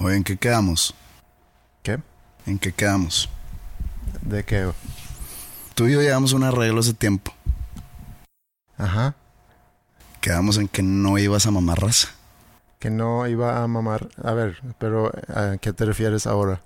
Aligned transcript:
Oye, 0.00 0.16
¿en 0.16 0.24
qué 0.24 0.36
quedamos? 0.36 0.94
¿Qué? 1.82 2.00
¿En 2.46 2.58
qué 2.58 2.72
quedamos? 2.72 3.28
¿De 4.22 4.44
qué? 4.44 4.70
Tú 5.74 5.86
y 5.86 5.92
yo 5.92 6.02
llevamos 6.02 6.32
un 6.32 6.42
arreglo 6.42 6.80
hace 6.80 6.94
tiempo. 6.94 7.32
Ajá. 8.76 9.14
Quedamos 10.20 10.56
en 10.58 10.68
que 10.68 10.82
no 10.82 11.18
ibas 11.18 11.46
a 11.46 11.50
mamar 11.50 11.80
raza. 11.80 12.08
Que 12.78 12.90
no 12.90 13.26
iba 13.28 13.62
a 13.62 13.66
mamar. 13.68 14.08
A 14.22 14.32
ver, 14.32 14.60
pero 14.78 15.12
¿a 15.28 15.56
qué 15.58 15.72
te 15.72 15.84
refieres 15.84 16.26
ahora? 16.26 16.60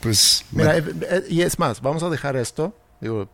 Pues, 0.00 0.44
Mira, 0.50 0.78
eh, 0.78 0.84
eh, 1.10 1.24
y 1.28 1.42
es 1.42 1.58
más, 1.58 1.82
vamos 1.82 2.02
a 2.02 2.08
dejar 2.08 2.36
esto. 2.36 2.74
Digo, 3.00 3.28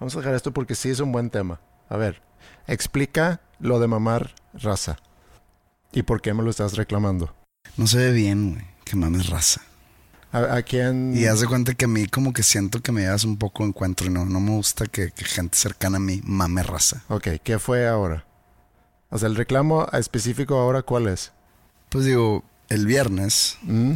vamos 0.00 0.14
a 0.16 0.18
dejar 0.20 0.34
esto 0.34 0.52
porque 0.52 0.74
sí 0.74 0.90
es 0.90 1.00
un 1.00 1.12
buen 1.12 1.28
tema. 1.30 1.60
A 1.88 1.96
ver, 1.96 2.22
explica 2.66 3.40
lo 3.60 3.78
de 3.78 3.88
mamar 3.88 4.34
raza. 4.54 4.96
¿Y 5.92 6.02
por 6.02 6.20
qué 6.20 6.32
me 6.32 6.42
lo 6.42 6.50
estás 6.50 6.76
reclamando? 6.76 7.34
No 7.78 7.86
se 7.86 7.96
ve 7.96 8.12
bien, 8.12 8.52
güey, 8.54 8.66
que 8.84 8.96
mames 8.96 9.28
raza. 9.30 9.62
¿A, 10.30 10.56
a 10.56 10.62
quién? 10.62 11.16
Y 11.16 11.24
haz 11.24 11.40
de 11.40 11.46
cuenta 11.46 11.72
que 11.72 11.86
a 11.86 11.88
mí 11.88 12.06
como 12.06 12.34
que 12.34 12.42
siento 12.42 12.82
que 12.82 12.92
me 12.92 13.00
llevas 13.00 13.24
un 13.24 13.38
poco 13.38 13.62
de 13.62 13.70
encuentro 13.70 14.06
y 14.06 14.10
no, 14.10 14.26
no 14.26 14.40
me 14.40 14.50
gusta 14.50 14.84
que, 14.86 15.10
que 15.10 15.24
gente 15.24 15.56
cercana 15.56 15.96
a 15.96 16.00
mí 16.00 16.20
mame 16.24 16.62
raza. 16.62 17.02
Ok, 17.08 17.28
¿qué 17.42 17.58
fue 17.58 17.88
ahora? 17.88 18.26
O 19.08 19.16
sea, 19.18 19.28
el 19.28 19.36
reclamo 19.36 19.86
específico 19.94 20.58
ahora, 20.58 20.82
¿cuál 20.82 21.08
es? 21.08 21.32
Pues 21.88 22.04
digo, 22.04 22.44
el 22.68 22.84
viernes, 22.84 23.56
¿Mm? 23.62 23.94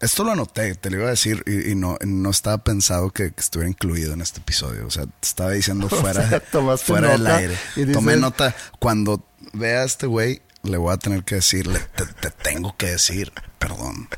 esto 0.00 0.24
lo 0.24 0.32
anoté, 0.32 0.74
te 0.74 0.90
lo 0.90 0.98
iba 0.98 1.06
a 1.06 1.10
decir 1.10 1.42
y, 1.46 1.70
y 1.70 1.74
no, 1.74 1.96
no 2.04 2.28
estaba 2.28 2.58
pensado 2.58 3.10
que, 3.10 3.32
que 3.32 3.40
estuviera 3.40 3.70
incluido 3.70 4.12
en 4.12 4.20
este 4.20 4.40
episodio. 4.40 4.86
O 4.86 4.90
sea, 4.90 5.06
te 5.06 5.12
estaba 5.22 5.52
diciendo 5.52 5.88
fuera, 5.88 6.28
sea, 6.28 6.42
fuera 6.76 7.12
del 7.12 7.26
aire. 7.26 7.56
y 7.76 7.80
dices- 7.86 7.94
Tomé 7.94 8.16
nota. 8.18 8.54
Cuando 8.78 9.24
vea 9.54 9.80
a 9.80 9.84
este 9.84 10.06
güey, 10.06 10.42
le 10.62 10.76
voy 10.76 10.92
a 10.92 10.96
tener 10.96 11.24
que 11.24 11.36
decirle, 11.36 11.80
te, 11.96 12.06
te 12.06 12.30
tengo 12.30 12.76
que 12.76 12.86
decir, 12.86 13.32
perdón. 13.58 14.08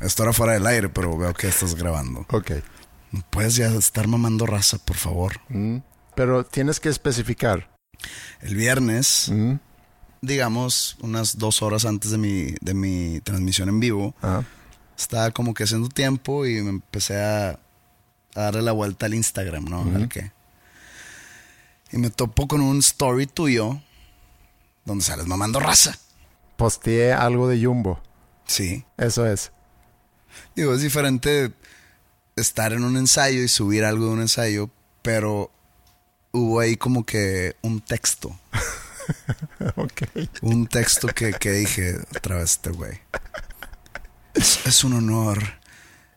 Esto 0.00 0.24
era 0.24 0.32
fuera 0.32 0.54
del 0.54 0.66
aire, 0.66 0.88
pero 0.88 1.16
veo 1.16 1.32
que 1.34 1.48
estás 1.48 1.74
grabando. 1.74 2.26
Ok. 2.30 2.52
¿No 3.12 3.22
puedes 3.30 3.56
ya 3.56 3.66
estar 3.68 4.08
mamando 4.08 4.46
raza, 4.46 4.78
por 4.78 4.96
favor? 4.96 5.40
¿Mm? 5.48 5.78
Pero 6.14 6.44
tienes 6.44 6.80
que 6.80 6.88
especificar. 6.88 7.70
El 8.40 8.56
viernes, 8.56 9.28
¿Mm? 9.30 9.54
digamos, 10.22 10.96
unas 11.00 11.38
dos 11.38 11.62
horas 11.62 11.84
antes 11.84 12.10
de 12.10 12.18
mi, 12.18 12.54
de 12.60 12.74
mi 12.74 13.20
transmisión 13.20 13.68
en 13.68 13.80
vivo, 13.80 14.14
Ah, 14.22 14.42
estaba 14.98 15.30
como 15.30 15.54
que 15.54 15.64
haciendo 15.64 15.88
tiempo 15.88 16.46
y 16.46 16.62
me 16.62 16.70
empecé 16.70 17.20
a, 17.22 17.50
a 17.50 17.58
darle 18.34 18.62
la 18.62 18.72
vuelta 18.72 19.06
al 19.06 19.14
Instagram, 19.14 19.64
¿no? 19.66 19.82
Al 19.94 20.08
que. 20.08 20.32
Y 21.92 21.98
me 21.98 22.10
topo 22.10 22.48
con 22.48 22.60
un 22.60 22.78
story 22.78 23.26
tuyo 23.26 23.80
donde 24.84 25.04
sales 25.04 25.26
mamando 25.26 25.60
raza. 25.60 25.98
posteé 26.56 27.12
algo 27.12 27.48
de 27.48 27.64
Jumbo. 27.64 28.00
Sí. 28.46 28.84
Eso 28.98 29.26
es. 29.26 29.50
Digo, 30.54 30.74
es 30.74 30.80
diferente 30.82 31.52
estar 32.36 32.72
en 32.72 32.84
un 32.84 32.96
ensayo 32.96 33.42
y 33.42 33.48
subir 33.48 33.84
algo 33.84 34.06
de 34.06 34.10
un 34.12 34.20
ensayo, 34.20 34.70
pero 35.02 35.50
hubo 36.32 36.60
ahí 36.60 36.76
como 36.76 37.04
que 37.04 37.56
un 37.62 37.80
texto. 37.80 38.38
ok. 39.76 40.02
Un 40.42 40.66
texto 40.66 41.08
que, 41.08 41.32
que 41.34 41.50
dije 41.52 41.96
otra 42.16 42.36
vez 42.36 42.52
este 42.52 42.70
güey. 42.70 43.00
Es, 44.34 44.66
es 44.66 44.84
un 44.84 44.94
honor 44.94 45.42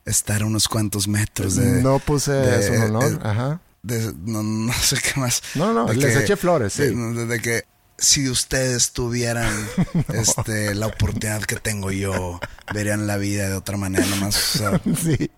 estar 0.05 0.41
a 0.43 0.45
unos 0.45 0.67
cuantos 0.67 1.07
metros 1.07 1.55
de... 1.55 1.81
no 1.81 1.99
puse 1.99 2.31
de- 2.31 2.59
eso 2.59 2.73
en 2.73 2.81
honor. 2.95 3.11
eh, 3.13 3.19
Ajá. 3.23 3.59
de- 3.83 4.13
no, 4.25 4.43
no 4.43 4.73
sé 4.73 4.97
qué 5.01 5.19
más. 5.19 5.41
No, 5.55 5.73
no, 5.73 5.91
les 5.91 6.15
eché 6.15 6.35
flores, 6.37 6.73
sí. 6.73 6.83
De 6.93 7.41
que 7.41 7.65
si 7.97 8.29
ustedes 8.29 8.91
tuvieran 8.91 9.53
este, 10.13 10.75
la 10.75 10.88
oportunidad 10.88 11.41
que 11.44 11.56
tengo 11.56 11.91
yo, 11.91 12.39
verían 12.73 13.07
la 13.07 13.17
vida 13.17 13.47
de 13.50 13.56
otra 13.56 13.78
manera 13.78 14.06
nomás. 14.07 14.56
o 14.56 14.57
sea, 14.57 14.81
sí. 15.01 15.31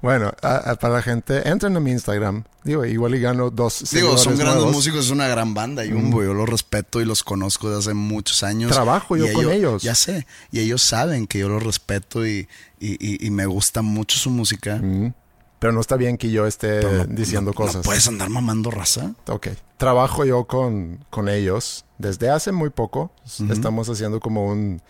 Bueno, 0.00 0.32
a- 0.42 0.70
a- 0.70 0.74
para 0.76 0.94
la 0.94 1.02
gente, 1.02 1.46
entren 1.48 1.76
a 1.76 1.80
mi 1.80 1.90
Instagram. 1.90 2.44
Digo, 2.64 2.84
igual 2.86 3.14
y 3.14 3.20
gano 3.20 3.50
dos 3.50 3.84
digo, 3.92 4.16
son 4.16 4.36
grandes 4.36 4.56
nuevos. 4.56 4.72
músicos, 4.74 5.04
es 5.06 5.10
una 5.10 5.28
gran 5.28 5.52
banda, 5.54 5.84
Jumbo. 5.86 6.22
Yo 6.22 6.32
los 6.34 6.48
respeto 6.48 7.00
y 7.00 7.04
los 7.04 7.22
conozco 7.22 7.68
desde 7.68 7.90
hace 7.90 7.94
muchos 7.94 8.42
años. 8.42 8.72
Trabajo 8.72 9.16
yo 9.16 9.30
con 9.32 9.50
ellos. 9.52 9.82
Ya 9.82 9.94
sé. 9.94 10.26
Y 10.50 10.60
ellos 10.60 10.82
saben 10.82 11.26
que 11.26 11.38
yo 11.40 11.48
los 11.48 11.62
respeto 11.62 12.26
y, 12.26 12.48
y, 12.80 12.92
y- 12.98 13.26
y 13.26 13.30
me 13.30 13.46
gusta 13.46 13.82
mucho 13.82 14.16
su 14.18 14.30
música. 14.30 14.76
Mm. 14.76 15.12
Pero 15.58 15.72
no 15.72 15.80
está 15.80 15.96
bien 15.96 16.18
que 16.18 16.30
yo 16.30 16.46
esté 16.46 16.82
no- 16.82 17.04
diciendo 17.06 17.50
no- 17.52 17.54
cosas. 17.56 17.76
No 17.76 17.82
puedes 17.82 18.06
andar 18.08 18.28
mamando 18.28 18.70
raza. 18.70 19.14
Ok. 19.28 19.48
Trabajo 19.78 20.24
yo 20.24 20.44
con, 20.44 21.04
con 21.10 21.28
ellos 21.28 21.84
desde 21.98 22.28
hace 22.30 22.52
muy 22.52 22.70
poco. 22.70 23.10
Estamos 23.50 23.88
haciendo 23.88 24.20
como 24.20 24.46
un, 24.46 24.82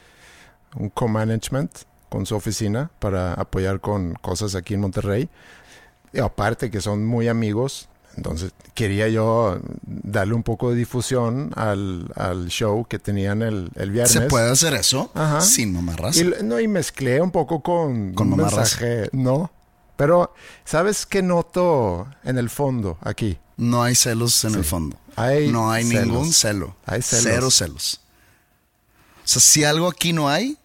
un 0.77 0.89
co-management 0.91 1.71
con 2.09 2.27
su 2.27 2.35
oficina 2.35 2.91
para 2.99 3.35
apoyar 3.35 3.81
con 3.81 4.15
cosas 4.15 4.55
aquí 4.55 4.75
en 4.75 4.81
Monterrey. 4.81 5.29
Y 6.13 6.19
aparte 6.21 6.71
que 6.71 6.81
son 6.81 7.05
muy 7.05 7.29
amigos, 7.29 7.89
entonces 8.17 8.53
quería 8.75 9.07
yo 9.09 9.59
darle 9.85 10.35
un 10.35 10.43
poco 10.43 10.71
de 10.71 10.77
difusión 10.77 11.51
al, 11.55 12.11
al 12.17 12.49
show 12.49 12.87
que 12.89 12.99
tenían 12.99 13.43
el, 13.43 13.71
el 13.77 13.91
viernes. 13.91 14.13
¿Se 14.13 14.21
puede 14.23 14.51
hacer 14.51 14.75
eso 14.75 15.11
Ajá. 15.15 15.41
sin 15.43 15.73
mamar 15.75 16.01
raza? 16.01 16.21
Y, 16.21 16.33
no, 16.45 16.59
y 16.59 16.67
mezclé 16.69 17.21
un 17.21 17.31
poco 17.31 17.61
con, 17.63 18.15
Con 18.15 18.33
un 18.33 18.39
mamarras. 18.39 18.81
mensaje. 18.81 19.09
No. 19.13 19.51
Pero, 19.97 20.35
¿sabes 20.65 21.07
qué 21.07 21.23
noto 21.23 22.07
en 22.25 22.39
el 22.39 22.51
fondo 22.51 22.99
aquí? 23.01 23.39
No 23.57 23.83
hay 23.83 23.95
celos 23.95 24.45
en 24.45 24.55
el 24.55 24.65
fondo. 24.65 24.99
Hay 25.17 25.51
no 25.51 25.71
hay 25.71 25.85
celos. 25.85 26.07
ningún 26.07 26.33
celo. 26.33 26.77
Hay 26.85 27.01
celos. 27.03 27.25
Cero 27.25 27.51
celos. 27.51 28.01
O 29.25 29.29
sea, 29.29 29.41
si 29.41 29.65
algo 29.65 29.89
aquí 29.89 30.13
no 30.13 30.29
hay, 30.29 30.59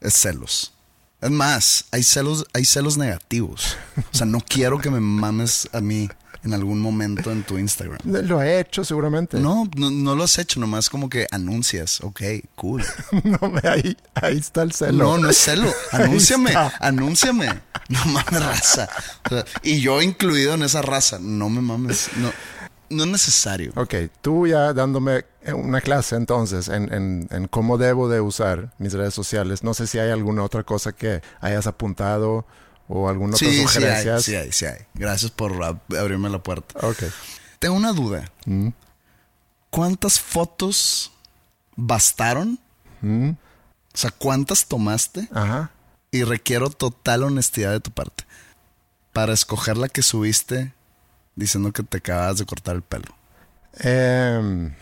es 0.00 0.14
celos. 0.14 0.72
Es 1.20 1.30
más, 1.30 1.84
hay 1.92 2.02
celos, 2.02 2.44
hay 2.52 2.64
celos 2.64 2.96
negativos. 2.98 3.76
O 4.12 4.16
sea, 4.16 4.26
no 4.26 4.40
quiero 4.40 4.78
que 4.80 4.90
me 4.90 4.98
mames 4.98 5.68
a 5.72 5.80
mí 5.80 6.08
en 6.42 6.52
algún 6.52 6.80
momento 6.80 7.30
en 7.30 7.44
tu 7.44 7.56
Instagram. 7.58 7.98
Lo 8.04 8.42
he 8.42 8.58
hecho 8.58 8.84
seguramente. 8.84 9.38
No, 9.38 9.70
no, 9.76 9.92
no 9.92 10.16
lo 10.16 10.24
has 10.24 10.36
hecho, 10.38 10.58
nomás 10.58 10.90
como 10.90 11.08
que 11.08 11.28
anuncias. 11.30 12.00
Ok, 12.00 12.20
cool. 12.56 12.84
No, 13.22 13.38
me- 13.48 13.68
ahí, 13.68 13.96
ahí 14.14 14.36
está 14.38 14.62
el 14.62 14.72
celo. 14.72 15.04
No, 15.04 15.18
no 15.18 15.30
es 15.30 15.36
celo. 15.38 15.72
Anúnciame, 15.92 16.52
anúnciame. 16.80 17.60
No 17.88 18.04
mames 18.06 18.44
raza. 18.44 18.88
O 19.26 19.28
sea, 19.30 19.44
y 19.62 19.80
yo 19.80 20.00
incluido 20.02 20.54
en 20.54 20.62
esa 20.62 20.82
raza. 20.82 21.18
No 21.20 21.48
me 21.48 21.60
mames. 21.60 22.10
No, 22.16 22.30
no 22.90 23.04
es 23.04 23.10
necesario. 23.10 23.72
Ok, 23.76 23.94
tú 24.20 24.46
ya 24.46 24.72
dándome 24.72 25.24
una 25.54 25.80
clase 25.80 26.16
entonces 26.16 26.68
en, 26.68 26.92
en- 26.92 27.28
en 27.30 27.48
cómo 27.48 27.78
debo 27.78 28.08
de 28.08 28.20
usar 28.20 28.72
mis 28.78 28.92
redes 28.92 29.14
sociales. 29.14 29.62
No 29.62 29.74
sé 29.74 29.86
si 29.86 29.98
hay 29.98 30.10
alguna 30.10 30.42
otra 30.44 30.62
cosa 30.62 30.92
que 30.92 31.22
hayas 31.40 31.66
apuntado 31.66 32.46
o 32.88 33.08
alguna 33.08 33.34
otra 33.34 33.48
Sí, 33.48 33.64
sí 33.68 33.84
hay, 33.84 34.20
sí 34.22 34.34
hay, 34.36 34.52
sí 34.52 34.64
hay. 34.66 34.78
Gracias 34.94 35.30
por 35.30 35.52
ab- 35.52 35.80
abrirme 35.98 36.28
la 36.30 36.42
puerta. 36.42 36.86
Ok. 36.86 37.02
Tengo 37.58 37.74
una 37.74 37.92
duda. 37.92 38.30
Mm. 38.46 38.68
¿Cuántas 39.70 40.20
fotos 40.20 41.10
bastaron? 41.76 42.58
Mm. 43.00 43.30
O 43.30 43.36
sea, 43.96 44.10
¿cuántas 44.10 44.66
tomaste? 44.66 45.28
Ajá. 45.32 45.70
Y 46.12 46.22
requiero 46.24 46.70
total 46.70 47.24
honestidad 47.24 47.72
de 47.72 47.80
tu 47.80 47.90
parte 47.90 48.24
para 49.12 49.32
escoger 49.32 49.76
la 49.76 49.88
que 49.88 50.02
subiste 50.02 50.72
diciendo 51.34 51.72
que 51.72 51.82
te 51.82 51.96
acabas 51.98 52.38
de 52.38 52.44
cortar 52.46 52.76
el 52.76 52.82
pelo. 52.82 53.14
Em, 53.80 54.72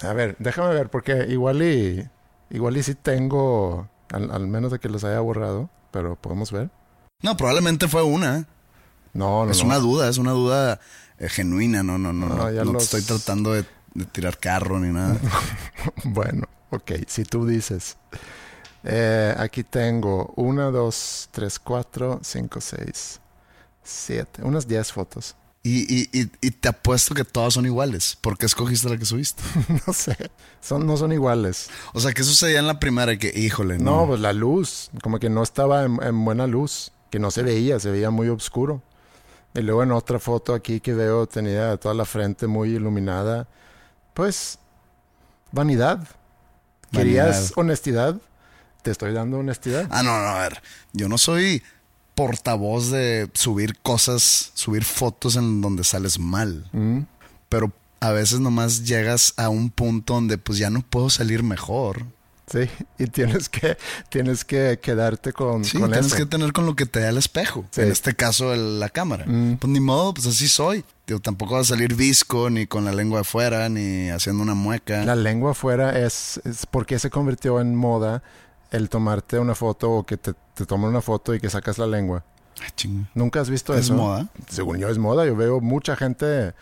A 0.00 0.12
ver, 0.14 0.36
déjame 0.38 0.72
ver, 0.74 0.88
porque 0.90 1.26
igual 1.28 1.62
y, 1.62 2.08
igual 2.50 2.76
y 2.76 2.82
sí 2.82 2.94
tengo, 2.94 3.88
al, 4.10 4.30
al 4.30 4.46
menos 4.46 4.70
de 4.72 4.78
que 4.78 4.88
los 4.88 5.04
haya 5.04 5.20
borrado, 5.20 5.68
pero 5.90 6.16
podemos 6.16 6.50
ver. 6.52 6.70
No, 7.22 7.36
probablemente 7.36 7.86
fue 7.88 8.02
una. 8.02 8.46
No, 9.12 9.44
no, 9.44 9.50
Es 9.50 9.58
no. 9.60 9.66
una 9.66 9.78
duda, 9.78 10.08
es 10.08 10.18
una 10.18 10.32
duda 10.32 10.80
eh, 11.18 11.28
genuina. 11.28 11.82
No, 11.82 11.98
no, 11.98 12.12
no. 12.12 12.28
No, 12.28 12.34
No, 12.36 12.50
ya 12.50 12.64
no 12.64 12.72
te 12.78 12.84
estoy 12.84 13.02
tratando 13.02 13.52
de, 13.52 13.64
de 13.94 14.04
tirar 14.06 14.38
carro 14.38 14.78
ni 14.78 14.92
nada. 14.92 15.16
Bueno, 16.04 16.46
ok, 16.70 16.92
si 17.06 17.24
tú 17.24 17.46
dices. 17.46 17.96
Eh, 18.84 19.34
aquí 19.38 19.62
tengo 19.62 20.32
una, 20.36 20.70
dos, 20.70 21.28
tres, 21.30 21.58
cuatro, 21.58 22.20
cinco, 22.22 22.60
seis, 22.60 23.20
siete, 23.82 24.42
unas 24.42 24.66
diez 24.66 24.92
fotos. 24.92 25.36
Y, 25.64 25.82
y, 25.94 26.08
y, 26.12 26.28
y 26.40 26.50
te 26.50 26.68
apuesto 26.68 27.14
que 27.14 27.22
todas 27.24 27.54
son 27.54 27.64
iguales. 27.66 28.18
¿Por 28.20 28.36
qué 28.36 28.46
escogiste 28.46 28.88
la 28.88 28.96
que 28.96 29.04
subiste? 29.04 29.42
no 29.86 29.92
sé, 29.92 30.16
son, 30.60 30.84
no 30.86 30.96
son 30.96 31.12
iguales. 31.12 31.70
O 31.92 32.00
sea, 32.00 32.12
¿qué 32.12 32.24
sucedía 32.24 32.58
en 32.58 32.66
la 32.66 32.80
primera? 32.80 33.16
Que, 33.16 33.32
híjole, 33.38 33.78
No, 33.78 34.00
no. 34.00 34.06
pues 34.08 34.20
la 34.20 34.32
luz, 34.32 34.90
como 35.04 35.20
que 35.20 35.30
no 35.30 35.42
estaba 35.44 35.84
en, 35.84 36.02
en 36.02 36.24
buena 36.24 36.48
luz, 36.48 36.90
que 37.10 37.20
no 37.20 37.30
se 37.30 37.42
veía, 37.44 37.78
se 37.78 37.92
veía 37.92 38.10
muy 38.10 38.28
oscuro. 38.28 38.82
Y 39.54 39.60
luego 39.60 39.84
en 39.84 39.92
otra 39.92 40.18
foto 40.18 40.52
aquí 40.54 40.80
que 40.80 40.94
veo 40.94 41.28
tenía 41.28 41.76
toda 41.76 41.94
la 41.94 42.06
frente 42.06 42.48
muy 42.48 42.70
iluminada. 42.70 43.46
Pues, 44.14 44.58
vanidad. 45.52 46.08
¿Querías 46.90 47.36
Vanidad. 47.36 47.52
honestidad? 47.56 48.16
Te 48.82 48.90
estoy 48.90 49.12
dando 49.12 49.38
honestidad. 49.38 49.86
Ah, 49.90 50.02
no, 50.02 50.18
no, 50.20 50.26
a 50.28 50.38
ver. 50.42 50.60
Yo 50.92 51.08
no 51.08 51.18
soy 51.18 51.62
portavoz 52.14 52.90
de 52.90 53.30
subir 53.32 53.78
cosas, 53.78 54.50
subir 54.54 54.84
fotos 54.84 55.36
en 55.36 55.60
donde 55.60 55.84
sales 55.84 56.18
mal. 56.18 56.68
Mm. 56.72 57.00
Pero 57.48 57.72
a 58.00 58.10
veces 58.10 58.40
nomás 58.40 58.84
llegas 58.84 59.34
a 59.36 59.48
un 59.48 59.70
punto 59.70 60.14
donde 60.14 60.36
pues 60.38 60.58
ya 60.58 60.68
no 60.70 60.82
puedo 60.82 61.10
salir 61.10 61.42
mejor. 61.42 62.04
Sí, 62.50 62.68
y 62.98 63.06
tienes 63.06 63.48
que, 63.48 63.78
tienes 64.10 64.44
que 64.44 64.78
quedarte 64.82 65.32
con, 65.32 65.64
Sí, 65.64 65.78
con 65.78 65.90
tienes 65.90 66.08
eso. 66.08 66.16
que 66.16 66.26
tener 66.26 66.52
con 66.52 66.66
lo 66.66 66.74
que 66.76 66.84
te 66.84 67.00
da 67.00 67.08
el 67.08 67.16
espejo. 67.16 67.64
Sí. 67.70 67.80
En 67.80 67.90
este 67.92 68.14
caso, 68.14 68.52
el- 68.52 68.78
la 68.80 68.90
cámara. 68.90 69.24
Mm. 69.26 69.56
Pues 69.56 69.72
ni 69.72 69.80
modo, 69.80 70.12
pues 70.12 70.26
así 70.26 70.48
soy. 70.48 70.84
Digo, 71.06 71.20
tampoco 71.20 71.54
va 71.54 71.60
a 71.60 71.64
salir 71.64 71.94
visco, 71.94 72.50
ni 72.50 72.66
con 72.66 72.84
la 72.84 72.92
lengua 72.92 73.20
afuera, 73.20 73.68
ni 73.70 74.10
haciendo 74.10 74.42
una 74.42 74.54
mueca. 74.54 75.04
La 75.04 75.16
lengua 75.16 75.52
afuera 75.52 75.98
es, 75.98 76.40
es 76.44 76.66
porque 76.66 76.98
se 76.98 77.08
convirtió 77.10 77.60
en 77.60 77.74
moda 77.74 78.22
el 78.72 78.88
tomarte 78.88 79.38
una 79.38 79.54
foto 79.54 79.90
o 79.90 80.04
que 80.04 80.16
te, 80.16 80.34
te 80.54 80.66
toman 80.66 80.90
una 80.90 81.00
foto 81.00 81.34
y 81.34 81.40
que 81.40 81.48
sacas 81.48 81.78
la 81.78 81.86
lengua. 81.86 82.24
Ah, 82.60 82.70
chinga. 82.74 83.08
¿Nunca 83.14 83.40
has 83.40 83.48
visto 83.50 83.72
¿Es 83.74 83.86
eso? 83.86 83.94
moda? 83.94 84.28
Según 84.48 84.78
yo 84.78 84.88
es 84.88 84.98
moda. 84.98 85.24
Yo 85.26 85.36
veo 85.36 85.60
mucha 85.60 85.94
gente 85.96 86.52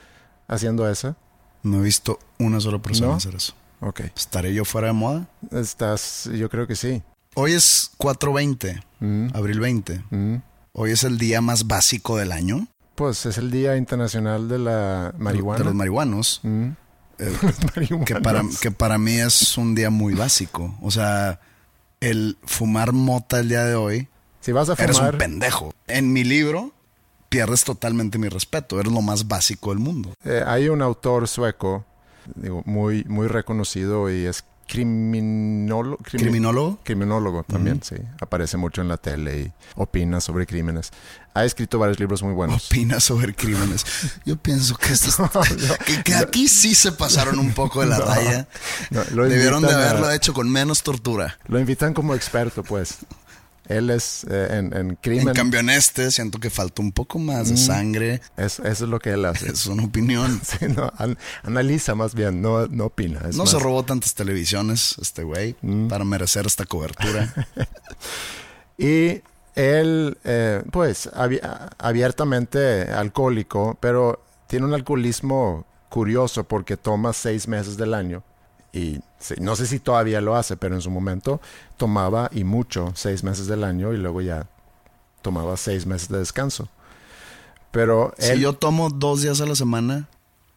haciendo 0.49 0.89
eso. 0.89 1.17
No 1.62 1.79
he 1.79 1.83
visto 1.83 2.19
una 2.39 2.61
sola 2.61 2.79
persona 2.81 3.09
¿No? 3.09 3.15
hacer 3.17 3.35
eso. 3.35 3.55
Ok. 3.81 4.01
¿Estaré 4.17 4.53
yo 4.53 4.65
fuera 4.65 4.89
de 4.89 4.93
moda? 4.93 5.27
Estás, 5.51 6.29
yo 6.35 6.49
creo 6.51 6.67
que 6.67 6.77
sí. 6.77 7.03
Hoy 7.35 7.53
es 7.53 7.91
4.20, 7.99 8.83
Mm, 9.01 9.29
abril 9.35 9.61
20. 9.61 10.05
mm. 10.11 10.37
Hoy 10.73 10.91
es 10.93 11.05
el 11.05 11.17
día 11.19 11.41
más 11.41 11.67
básico 11.67 12.17
del 12.17 12.33
año. 12.33 12.67
Pues 12.95 13.25
es 13.27 13.39
el 13.39 13.51
Día 13.51 13.77
Internacional 13.77 14.49
de 14.49 14.59
la 14.59 15.15
Marihuana. 15.19 15.59
De 15.59 15.65
los 15.65 15.75
marihuanos. 15.75 16.41
Mm. 16.43 16.69
Eh, 17.19 17.37
que, 18.06 18.17
para, 18.17 18.43
que 18.61 18.71
para 18.71 18.99
mí 18.99 19.13
es 19.15 19.56
un 19.59 19.75
día 19.75 19.91
muy 19.91 20.15
básico. 20.15 20.77
O 20.83 20.91
sea, 20.91 21.41
el 22.00 22.38
fumar 22.44 22.93
mota 22.93 23.41
el 23.41 23.49
día 23.49 23.64
de 23.64 23.75
hoy, 23.75 24.08
Si 24.41 24.52
vas 24.52 24.69
a 24.70 24.73
eres 24.75 24.97
un 24.97 25.02
fumar, 25.06 25.19
pendejo. 25.19 25.75
En 25.87 26.12
mi 26.12 26.25
libro, 26.25 26.73
pierdes 27.29 27.64
totalmente 27.64 28.19
mi 28.19 28.29
respeto. 28.29 28.81
Eres 28.81 28.93
lo 28.93 29.02
más 29.02 29.29
básico 29.29 29.70
del 29.70 29.79
mundo. 29.79 30.14
eh, 30.25 30.43
hay 30.47 30.69
un 30.69 30.82
autor 30.82 31.29
sueco, 31.29 31.85
digo, 32.35 32.62
muy, 32.67 33.05
muy 33.05 33.29
reconocido 33.29 34.11
y 34.11 34.25
es 34.26 34.44
criminólogo. 34.70 35.99
Criminólogo. 36.02 36.78
Criminólogo 36.84 37.43
también, 37.44 37.82
sí. 37.82 37.96
Aparece 38.20 38.56
mucho 38.56 38.81
en 38.81 38.88
la 38.88 38.96
tele 38.96 39.40
y 39.40 39.52
opina 39.75 40.20
sobre 40.20 40.46
crímenes. 40.46 40.90
Ha 41.34 41.44
escrito 41.44 41.78
varios 41.78 42.00
libros 42.00 42.22
muy 42.22 42.32
buenos. 42.32 42.67
Opina 42.67 42.99
sobre 43.00 43.34
crímenes. 43.34 43.84
Yo 44.25 44.37
pienso 44.37 44.76
que, 44.76 44.93
esto 44.93 45.08
es- 45.08 45.72
que, 45.87 46.02
que 46.02 46.14
aquí 46.14 46.49
sí 46.49 46.75
se 46.75 46.93
pasaron 46.93 47.38
un 47.38 47.52
poco 47.52 47.81
de 47.81 47.87
la 47.87 47.99
raya. 48.05 48.49
No, 48.90 49.05
Debieron 49.25 49.62
de 49.62 49.72
a- 49.72 49.76
haberlo 49.76 50.11
hecho 50.11 50.32
con 50.34 50.50
menos 50.50 50.82
tortura. 50.82 51.38
Lo 51.46 51.58
invitan 51.61 51.94
como 51.94 52.14
experto, 52.14 52.62
pues. 52.62 52.96
Él 53.70 53.88
es 53.90 54.25
eh, 54.28 54.49
en, 54.58 54.76
en 54.76 54.96
crimen. 54.96 55.28
En 55.28 55.34
cambio, 55.34 55.61
en 55.61 55.70
este 55.70 56.11
siento 56.11 56.38
que 56.40 56.50
falta 56.50 56.82
un 56.82 56.93
poco 56.93 57.19
más 57.19 57.49
de 57.49 57.55
Mm. 57.55 57.56
sangre. 57.56 58.20
es- 58.37 58.58
eso 58.58 58.84
es 58.84 58.90
lo 58.90 58.99
que 58.99 59.11
él 59.11 59.25
hace. 59.25 59.50
Es 59.50 59.67
una 59.67 59.84
opinión. 59.84 60.40
Sí, 60.44 60.67
no, 60.69 60.93
an- 60.99 61.17
analiza 61.44 61.94
más 61.94 62.14
bien, 62.14 62.43
no, 62.43 62.67
no 62.67 62.87
opina. 62.87 63.20
no 63.32 63.38
más- 63.44 63.50
se 63.50 63.58
robó 63.58 63.84
tantas 63.84 64.14
televisiones 64.14 64.96
este 65.00 65.22
güey 65.22 65.55
Mm. 65.62 65.88
para 65.88 66.05
merecer 66.05 66.46
esta 66.46 66.64
cobertura. 66.67 67.32
Y 68.78 69.20
él, 69.55 70.17
eh, 70.25 70.62
pues, 70.72 71.08
abi- 71.12 71.40
abiertamente 71.78 72.84
alcohólico, 72.90 73.76
pero 73.81 74.22
tiene 74.46 74.67
un 74.67 74.75
alcoholismo 74.75 75.67
curioso 75.88 76.44
porque 76.44 76.76
toma 76.76 77.12
seis 77.12 77.46
meses 77.46 77.76
del 77.76 77.94
año. 77.94 78.22
Y 78.72 79.00
no 79.40 79.56
sé 79.56 79.67
si 79.67 79.81
todavía 79.81 80.20
lo 80.20 80.37
hace, 80.37 80.56
pero 80.56 80.75
en 80.75 80.81
su 80.82 80.90
momento 80.90 81.40
tomaba 81.76 82.31
y 82.32 82.44
mucho 82.44 82.93
seis 82.94 83.25
meses 83.25 83.46
del 83.46 83.64
año 83.64 83.93
y 83.93 83.96
luego 83.96 84.20
ya 84.20 84.46
tomaba 85.22 85.56
seis 85.56 85.87
meses 85.87 86.08
de 86.08 86.19
descanso. 86.19 86.69
Pero 87.70 88.14
él, 88.19 88.37
si 88.37 88.40
yo 88.43 88.52
tomo 88.52 88.90
dos 88.90 89.22
días 89.22 89.40
a 89.40 89.46
la 89.46 89.55
semana, 89.55 90.08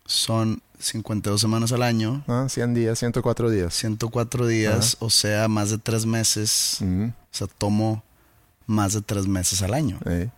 son 0.06 0.62
52 0.80 1.40
semanas 1.40 1.72
al 1.72 1.84
año, 1.84 2.24
ah, 2.28 2.48
100 2.50 2.74
días, 2.74 3.00
104 3.00 3.50
días. 3.50 3.74
104 3.74 4.48
días, 4.48 4.98
o 5.00 5.10
sea, 5.10 5.48
más 5.48 5.70
de 5.70 5.78
tres 5.78 6.06
meses. 6.06 6.78
Mm, 6.82 7.06
O 7.10 7.14
sea, 7.32 7.48
tomo 7.48 8.04
más 8.66 8.94
de 8.94 9.02
tres 9.02 9.28
meses 9.28 9.62
al 9.62 9.74
año. 9.74 10.00
sí. 10.06 10.30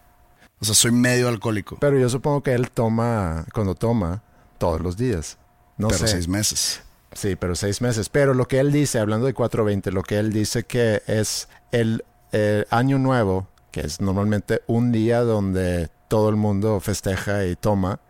O 0.58 0.64
sea, 0.64 0.74
soy 0.74 0.92
medio 0.92 1.28
alcohólico, 1.28 1.78
Pero 1.82 2.00
yo 2.00 2.08
supongo 2.08 2.42
que 2.42 2.54
él 2.54 2.72
toma, 2.72 3.46
cuando 3.54 3.76
toma, 3.76 4.24
todos 4.58 4.80
los 4.80 4.96
días. 4.96 5.38
No 5.78 5.90
pero 5.90 6.00
sé. 6.00 6.08
seis 6.08 6.28
meses. 6.30 6.82
Sí, 7.16 7.36
pero 7.36 7.56
seis 7.56 7.82
meses. 7.82 8.10
Pero 8.10 8.34
lo 8.34 8.48
que 8.48 8.60
él 8.60 8.72
dice, 8.72 9.00
hablando 9.00 9.26
de 9.26 9.34
420, 9.34 9.92
lo 9.92 10.04
que 10.04 10.20
él 10.20 10.32
dice 10.32 10.64
que 10.64 11.02
es 11.08 11.48
el 11.72 12.04
eh, 12.32 12.66
año 12.70 13.00
nuevo, 13.00 13.48
que 13.72 13.82
es 13.82 14.02
normalmente 14.02 14.62
un 14.68 14.92
día 14.92 15.22
donde 15.22 15.90
todo 16.10 16.30
el 16.30 16.36
mundo 16.36 16.80
festeja 16.82 17.46
y 17.46 17.56
toma, 17.56 18.02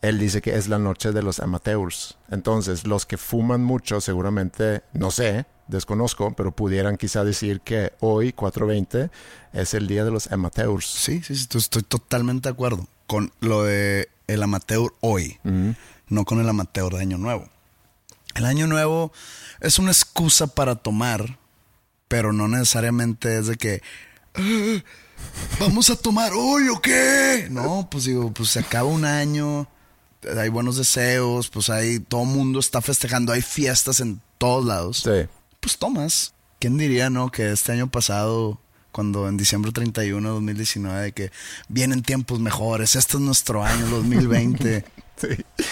él 0.00 0.18
dice 0.18 0.40
que 0.40 0.54
es 0.54 0.68
la 0.68 0.78
noche 0.78 1.12
de 1.12 1.22
los 1.22 1.40
amateurs. 1.40 2.16
Entonces, 2.30 2.86
los 2.86 3.04
que 3.04 3.16
fuman 3.16 3.64
mucho, 3.64 4.00
seguramente, 4.00 4.82
no 4.92 5.10
sé, 5.10 5.46
desconozco, 5.66 6.32
pero 6.36 6.52
pudieran 6.52 6.96
quizá 6.96 7.24
decir 7.24 7.60
que 7.60 7.92
hoy, 7.98 8.32
420, 8.32 9.10
es 9.52 9.74
el 9.74 9.88
día 9.88 10.04
de 10.04 10.12
los 10.12 10.30
amateurs. 10.30 10.86
Sí, 10.86 11.22
sí, 11.24 11.34
sí, 11.34 11.42
estoy, 11.42 11.58
estoy 11.60 11.82
totalmente 11.82 12.48
de 12.48 12.52
acuerdo 12.52 12.86
con 13.08 13.32
lo 13.40 13.64
de 13.64 14.08
el 14.28 14.42
amateur 14.42 14.92
hoy, 15.00 15.38
no 16.08 16.24
con 16.24 16.38
el 16.38 16.48
amateur 16.48 16.92
de 16.92 17.00
Año 17.00 17.18
Nuevo. 17.18 17.48
El 18.38 18.46
Año 18.46 18.68
Nuevo 18.68 19.12
es 19.60 19.80
una 19.80 19.90
excusa 19.90 20.46
para 20.46 20.76
tomar, 20.76 21.38
pero 22.06 22.32
no 22.32 22.46
necesariamente 22.46 23.36
es 23.38 23.48
de 23.48 23.56
que 23.56 23.82
"Ah, 24.34 24.82
vamos 25.58 25.90
a 25.90 25.96
tomar 25.96 26.32
hoy 26.34 26.68
o 26.68 26.80
qué. 26.80 27.48
No, 27.50 27.88
pues 27.90 28.04
digo, 28.04 28.32
pues 28.32 28.50
se 28.50 28.60
acaba 28.60 28.88
un 28.88 29.04
año, 29.04 29.68
hay 30.36 30.48
buenos 30.50 30.76
deseos, 30.76 31.48
pues 31.48 31.68
hay 31.68 31.98
todo 31.98 32.22
el 32.22 32.28
mundo 32.28 32.60
está 32.60 32.80
festejando, 32.80 33.32
hay 33.32 33.42
fiestas 33.42 33.98
en 33.98 34.20
todos 34.38 34.64
lados. 34.64 34.98
Sí. 34.98 35.28
Pues 35.58 35.76
tomas. 35.76 36.32
¿Quién 36.60 36.76
diría, 36.78 37.10
no? 37.10 37.32
Que 37.32 37.50
este 37.50 37.72
año 37.72 37.90
pasado, 37.90 38.60
cuando 38.92 39.28
en 39.28 39.36
diciembre 39.36 39.72
31 39.72 40.28
de 40.28 40.34
2019, 40.34 41.02
de 41.02 41.12
que 41.12 41.32
vienen 41.68 42.02
tiempos 42.02 42.38
mejores, 42.38 42.94
este 42.94 43.16
es 43.16 43.20
nuestro 43.20 43.64
año 43.64 43.86
2020. 43.88 44.84
Sí. 45.18 45.26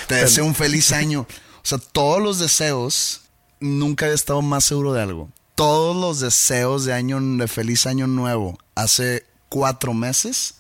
Te 0.08 0.16
deseo 0.16 0.44
un 0.44 0.56
feliz 0.56 0.90
año. 0.90 1.24
O 1.66 1.68
sea, 1.68 1.78
todos 1.78 2.22
los 2.22 2.38
deseos, 2.38 3.22
nunca 3.58 4.06
he 4.06 4.12
estado 4.14 4.40
más 4.40 4.62
seguro 4.62 4.92
de 4.92 5.02
algo. 5.02 5.30
Todos 5.56 5.96
los 5.96 6.20
deseos 6.20 6.84
de 6.84 6.92
año, 6.92 7.20
de 7.20 7.48
feliz 7.48 7.88
año 7.88 8.06
nuevo, 8.06 8.56
hace 8.76 9.26
cuatro 9.48 9.92
meses, 9.92 10.58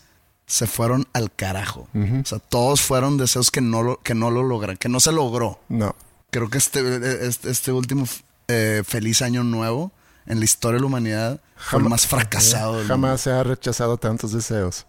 se 0.48 0.66
fueron 0.66 1.06
al 1.12 1.30
carajo. 1.32 1.86
O 1.94 2.24
sea, 2.26 2.40
todos 2.40 2.80
fueron 2.80 3.18
deseos 3.18 3.52
que 3.52 3.60
no 3.60 3.84
lo, 3.84 4.00
que 4.02 4.16
no 4.16 4.32
lo 4.32 4.42
logran, 4.42 4.76
que 4.76 4.88
no 4.88 4.98
se 4.98 5.12
logró. 5.12 5.60
No. 5.68 5.94
Creo 6.32 6.50
que 6.50 6.58
este, 6.58 7.24
este, 7.28 7.50
este 7.52 7.70
último 7.70 8.04
eh, 8.48 8.82
feliz 8.84 9.22
año 9.22 9.44
nuevo 9.44 9.92
en 10.26 10.40
la 10.40 10.44
historia 10.44 10.78
de 10.78 10.80
la 10.80 10.86
humanidad 10.88 11.40
fue 11.56 11.78
el 11.78 11.84
Jamás- 11.84 11.88
más 11.90 12.06
fracasado. 12.08 12.84
Jamás 12.84 13.20
se 13.20 13.30
ha 13.30 13.44
rechazado 13.44 13.96
tantos 13.96 14.32
deseos. 14.32 14.86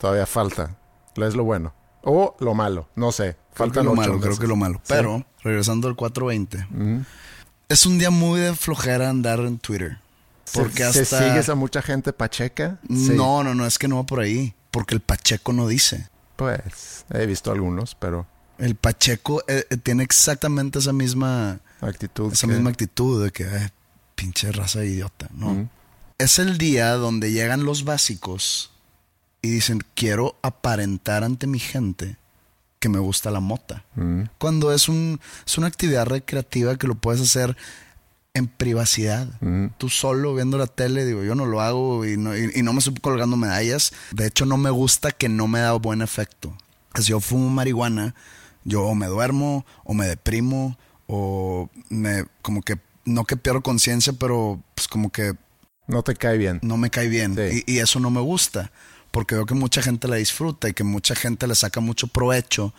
Todavía 0.00 0.26
falta. 0.26 0.76
Es 1.14 1.36
lo 1.36 1.44
bueno. 1.44 1.72
O 2.02 2.36
lo 2.40 2.54
malo. 2.54 2.88
No 2.96 3.12
sé. 3.12 3.36
Faltan 3.52 3.84
lo 3.84 3.94
malo, 3.94 4.18
creo 4.20 4.38
que 4.38 4.46
lo 4.46 4.56
malo. 4.56 4.76
Sí. 4.84 4.94
Pero, 4.94 5.26
regresando 5.42 5.88
al 5.88 5.96
420, 5.96 6.66
Ujú. 6.74 7.04
es 7.68 7.86
un 7.86 7.98
día 7.98 8.10
muy 8.10 8.40
de 8.40 8.54
flojera 8.54 9.10
andar 9.10 9.40
en 9.40 9.58
Twitter. 9.58 9.98
¿Se- 10.44 10.58
Porque 10.60 10.90
¿Se, 10.92 11.00
hasta... 11.02 11.18
sigues 11.28 11.48
a 11.48 11.54
mucha 11.54 11.82
gente 11.82 12.12
pacheca? 12.12 12.78
Sí. 12.88 13.10
No, 13.14 13.44
no, 13.44 13.54
no, 13.54 13.66
es 13.66 13.78
que 13.78 13.86
no 13.88 13.96
va 13.96 14.04
por 14.06 14.20
ahí. 14.20 14.54
Porque 14.70 14.94
el 14.94 15.00
Pacheco 15.00 15.52
no 15.52 15.66
dice. 15.66 16.08
Pues 16.36 17.04
he 17.12 17.26
visto 17.26 17.50
algunos, 17.52 17.94
pero... 17.96 18.26
El 18.58 18.76
Pacheco 18.76 19.42
eh, 19.48 19.64
eh, 19.68 19.76
tiene 19.78 20.02
exactamente 20.04 20.78
esa 20.78 20.92
misma 20.92 21.60
actitud. 21.80 22.32
esa 22.32 22.46
que- 22.46 22.52
misma 22.54 22.70
actitud 22.70 23.24
de 23.24 23.30
que, 23.32 23.44
"Ay, 23.46 23.68
pinche 24.14 24.52
raza 24.52 24.80
de 24.80 24.86
idiota, 24.88 25.28
¿no? 25.34 25.68
Es 26.18 26.38
el 26.38 26.56
día 26.58 26.92
donde 26.92 27.32
llegan 27.32 27.64
los 27.64 27.84
básicos 27.84 28.69
y 29.42 29.48
dicen, 29.50 29.82
quiero 29.94 30.36
aparentar 30.42 31.24
ante 31.24 31.46
mi 31.46 31.58
gente 31.58 32.16
que 32.78 32.88
me 32.88 32.98
gusta 32.98 33.30
la 33.30 33.40
mota. 33.40 33.84
Cuando 34.38 34.72
es, 34.72 34.88
un, 34.88 35.20
es 35.46 35.58
una 35.58 35.66
actividad 35.66 36.06
recreativa 36.06 36.76
que 36.76 36.86
lo 36.86 36.94
puedes 36.94 37.20
hacer 37.20 37.56
en 38.32 38.46
privacidad. 38.46 39.28
Tú 39.78 39.88
solo 39.88 40.34
viendo 40.34 40.56
la 40.56 40.66
tele, 40.66 41.04
digo, 41.04 41.22
yo 41.24 41.34
no 41.34 41.46
lo 41.46 41.60
hago 41.60 42.06
y 42.06 42.16
no, 42.16 42.36
y- 42.36 42.50
y 42.54 42.62
no 42.62 42.72
me 42.72 42.78
estoy 42.78 42.94
colgando 42.94 43.36
medallas. 43.36 43.92
De 44.12 44.26
hecho, 44.26 44.46
no 44.46 44.56
me 44.56 44.70
gusta 44.70 45.10
que 45.10 45.28
no 45.28 45.46
me 45.48 45.60
da 45.60 45.72
buen 45.72 46.00
efecto. 46.00 46.56
Si 46.94 47.04
yo 47.10 47.20
fumo 47.20 47.50
marihuana, 47.50 48.14
yo 48.64 48.82
o 48.84 48.94
me 48.94 49.06
duermo, 49.06 49.64
o 49.84 49.94
me 49.94 50.06
deprimo, 50.06 50.78
o 51.06 51.68
me, 51.88 52.24
como 52.42 52.62
que, 52.62 52.78
no 53.04 53.24
que 53.24 53.36
pierdo 53.36 53.62
conciencia, 53.62 54.12
pero 54.12 54.62
pues 54.74 54.86
como 54.88 55.10
que 55.10 55.34
No 55.86 56.02
te 56.02 56.14
cae 56.14 56.38
bien. 56.38 56.60
no 56.62 56.76
me 56.76 56.88
cae 56.90 57.08
bien. 57.08 57.34
Sí. 57.34 57.64
Y, 57.66 57.74
y 57.74 57.78
eso 57.80 57.98
no 58.00 58.10
me 58.10 58.20
gusta, 58.20 58.70
porque 59.10 59.34
veo 59.34 59.46
que 59.46 59.54
mucha 59.54 59.82
gente 59.82 60.08
la 60.08 60.16
disfruta 60.16 60.68
y 60.68 60.74
que 60.74 60.84
mucha 60.84 61.14
gente 61.14 61.46
le 61.46 61.54
saca 61.54 61.80
mucho 61.80 62.06
provecho 62.06 62.72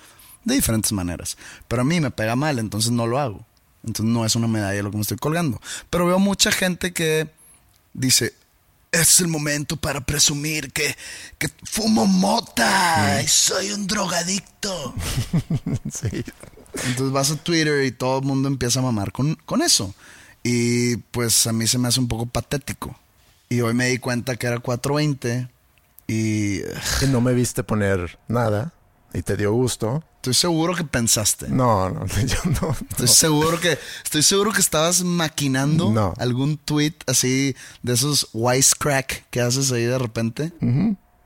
de 0.44 0.56
diferentes 0.56 0.92
maneras. 0.92 1.38
Pero 1.68 1.82
a 1.82 1.86
mí 1.86 2.00
me 2.00 2.12
pega 2.12 2.36
mal, 2.36 2.60
entonces 2.60 2.92
no 2.92 3.08
lo 3.08 3.20
hago. 3.20 3.46
Entonces 3.84 4.14
no 4.14 4.26
es 4.26 4.36
una 4.36 4.48
medalla 4.48 4.84
lo 4.84 4.92
que 4.92 4.98
me 4.98 5.02
estoy 5.02 5.18
colgando. 5.18 5.60
Pero 5.90 6.06
veo 6.06 6.20
mucha 6.20 6.52
gente 6.52 6.94
que 6.94 7.30
dice, 7.94 8.34
este 8.92 9.14
es 9.14 9.20
el 9.22 9.28
momento 9.28 9.78
para 9.78 10.02
presumir 10.02 10.72
que, 10.72 10.96
que 11.38 11.50
fumo 11.64 12.06
mota 12.06 13.22
y 13.24 13.28
soy 13.28 13.72
un 13.72 13.88
drogadicto. 13.88 14.94
Sí. 15.92 16.24
Entonces 16.86 17.12
vas 17.12 17.32
a 17.32 17.36
Twitter 17.36 17.84
y 17.84 17.92
todo 17.92 18.20
el 18.20 18.26
mundo 18.26 18.48
empieza 18.48 18.80
a 18.80 18.84
mamar 18.84 19.12
con, 19.12 19.36
con 19.46 19.62
eso. 19.62 19.94
Y 20.44 20.98
pues 20.98 21.46
a 21.48 21.54
mí 21.54 21.68
se 21.68 21.78
me 21.78 21.88
hace 21.88 22.00
un 22.00 22.08
poco 22.08 22.26
patético. 22.26 22.98
Y 23.50 23.62
hoy 23.62 23.74
me 23.74 23.88
di 23.88 23.98
cuenta 23.98 24.38
que 24.38 24.48
era 24.48 24.60
420 24.60 25.50
y 26.13 26.62
no 27.10 27.22
me 27.22 27.34
viste 27.34 27.63
poner 27.63 28.20
nada 28.27 28.74
y 29.13 29.22
te 29.22 29.36
dio 29.38 29.51
gusto. 29.53 30.03
estoy 30.18 30.34
seguro 30.34 30.75
que 30.75 30.84
pensaste. 30.84 31.48
No, 31.50 31.89
no, 31.89 32.06
yo 32.25 32.38
no. 32.62 32.75
Estoy 32.89 33.08
seguro 33.08 33.60
que 33.60 33.77
estoy 34.03 34.22
seguro 34.24 34.51
que 34.51 34.60
estabas 34.62 35.03
maquinando 35.03 35.89
No. 35.91 36.13
algún 36.18 36.58
tweet 36.58 36.94
así 37.08 37.56
de 37.84 37.94
esos 37.94 38.30
wisecrack 38.34 39.25
que 39.30 39.41
haces 39.41 39.72
ahí 39.72 39.84
de 39.84 39.98
repente. 39.98 40.51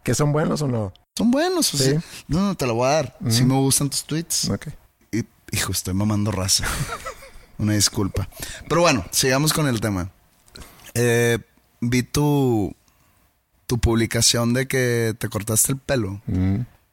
¿Que 0.04 0.14
son 0.14 0.32
buenos 0.32 0.62
o 0.62 0.68
no? 0.68 0.94
Son 1.18 1.32
buenos, 1.32 1.74
o 1.74 1.78
Sí. 1.78 1.84
sea, 1.92 2.04
No, 2.28 2.40
no 2.42 2.56
te 2.56 2.68
lo 2.68 2.76
voy 2.76 2.88
a 2.88 2.92
dar. 2.92 3.18
Sí 3.30 3.44
me 3.44 3.56
gustan 3.56 3.90
tus 3.90 4.04
tweets. 4.04 4.50
Ok. 4.50 4.68
Y, 5.12 5.24
hijo, 5.52 5.72
estoy 5.72 5.94
mamando 5.94 6.30
raza. 6.32 6.66
Una 7.58 7.74
disculpa. 7.74 8.28
Pero 8.68 8.82
bueno, 8.82 9.06
sigamos 9.12 9.54
con 9.54 9.68
el 9.68 9.80
tema. 9.80 10.10
Eh, 10.94 11.40
vi 11.82 12.04
tu, 12.04 12.76
tu 13.68 13.80
publicación 13.80 14.54
de 14.54 14.68
que 14.68 15.16
te 15.18 15.30
cortaste 15.30 15.72
el 15.74 15.78
pelo. 15.80 16.22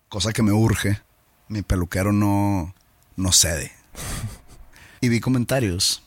Cosa 0.08 0.32
que 0.32 0.42
me 0.42 0.52
urge. 0.52 1.00
Mi 1.48 1.62
peluquero 1.62 2.12
no, 2.12 2.74
no 3.16 3.32
cede. 3.32 3.72
Y 5.00 5.08
vi 5.08 5.18
comentarios. 5.18 6.02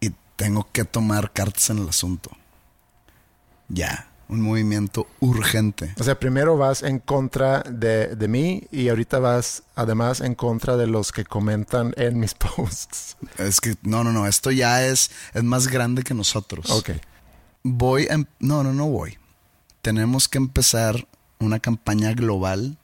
Y 0.00 0.10
tengo 0.36 0.68
que 0.70 0.84
tomar 0.84 1.32
cartas 1.32 1.68
en 1.70 1.78
el 1.78 1.88
asunto. 1.88 2.30
Ya. 3.68 4.08
Un 4.28 4.40
movimiento 4.40 5.08
urgente. 5.20 5.92
O 5.98 6.04
sea, 6.04 6.18
primero 6.18 6.56
vas 6.56 6.82
en 6.84 7.00
contra 7.00 7.60
de, 7.62 8.14
de 8.14 8.28
mí 8.28 8.68
y 8.70 8.88
ahorita 8.88 9.18
vas 9.18 9.64
además 9.74 10.20
en 10.20 10.34
contra 10.36 10.76
de 10.76 10.86
los 10.86 11.10
que 11.12 11.24
comentan 11.24 11.92
en 11.96 12.18
mis 12.20 12.34
posts. 12.56 13.16
Es 13.36 13.60
que, 13.60 13.74
no, 13.82 14.04
no, 14.04 14.12
no. 14.12 14.26
Esto 14.26 14.50
ya 14.52 14.86
es, 14.86 15.10
es 15.34 15.42
más 15.42 15.66
grande 15.66 16.02
que 16.04 16.14
nosotros. 16.14 16.70
Ok. 16.70 16.90
Voy 17.64 18.06
em- 18.08 18.26
No, 18.38 18.62
no, 18.62 18.72
no 18.72 18.86
voy. 18.86 19.18
Tenemos 19.82 20.28
que 20.28 20.38
empezar 20.38 21.08
una 21.40 21.58
campaña 21.58 22.12
global 22.12 22.78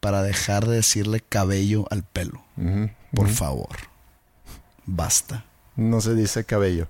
para 0.00 0.22
dejar 0.22 0.66
de 0.66 0.76
decirle 0.76 1.20
cabello 1.20 1.86
al 1.90 2.02
pelo. 2.02 2.42
Por 3.14 3.28
favor. 3.28 3.76
Basta. 4.86 5.44
No 5.76 6.00
se 6.00 6.14
dice 6.14 6.44
cabello. 6.44 6.88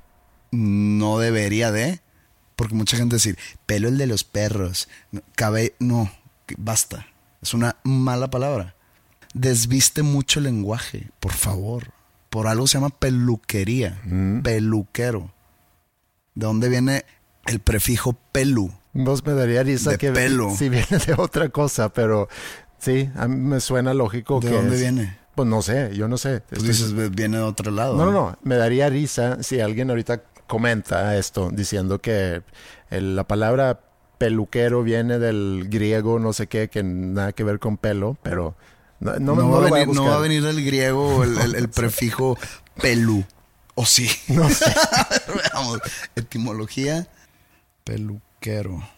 No 0.53 1.19
debería 1.19 1.73
de. 1.73 2.01
Porque 2.55 2.75
mucha 2.75 2.97
gente 2.97 3.17
decir, 3.17 3.37
pelo 3.67 3.89
el 3.89 3.99
de 3.99 4.07
los 4.07 4.23
perros. 4.23 4.89
Cabello... 5.35 5.73
No, 5.81 6.11
basta. 6.57 7.09
Es 7.43 7.55
una 7.55 7.77
mala 7.83 8.31
palabra. 8.31 8.77
Desviste 9.35 10.03
mucho 10.03 10.39
el 10.39 10.45
lenguaje, 10.45 11.11
por 11.19 11.33
favor. 11.33 11.93
Por 12.31 12.47
algo 12.47 12.69
se 12.69 12.79
llama 12.79 12.91
peluquería. 12.91 14.01
Peluquero. 14.45 15.33
¿De 16.37 16.47
dónde 16.47 16.69
viene 16.69 17.05
el 17.47 17.59
prefijo 17.59 18.13
pelu? 18.31 18.73
Vos 18.93 19.25
me 19.25 19.33
daría 19.35 19.63
risa 19.63 19.91
De 19.91 19.99
que 19.99 20.11
pelo. 20.13 20.51
si 20.57 20.69
viene 20.69 20.87
de 21.07 21.15
otra 21.17 21.49
cosa, 21.51 21.91
pero 21.93 22.29
sí, 22.79 23.11
a 23.17 23.29
mí 23.29 23.37
me 23.37 23.61
suena 23.61 23.95
lógico 23.95 24.41
¿De 24.41 24.49
que 24.49 24.55
dónde 24.55 24.75
es- 24.77 24.81
viene? 24.81 25.19
Pues 25.35 25.47
no 25.49 25.63
sé, 25.63 25.91
yo 25.95 26.09
no 26.09 26.19
sé. 26.19 26.43
Estoy- 26.51 26.67
dices, 26.69 26.93
"Ve- 26.95 27.11
viene 27.11 27.37
de 27.37 27.45
otro 27.45 27.71
lado. 27.71 27.97
No, 27.97 28.07
no, 28.07 28.11
no. 28.13 28.39
Me 28.43 28.57
daría 28.57 28.89
risa 28.89 29.41
si 29.43 29.61
alguien 29.61 29.89
ahorita 29.91 30.23
comenta 30.49 31.17
esto 31.17 31.51
diciendo 31.53 32.01
que 32.01 32.43
el- 32.91 33.15
la 33.15 33.23
palabra 33.25 33.81
peluquero 34.19 34.83
viene 34.83 35.21
del 35.21 35.67
griego, 35.71 36.19
no 36.19 36.33
sé 36.33 36.49
qué, 36.49 36.69
que 36.69 36.83
nada 36.83 37.33
que 37.33 37.45
ver 37.45 37.61
con 37.61 37.77
pelo, 37.77 38.17
pero 38.25 38.57
no, 38.99 39.13
no, 39.21 39.37
No, 39.37 39.43
no 39.43 39.51
va, 39.51 39.61
venir, 39.71 39.87
no 39.87 39.93
buscar. 39.93 40.09
va 40.11 40.17
a 40.17 40.21
venir 40.21 40.43
del 40.43 40.65
griego 40.65 41.23
el, 41.23 41.39
el- 41.39 41.55
el 41.55 41.69
prefijo 41.69 42.37
pelu. 42.83 43.25
¿O 43.77 43.87
sí? 43.87 44.11
No 44.27 44.49
sé. 44.49 44.65
Veamos. 45.53 45.79
Etimología. 46.17 47.07
Peluquero. 48.41 48.89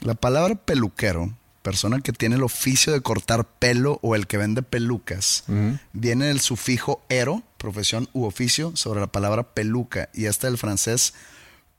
La 0.00 0.14
palabra 0.14 0.54
peluquero, 0.54 1.30
persona 1.62 2.00
que 2.00 2.12
tiene 2.12 2.36
el 2.36 2.42
oficio 2.42 2.92
de 2.92 3.00
cortar 3.00 3.44
pelo 3.44 3.98
o 4.02 4.14
el 4.14 4.26
que 4.26 4.38
vende 4.38 4.62
pelucas, 4.62 5.44
viene 5.92 6.26
del 6.26 6.40
sufijo 6.40 7.02
ero, 7.08 7.42
profesión 7.58 8.08
u 8.12 8.24
oficio, 8.24 8.72
sobre 8.76 9.00
la 9.00 9.06
palabra 9.08 9.42
peluca. 9.54 10.08
Y 10.14 10.26
esta 10.26 10.46
del 10.46 10.58
francés 10.58 11.14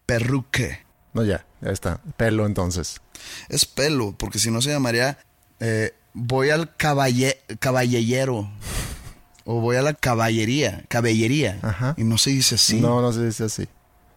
perruque. 0.06 0.80
No, 1.14 1.24
ya, 1.24 1.46
ya 1.62 1.72
está. 1.72 2.02
Pelo 2.18 2.46
entonces. 2.46 3.02
Es 3.50 3.66
pelo, 3.66 4.14
porque 4.18 4.40
si 4.40 4.52
no 4.52 4.62
se 4.62 4.70
llamaría 4.70 5.18
eh, 5.60 5.94
voy 6.14 6.50
al 6.50 6.76
caballe, 6.76 7.42
caballero 7.60 8.50
o 9.46 9.60
voy 9.60 9.78
a 9.78 9.82
la 9.82 9.94
caballería, 9.94 10.84
cabellería. 10.88 11.60
Ajá. 11.62 11.96
Y 11.98 12.04
no 12.04 12.18
se 12.18 12.32
dice 12.32 12.56
así. 12.56 12.80
No, 12.80 13.02
no 13.02 13.12
se 13.14 13.26
dice 13.26 13.46
así. 13.46 13.68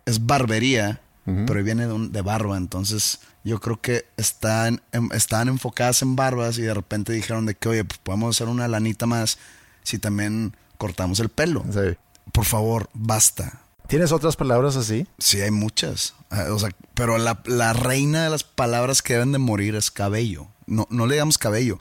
Es 0.06 0.24
barbería, 0.24 1.00
pero 1.24 1.62
viene 1.64 1.86
de, 1.86 1.92
un- 1.92 2.12
de 2.12 2.20
barba. 2.22 2.56
Entonces 2.56 3.20
yo 3.44 3.60
creo 3.60 3.80
que 3.80 4.06
están, 4.16 4.82
em- 4.92 5.10
estaban 5.12 5.48
enfocadas 5.48 6.02
en 6.02 6.16
barbas 6.16 6.58
y 6.58 6.62
de 6.62 6.74
repente 6.74 7.12
dijeron 7.12 7.46
de 7.46 7.54
que, 7.54 7.68
oye, 7.68 7.84
pues 7.84 7.98
podemos 8.02 8.36
hacer 8.36 8.48
una 8.48 8.68
lanita 8.68 9.06
más 9.06 9.38
si 9.82 9.98
también 9.98 10.54
cortamos 10.78 11.20
el 11.20 11.28
pelo. 11.30 11.64
Sí. 11.72 11.96
Por 12.32 12.44
favor, 12.44 12.88
basta. 12.94 13.60
¿Tienes 13.86 14.12
otras 14.12 14.36
palabras 14.36 14.76
así? 14.76 15.06
Sí, 15.18 15.40
hay 15.42 15.50
muchas. 15.50 16.14
Ah, 16.30 16.46
O 16.52 16.58
sea, 16.58 16.70
pero 16.94 17.18
la, 17.18 17.40
la 17.44 17.72
reina 17.74 18.24
de 18.24 18.30
las 18.30 18.42
palabras 18.44 19.02
que 19.02 19.12
deben 19.14 19.32
de 19.32 19.38
morir 19.38 19.74
es 19.74 19.90
cabello. 19.90 20.48
No, 20.66 20.86
no 20.90 21.06
le 21.06 21.14
digamos 21.16 21.36
cabello. 21.36 21.78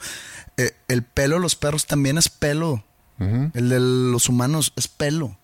Eh, 0.57 0.71
el 0.89 1.03
pelo 1.03 1.35
de 1.35 1.41
los 1.41 1.55
perros 1.55 1.85
también 1.87 2.17
es 2.17 2.27
pelo. 2.29 2.83
El 3.19 3.69
de 3.69 3.79
los 3.79 4.27
humanos 4.27 4.73
es 4.75 4.89
pelo. 4.89 5.37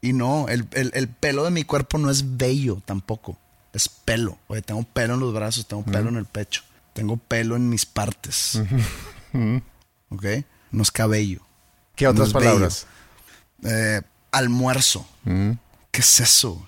Y 0.00 0.12
no, 0.12 0.46
el, 0.48 0.66
el- 0.72 0.90
el 0.94 1.08
pelo 1.08 1.44
de 1.44 1.50
mi 1.50 1.64
cuerpo 1.64 1.98
no 1.98 2.10
es 2.10 2.36
vello 2.36 2.82
tampoco. 2.84 3.36
Es 3.72 3.88
pelo. 3.88 4.38
Oye, 4.48 4.62
tengo 4.62 4.82
pelo 4.84 5.14
en 5.14 5.20
los 5.20 5.34
brazos, 5.34 5.66
tengo 5.66 5.84
pelo 5.84 6.08
en 6.08 6.16
el 6.16 6.24
pecho. 6.26 6.62
Tengo 6.92 7.16
pelo 7.16 7.56
en 7.56 7.68
mis 7.68 7.84
partes. 7.86 8.60
¿Ok? 10.10 10.24
No 10.70 10.82
es 10.82 10.90
cabello. 10.90 11.40
¿Qué 11.94 12.04
No 12.04 12.12
otras 12.12 12.32
bello. 12.32 12.44
palabras? 12.46 12.86
Eh, 13.64 14.02
almuerzo. 14.32 15.06
¿Qué 15.24 16.00
es 16.00 16.20
eso? 16.20 16.66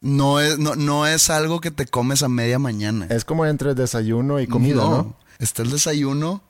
No 0.00 0.40
es, 0.40 0.58
no, 0.58 0.74
no 0.74 1.06
es 1.06 1.30
algo 1.30 1.60
que 1.60 1.70
te 1.70 1.86
comes 1.86 2.22
a 2.22 2.28
media 2.28 2.58
mañana. 2.58 3.06
Es 3.10 3.24
como 3.24 3.46
entre 3.46 3.74
desayuno 3.74 4.40
y 4.40 4.46
comida, 4.48 4.82
¿no? 4.82 5.14
Está 5.38 5.62
el 5.62 5.70
desayuno, 5.70 6.42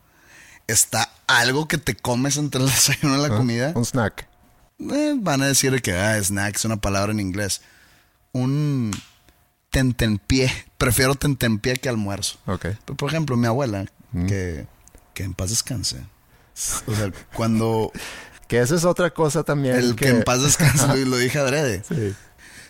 está 0.66 1.10
algo 1.26 1.68
que 1.68 1.76
te 1.78 1.94
comes 1.94 2.36
entre 2.38 2.62
el 2.62 2.66
desayuno 2.70 3.18
y 3.18 3.22
la 3.28 3.36
comida. 3.36 3.72
Un 3.74 3.84
snack. 3.84 4.26
Eh, 4.78 5.14
van 5.16 5.42
a 5.42 5.46
decir 5.46 5.80
que 5.82 5.92
ah, 5.94 6.16
snack 6.22 6.56
es 6.56 6.64
una 6.64 6.76
palabra 6.78 7.12
en 7.12 7.20
inglés. 7.20 7.60
Un 8.32 8.90
tentempié. 9.70 10.50
Prefiero 10.78 11.14
tentempié 11.14 11.76
que 11.76 11.88
almuerzo. 11.88 12.38
Ok. 12.46 12.66
Pero, 12.84 12.96
por 12.96 13.08
ejemplo, 13.10 13.36
mi 13.36 13.46
abuela, 13.46 13.86
Mm. 14.14 14.26
que, 14.26 14.66
que 15.14 15.22
en 15.22 15.32
paz 15.32 15.48
descanse. 15.50 15.96
O 16.86 16.94
sea, 16.94 17.10
cuando 17.34 17.90
Que 18.48 18.60
esa 18.60 18.74
es 18.74 18.84
otra 18.84 19.08
cosa 19.14 19.42
también. 19.42 19.76
el 19.76 19.96
que, 19.96 20.08
en 20.08 20.22
paz 20.22 20.42
descanse, 20.42 20.86
lo, 20.86 20.94
lo 21.12 21.16
dije 21.16 21.38
adrede. 21.38 21.82
Sí. 21.88 22.14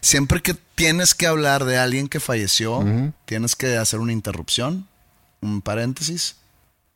Siempre 0.00 0.40
que 0.40 0.54
tienes 0.76 1.14
que 1.16 1.26
hablar 1.26 1.64
de 1.64 1.78
alguien 1.78 2.06
que 2.08 2.20
falleció, 2.20 2.84
tienes 3.24 3.56
que 3.56 3.76
hacer 3.76 3.98
una 3.98 4.12
interrupción, 4.12 4.86
un 5.40 5.60
paréntesis. 5.62 6.36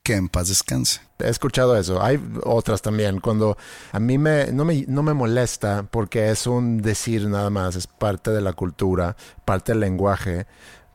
Que 0.07 0.15
en 0.15 0.29
paz 0.29 0.47
descanse. 0.47 1.01
He 1.19 1.27
escuchado 1.27 1.75
eso. 1.77 2.01
Hay 2.01 2.17
otras 2.45 2.81
también. 2.81 3.19
Cuando 3.19 3.57
a 3.91 3.99
mí 3.99 4.17
me 4.17 4.53
no, 4.53 4.63
me 4.63 4.85
no 4.87 5.03
me 5.03 5.13
molesta 5.13 5.83
porque 5.91 6.29
es 6.29 6.47
un 6.47 6.81
decir 6.81 7.27
nada 7.27 7.49
más, 7.49 7.75
es 7.75 7.87
parte 7.87 8.31
de 8.31 8.39
la 8.39 8.53
cultura, 8.53 9.17
parte 9.43 9.73
del 9.73 9.81
lenguaje. 9.81 10.47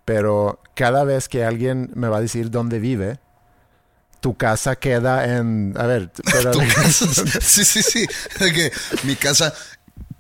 Pero 0.07 0.61
cada 0.75 1.05
vez 1.05 1.29
que 1.29 1.45
alguien 1.45 1.91
me 1.95 2.09
va 2.09 2.17
a 2.17 2.21
decir 2.23 2.51
dónde 2.51 2.79
vive, 2.79 3.19
tu 4.21 4.35
casa 4.35 4.77
queda 4.77 5.37
en. 5.37 5.75
A 5.77 5.85
ver, 5.87 6.11
pero- 6.33 6.53
Tu 6.53 6.61
casa. 6.75 7.07
sí, 7.43 7.65
sí, 7.67 7.83
sí. 7.83 8.07
Mi 9.05 9.17
casa, 9.17 9.53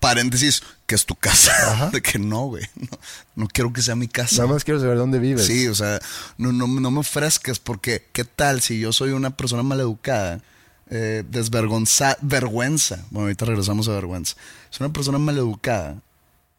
paréntesis, 0.00 0.62
que 0.92 0.96
es 0.96 1.06
tu 1.06 1.14
casa. 1.14 1.88
De 1.92 2.02
que 2.02 2.18
no, 2.18 2.48
güey. 2.48 2.64
No, 2.76 2.98
no 3.34 3.48
quiero 3.48 3.72
que 3.72 3.80
sea 3.80 3.96
mi 3.96 4.08
casa. 4.08 4.42
nada 4.42 4.52
más 4.52 4.62
quiero 4.62 4.78
saber 4.78 4.98
dónde 4.98 5.18
vives. 5.18 5.46
Sí, 5.46 5.66
o 5.66 5.74
sea, 5.74 5.98
no, 6.36 6.52
no, 6.52 6.66
no 6.66 6.90
me 6.90 7.00
ofrezcas 7.00 7.58
porque 7.58 8.04
¿qué 8.12 8.24
tal 8.24 8.60
si 8.60 8.78
yo 8.78 8.92
soy 8.92 9.12
una 9.12 9.34
persona 9.34 9.62
maleducada? 9.62 10.42
Eh, 10.90 11.24
desvergonza, 11.26 12.18
vergüenza. 12.20 13.06
Bueno, 13.08 13.24
ahorita 13.24 13.46
regresamos 13.46 13.88
a 13.88 13.92
vergüenza. 13.92 14.36
Soy 14.68 14.84
una 14.84 14.92
persona 14.92 15.16
maleducada 15.16 15.96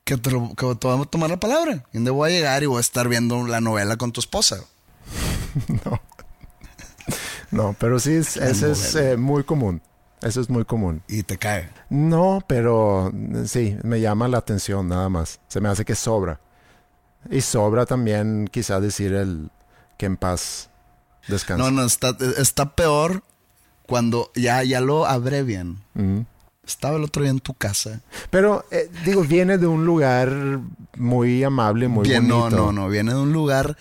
que 0.04 0.18
te, 0.18 0.32
que 0.32 0.76
te 0.80 0.88
voy 0.88 1.02
a 1.04 1.06
tomar 1.06 1.30
la 1.30 1.40
palabra. 1.40 1.86
Y 1.94 1.98
donde 1.98 2.10
voy 2.10 2.32
a 2.32 2.34
llegar 2.34 2.64
y 2.64 2.66
voy 2.66 2.80
a 2.80 2.82
estar 2.82 3.08
viendo 3.08 3.46
la 3.46 3.62
novela 3.62 3.98
con 3.98 4.12
tu 4.12 4.20
esposa. 4.20 4.64
No, 7.52 7.76
pero 7.78 8.00
sí, 8.00 8.14
es, 8.14 8.36
eso 8.38 8.72
es 8.72 8.96
eh, 8.96 9.16
muy 9.16 9.44
común. 9.44 9.80
Eso 10.24 10.42
es 10.42 10.50
muy 10.50 10.64
común. 10.66 11.02
Y 11.08 11.24
te 11.24 11.38
cae. 11.38 11.70
No, 11.90 12.44
pero 12.48 13.10
eh, 13.10 13.44
sí, 13.46 13.78
me 13.84 14.00
llama 14.00 14.28
la 14.28 14.38
atención 14.38 14.88
nada 14.88 15.10
más. 15.10 15.40
Se 15.48 15.60
me 15.60 15.70
hace 15.70 15.86
que 15.86 15.96
sobra. 15.96 16.40
Y 17.30 17.42
sobra 17.42 17.86
también 17.86 18.48
quizá 18.52 18.80
decir 18.80 19.14
el 19.14 19.50
que 19.98 20.06
en 20.06 20.18
paz 20.18 20.70
descanse. 21.28 21.62
No, 21.62 21.72
no, 21.72 21.86
está, 21.86 22.16
está 22.38 22.76
peor 22.76 23.24
cuando 23.86 24.32
ya, 24.36 24.64
ya 24.64 24.82
lo 24.82 25.06
abrevian. 25.06 25.84
Estaba 26.66 26.96
el 26.98 27.04
otro 27.04 27.22
día 27.24 27.32
en 27.32 27.40
tu 27.40 27.54
casa. 27.54 28.02
Pero, 28.30 28.66
eh, 28.72 28.90
digo, 29.06 29.24
viene 29.24 29.58
de 29.58 29.68
un 29.68 29.86
lugar 29.86 30.60
muy 30.98 31.44
amable, 31.44 31.90
muy 31.90 32.08
Bien, 32.08 32.28
no, 32.28 32.42
bonito. 32.42 32.58
no, 32.58 32.72
no. 32.72 32.90
Viene 32.90 33.14
de 33.14 33.20
un 33.20 33.34
lugar 33.34 33.78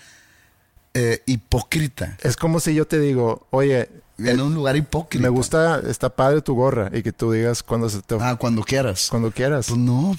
eh, 0.93 1.21
hipócrita. 1.25 2.17
Es 2.21 2.35
como 2.35 2.59
si 2.59 2.75
yo 2.75 2.85
te 2.85 2.99
digo, 2.99 3.47
oye, 3.49 3.89
Viene 4.17 4.37
de 4.37 4.43
un 4.43 4.53
lugar 4.53 4.75
hipócrita. 4.75 5.23
me 5.23 5.29
gusta, 5.29 5.81
está 5.87 6.09
padre 6.09 6.41
tu 6.41 6.53
gorra. 6.53 6.89
Y 6.93 7.01
que 7.01 7.11
tú 7.11 7.31
digas 7.31 7.63
cuando 7.63 7.89
se 7.89 8.01
te... 8.01 8.15
Ah, 8.19 8.35
cuando 8.35 8.63
quieras. 8.63 9.07
Cuando 9.09 9.31
quieras. 9.31 9.67
Pues 9.67 9.79
no. 9.79 10.15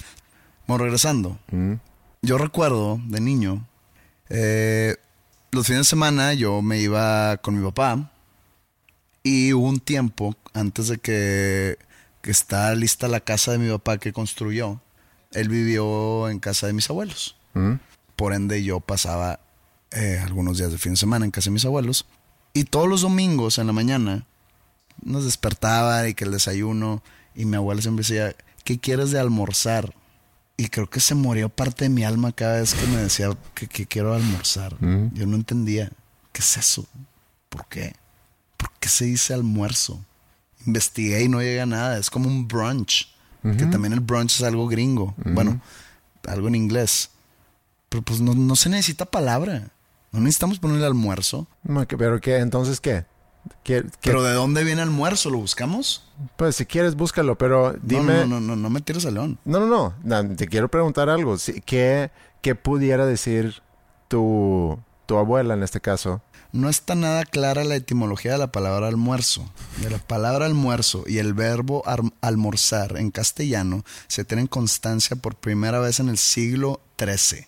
Bueno, 0.67 0.83
regresando. 0.83 1.37
Mm. 1.51 1.73
Yo 2.21 2.37
recuerdo 2.37 2.99
de 3.05 3.21
niño, 3.21 3.67
eh, 4.29 4.95
los 5.51 5.67
fines 5.67 5.81
de 5.81 5.85
semana 5.85 6.33
yo 6.33 6.61
me 6.61 6.79
iba 6.79 7.37
con 7.37 7.57
mi 7.57 7.63
papá 7.63 8.11
y 9.21 9.53
hubo 9.53 9.69
un 9.69 9.79
tiempo 9.79 10.35
antes 10.53 10.87
de 10.87 10.97
que, 10.97 11.77
que 12.21 12.31
está 12.31 12.73
lista 12.73 13.07
la 13.07 13.19
casa 13.19 13.51
de 13.51 13.59
mi 13.59 13.69
papá 13.69 13.99
que 13.99 14.11
construyó. 14.11 14.81
Él 15.31 15.49
vivió 15.49 16.29
en 16.29 16.39
casa 16.39 16.67
de 16.67 16.73
mis 16.73 16.89
abuelos. 16.89 17.35
Mm. 17.53 17.73
Por 18.15 18.33
ende 18.33 18.63
yo 18.63 18.79
pasaba 18.79 19.39
eh, 19.91 20.19
algunos 20.23 20.57
días 20.57 20.71
de 20.71 20.77
fin 20.77 20.93
de 20.93 20.97
semana 20.97 21.25
en 21.25 21.31
casa 21.31 21.49
de 21.49 21.53
mis 21.53 21.65
abuelos. 21.65 22.05
Y 22.55 22.63
todos 22.63 22.87
los 22.87 23.01
domingos 23.01 23.57
en 23.57 23.67
la 23.67 23.73
mañana 23.73 24.25
nos 25.03 25.25
despertaba 25.25 26.07
y 26.07 26.13
que 26.13 26.23
el 26.23 26.31
desayuno 26.31 27.03
y 27.35 27.43
mi 27.43 27.57
abuela 27.57 27.81
siempre 27.81 28.03
decía, 28.03 28.33
¿qué 28.63 28.79
quieres 28.79 29.11
de 29.11 29.19
almorzar? 29.19 29.93
Y 30.55 30.69
creo 30.69 30.89
que 30.89 31.01
se 31.01 31.15
murió 31.15 31.49
parte 31.49 31.83
de 31.83 31.89
mi 31.89 32.05
alma 32.05 32.31
cada 32.31 32.61
vez 32.61 32.73
que 32.73 32.87
me 32.87 32.95
decía 32.95 33.29
que, 33.53 33.67
que 33.67 33.85
quiero 33.85 34.13
almorzar. 34.13 34.77
Yo 34.79 35.25
no 35.27 35.35
entendía, 35.35 35.91
¿qué 36.31 36.39
es 36.39 36.55
eso? 36.55 36.87
¿Por 37.49 37.67
qué? 37.67 37.93
¿Por 38.55 38.71
qué 38.79 38.87
se 38.87 39.03
dice 39.03 39.33
almuerzo? 39.33 39.99
Investigué 40.65 41.23
y 41.23 41.27
no 41.27 41.41
llegué 41.41 41.59
a 41.59 41.65
nada. 41.65 41.97
Es 41.97 42.09
como 42.09 42.29
un 42.29 42.47
brunch. 42.47 43.13
Que 43.43 43.65
también 43.65 43.91
el 43.91 43.99
brunch 43.99 44.37
es 44.37 44.43
algo 44.43 44.65
gringo. 44.69 45.13
Bueno, 45.17 45.59
algo 46.25 46.47
en 46.47 46.55
inglés. 46.55 47.09
Pero 47.89 48.01
pues 48.01 48.21
no, 48.21 48.33
no 48.33 48.55
se 48.55 48.69
necesita 48.69 49.03
palabra. 49.03 49.73
No 50.15 50.21
necesitamos 50.21 50.59
ponerle 50.59 50.85
almuerzo. 50.85 51.47
Ma, 51.63 51.85
que- 51.85 51.97
Pero 51.97 52.19
qué, 52.21 52.37
entonces 52.37 52.79
qué? 52.79 53.05
¿Qué- 53.63 53.83
qué- 54.01 54.09
Pero 54.09 54.23
¿de 54.23 54.33
dónde 54.33 54.63
viene 54.63 54.81
almuerzo? 54.81 55.29
¿Lo 55.29 55.37
buscamos? 55.37 56.07
Pues 56.35 56.55
si 56.55 56.65
quieres 56.65 56.95
búscalo, 56.95 57.37
pero 57.37 57.75
dime... 57.81 58.19
No, 58.19 58.25
no, 58.25 58.39
no, 58.39 58.55
no 58.55 58.69
me 58.69 58.81
tires 58.81 59.05
al 59.05 59.15
león. 59.15 59.37
No, 59.45 59.59
no, 59.59 59.93
no. 60.03 60.35
Te 60.35 60.47
quiero 60.47 60.67
preguntar 60.69 61.09
algo. 61.09 61.35
¿Qué, 61.65 62.09
qué 62.41 62.55
pudiera 62.55 63.05
decir 63.05 63.61
tu, 64.07 64.79
tu 65.05 65.17
abuela 65.17 65.53
en 65.53 65.63
este 65.63 65.79
caso? 65.81 66.21
No 66.51 66.69
está 66.69 66.95
nada 66.95 67.25
clara 67.25 67.63
la 67.65 67.75
etimología 67.75 68.31
de 68.31 68.37
la 68.37 68.51
palabra 68.51 68.87
almuerzo. 68.87 69.51
De 69.81 69.89
la 69.89 69.97
palabra 69.97 70.45
almuerzo 70.45 71.03
y 71.05 71.17
el 71.17 71.33
verbo 71.33 71.83
ar- 71.85 71.99
almorzar 72.21 72.97
en 72.97 73.11
castellano 73.11 73.83
se 74.07 74.23
tienen 74.23 74.47
constancia 74.47 75.17
por 75.17 75.35
primera 75.35 75.79
vez 75.79 75.99
en 75.99 76.07
el 76.09 76.17
siglo 76.17 76.79
XIII. 76.97 77.45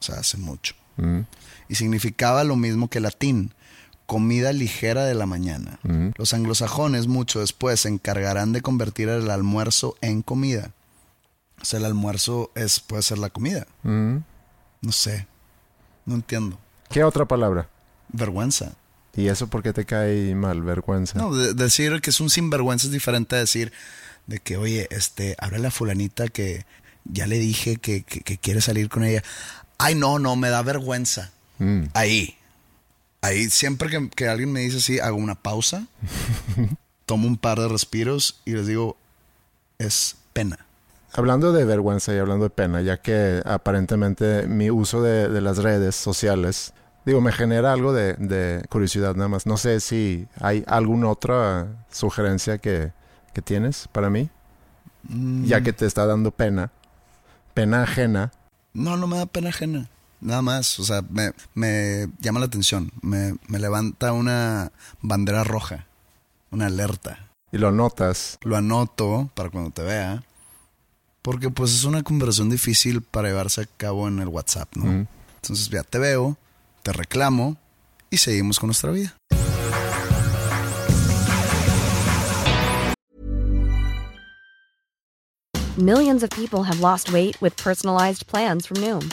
O 0.00 0.02
sea, 0.02 0.16
hace 0.16 0.38
mucho. 0.38 0.74
Mm. 0.96 1.20
Y 1.68 1.74
significaba 1.74 2.44
lo 2.44 2.56
mismo 2.56 2.88
que 2.88 3.00
latín, 3.00 3.52
comida 4.06 4.52
ligera 4.52 5.04
de 5.04 5.14
la 5.14 5.26
mañana. 5.26 5.78
Los 6.16 6.32
anglosajones 6.34 7.06
mucho 7.08 7.40
después 7.40 7.80
se 7.80 7.88
encargarán 7.88 8.52
de 8.52 8.62
convertir 8.62 9.08
el 9.10 9.30
almuerzo 9.30 9.96
en 10.00 10.22
comida. 10.22 10.70
O 11.60 11.64
sea, 11.64 11.78
el 11.80 11.84
almuerzo 11.84 12.50
es, 12.54 12.80
puede 12.80 13.02
ser 13.02 13.18
la 13.18 13.30
comida. 13.30 13.66
Mm. 13.82 14.16
No 14.80 14.92
sé. 14.92 15.26
No 16.06 16.14
entiendo. 16.14 16.58
¿Qué 16.88 17.04
otra 17.04 17.26
palabra? 17.26 17.68
Vergüenza. 18.10 18.72
¿Y 19.14 19.26
eso 19.28 19.48
por 19.48 19.62
qué 19.62 19.72
te 19.72 19.84
cae 19.84 20.34
mal? 20.34 20.62
Vergüenza. 20.62 21.18
No, 21.18 21.34
de- 21.34 21.52
decir 21.52 22.00
que 22.00 22.10
es 22.10 22.20
un 22.20 22.30
sinvergüenza 22.30 22.86
es 22.86 22.92
diferente 22.92 23.34
a 23.36 23.40
decir 23.40 23.72
de 24.26 24.38
que, 24.38 24.56
oye, 24.56 24.86
este, 24.90 25.34
habla 25.38 25.58
la 25.58 25.70
fulanita 25.70 26.28
que 26.28 26.64
ya 27.04 27.26
le 27.26 27.38
dije 27.38 27.76
que, 27.76 28.04
que- 28.04 28.20
que 28.20 28.38
quiere 28.38 28.60
salir 28.60 28.88
con 28.88 29.02
ella. 29.04 29.22
Ay, 29.78 29.94
no, 29.96 30.18
no, 30.18 30.36
me 30.36 30.48
da 30.50 30.62
vergüenza. 30.62 31.32
Mm. 31.58 31.84
Ahí. 31.94 32.36
Ahí, 33.20 33.50
siempre 33.50 33.90
que, 33.90 34.08
que 34.10 34.28
alguien 34.28 34.52
me 34.52 34.60
dice 34.60 34.78
así, 34.78 35.00
hago 35.00 35.16
una 35.16 35.34
pausa, 35.34 35.86
tomo 37.06 37.26
un 37.26 37.36
par 37.36 37.58
de 37.58 37.68
respiros 37.68 38.40
y 38.44 38.52
les 38.52 38.66
digo, 38.66 38.96
es 39.78 40.16
pena. 40.32 40.66
Hablando 41.12 41.52
de 41.52 41.64
vergüenza 41.64 42.14
y 42.14 42.18
hablando 42.18 42.44
de 42.44 42.50
pena, 42.50 42.80
ya 42.82 42.98
que 42.98 43.42
aparentemente 43.44 44.46
mi 44.46 44.70
uso 44.70 45.02
de, 45.02 45.28
de 45.28 45.40
las 45.40 45.58
redes 45.58 45.96
sociales, 45.96 46.74
digo, 47.04 47.20
me 47.20 47.32
genera 47.32 47.72
algo 47.72 47.92
de, 47.92 48.14
de 48.14 48.64
curiosidad 48.68 49.16
nada 49.16 49.28
más. 49.28 49.46
No 49.46 49.56
sé 49.56 49.80
si 49.80 50.28
hay 50.40 50.62
alguna 50.66 51.08
otra 51.08 51.66
sugerencia 51.90 52.58
que, 52.58 52.92
que 53.32 53.42
tienes 53.42 53.88
para 53.88 54.10
mí, 54.10 54.28
ya 55.44 55.62
que 55.62 55.72
te 55.72 55.86
está 55.86 56.06
dando 56.06 56.30
pena, 56.30 56.70
pena 57.54 57.82
ajena. 57.82 58.32
No, 58.74 58.96
no 58.96 59.06
me 59.06 59.16
da 59.16 59.26
pena 59.26 59.48
ajena. 59.48 59.88
Nada 60.20 60.42
más. 60.42 60.78
O 60.78 60.84
sea, 60.84 61.02
me, 61.08 61.32
me 61.54 62.08
llama 62.20 62.40
la 62.40 62.46
atención. 62.46 62.92
Me, 63.02 63.36
me 63.46 63.58
levanta 63.58 64.12
una 64.12 64.72
bandera 65.00 65.44
roja, 65.44 65.86
una 66.50 66.66
alerta. 66.66 67.30
Y 67.50 67.58
lo 67.58 67.72
notas. 67.72 68.38
lo 68.42 68.56
anoto 68.56 69.30
para 69.34 69.50
cuando 69.50 69.70
te 69.70 69.82
vea. 69.82 70.22
Porque 71.22 71.50
pues 71.50 71.74
es 71.74 71.84
una 71.84 72.02
conversación 72.02 72.50
difícil 72.50 73.02
para 73.02 73.28
llevarse 73.28 73.62
a 73.62 73.66
cabo 73.66 74.08
en 74.08 74.18
el 74.18 74.28
WhatsApp, 74.28 74.74
¿no? 74.76 74.86
Mm. 74.86 75.06
Entonces 75.36 75.68
ya 75.68 75.82
te 75.82 75.98
veo, 75.98 76.36
te 76.82 76.92
reclamo 76.92 77.56
y 78.10 78.18
seguimos 78.18 78.58
con 78.58 78.68
nuestra 78.68 78.90
vida. 78.90 79.14
Millions 85.78 86.24
of 86.24 86.30
people 86.30 86.64
have 86.64 86.80
lost 86.80 87.12
weight 87.12 87.40
with 87.40 87.56
personalized 87.56 88.26
plans 88.26 88.66
from 88.66 88.78
Noom, 88.78 89.12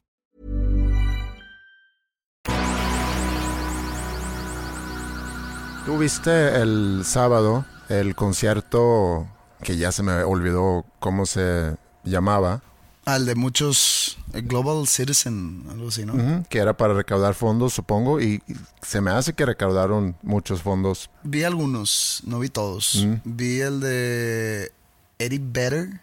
¿Tú 5.85 5.97
viste 5.97 6.61
el 6.61 7.01
sábado 7.05 7.65
el 7.89 8.15
concierto 8.15 9.27
que 9.63 9.77
ya 9.77 9.91
se 9.91 10.03
me 10.03 10.23
olvidó 10.23 10.85
cómo 10.99 11.25
se 11.25 11.75
llamaba? 12.03 12.61
Al 13.05 13.25
de 13.25 13.33
muchos 13.33 14.19
eh, 14.33 14.41
Global 14.41 14.87
Citizen, 14.87 15.65
algo 15.71 15.87
así, 15.87 16.05
¿no? 16.05 16.45
Que 16.49 16.59
era 16.59 16.77
para 16.77 16.93
recaudar 16.93 17.33
fondos, 17.33 17.73
supongo, 17.73 18.21
y 18.21 18.43
se 18.83 19.01
me 19.01 19.09
hace 19.09 19.33
que 19.33 19.43
recaudaron 19.43 20.15
muchos 20.21 20.61
fondos. 20.61 21.09
Vi 21.23 21.43
algunos, 21.43 22.21
no 22.25 22.37
vi 22.37 22.49
todos. 22.49 23.03
Vi 23.23 23.61
el 23.61 23.79
de 23.79 24.71
Eddie 25.17 25.41
Vedder. 25.43 25.99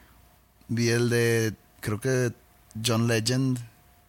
Vi 0.67 0.88
el 0.88 1.09
de, 1.09 1.55
creo 1.81 2.01
que 2.01 2.33
John 2.85 3.07
Legend 3.07 3.59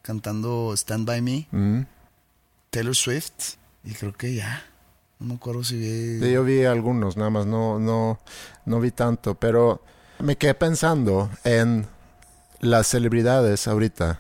cantando 0.02 0.74
Stand 0.76 1.06
By 1.06 1.22
Me. 1.22 1.86
Taylor 2.72 2.96
Swift. 2.96 3.56
Y 3.84 3.94
creo 3.94 4.14
que 4.14 4.34
ya. 4.34 4.66
No 5.20 5.28
me 5.28 5.34
acuerdo 5.36 5.66
si 5.66 5.76
vi. 5.78 6.20
Sí, 6.20 6.32
Yo 6.32 6.46
vi 6.46 6.64
algunos, 6.64 7.18
nada 7.18 7.30
más, 7.30 7.46
no, 7.46 7.78
no, 7.78 8.20
no 8.66 8.80
vi 8.80 8.92
tanto, 8.92 9.36
pero 9.36 9.82
me 10.20 10.38
quedé 10.38 10.54
pensando 10.54 11.30
en 11.44 11.88
las 12.62 12.88
celebridades 12.88 13.68
ahorita 13.68 14.20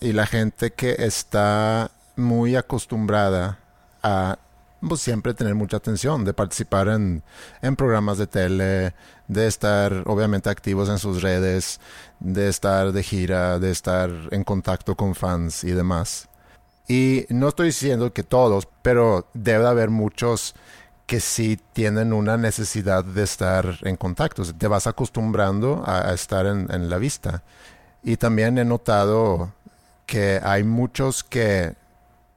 y 0.00 0.12
la 0.12 0.26
gente 0.26 0.72
que 0.72 0.94
está 0.98 1.90
muy 2.14 2.54
acostumbrada 2.54 3.58
a 4.02 4.38
pues, 4.80 5.00
siempre 5.00 5.34
tener 5.34 5.56
mucha 5.56 5.78
atención, 5.78 6.24
de 6.24 6.34
participar 6.34 6.86
en, 6.88 7.24
en 7.60 7.74
programas 7.74 8.18
de 8.18 8.28
tele, 8.28 8.94
de 9.26 9.46
estar 9.48 10.04
obviamente 10.06 10.50
activos 10.50 10.88
en 10.88 10.98
sus 10.98 11.22
redes, 11.22 11.80
de 12.20 12.48
estar 12.48 12.92
de 12.92 13.02
gira, 13.02 13.58
de 13.58 13.72
estar 13.72 14.10
en 14.30 14.44
contacto 14.44 14.94
con 14.94 15.16
fans 15.16 15.64
y 15.64 15.72
demás. 15.72 16.28
Y 16.88 17.26
no 17.30 17.48
estoy 17.48 17.66
diciendo 17.68 18.12
que 18.12 18.22
todos, 18.22 18.68
pero 18.82 19.28
debe 19.34 19.64
de 19.64 19.68
haber 19.70 19.90
muchos 19.90 20.54
que 21.06 21.20
sí 21.20 21.58
tienen 21.72 22.12
una 22.12 22.36
necesidad 22.36 23.04
de 23.04 23.22
estar 23.22 23.78
en 23.82 23.96
contacto. 23.96 24.42
Te 24.54 24.66
vas 24.68 24.86
acostumbrando 24.86 25.82
a, 25.86 26.10
a 26.10 26.14
estar 26.14 26.46
en, 26.46 26.68
en 26.72 26.88
la 26.88 26.98
vista. 26.98 27.42
Y 28.02 28.16
también 28.16 28.58
he 28.58 28.64
notado 28.64 29.52
que 30.04 30.40
hay 30.42 30.62
muchos 30.64 31.24
que 31.24 31.74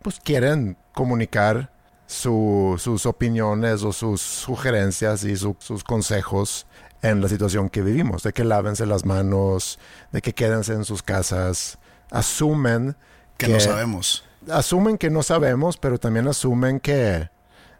pues 0.01 0.19
quieren 0.19 0.77
comunicar 0.93 1.71
su- 2.07 2.75
sus 2.79 3.05
opiniones 3.05 3.83
o 3.83 3.91
sus 3.93 4.21
sugerencias 4.21 5.23
y 5.23 5.35
su- 5.35 5.55
sus 5.59 5.83
consejos 5.83 6.65
en 7.01 7.21
la 7.21 7.27
situación 7.29 7.69
que 7.69 7.81
vivimos, 7.81 8.23
de 8.23 8.33
que 8.33 8.43
lávense 8.43 8.85
las 8.85 9.05
manos, 9.05 9.77
de 10.12 10.21
que 10.21 10.33
quédense 10.33 10.73
en 10.73 10.85
sus 10.85 11.01
casas, 11.03 11.77
asumen 12.12 12.95
Que 13.38 13.47
no 13.47 13.59
sabemos. 13.59 14.25
Asumen 14.49 14.97
que 14.97 15.10
no 15.10 15.23
sabemos, 15.23 15.78
pero 15.78 15.99
también 15.99 16.28
asumen 16.28 16.80
que 16.80 17.30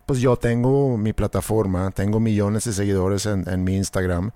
pues 0.06 0.20
yo 0.20 0.38
tengo 0.38 0.98
mi 0.98 1.14
plataforma, 1.14 1.92
tengo 1.92 2.20
millones 2.20 2.64
de 2.66 2.74
seguidores 2.74 3.26
en, 3.28 3.48
en 3.48 3.64
mi 3.64 3.76
Instagram 3.76 4.32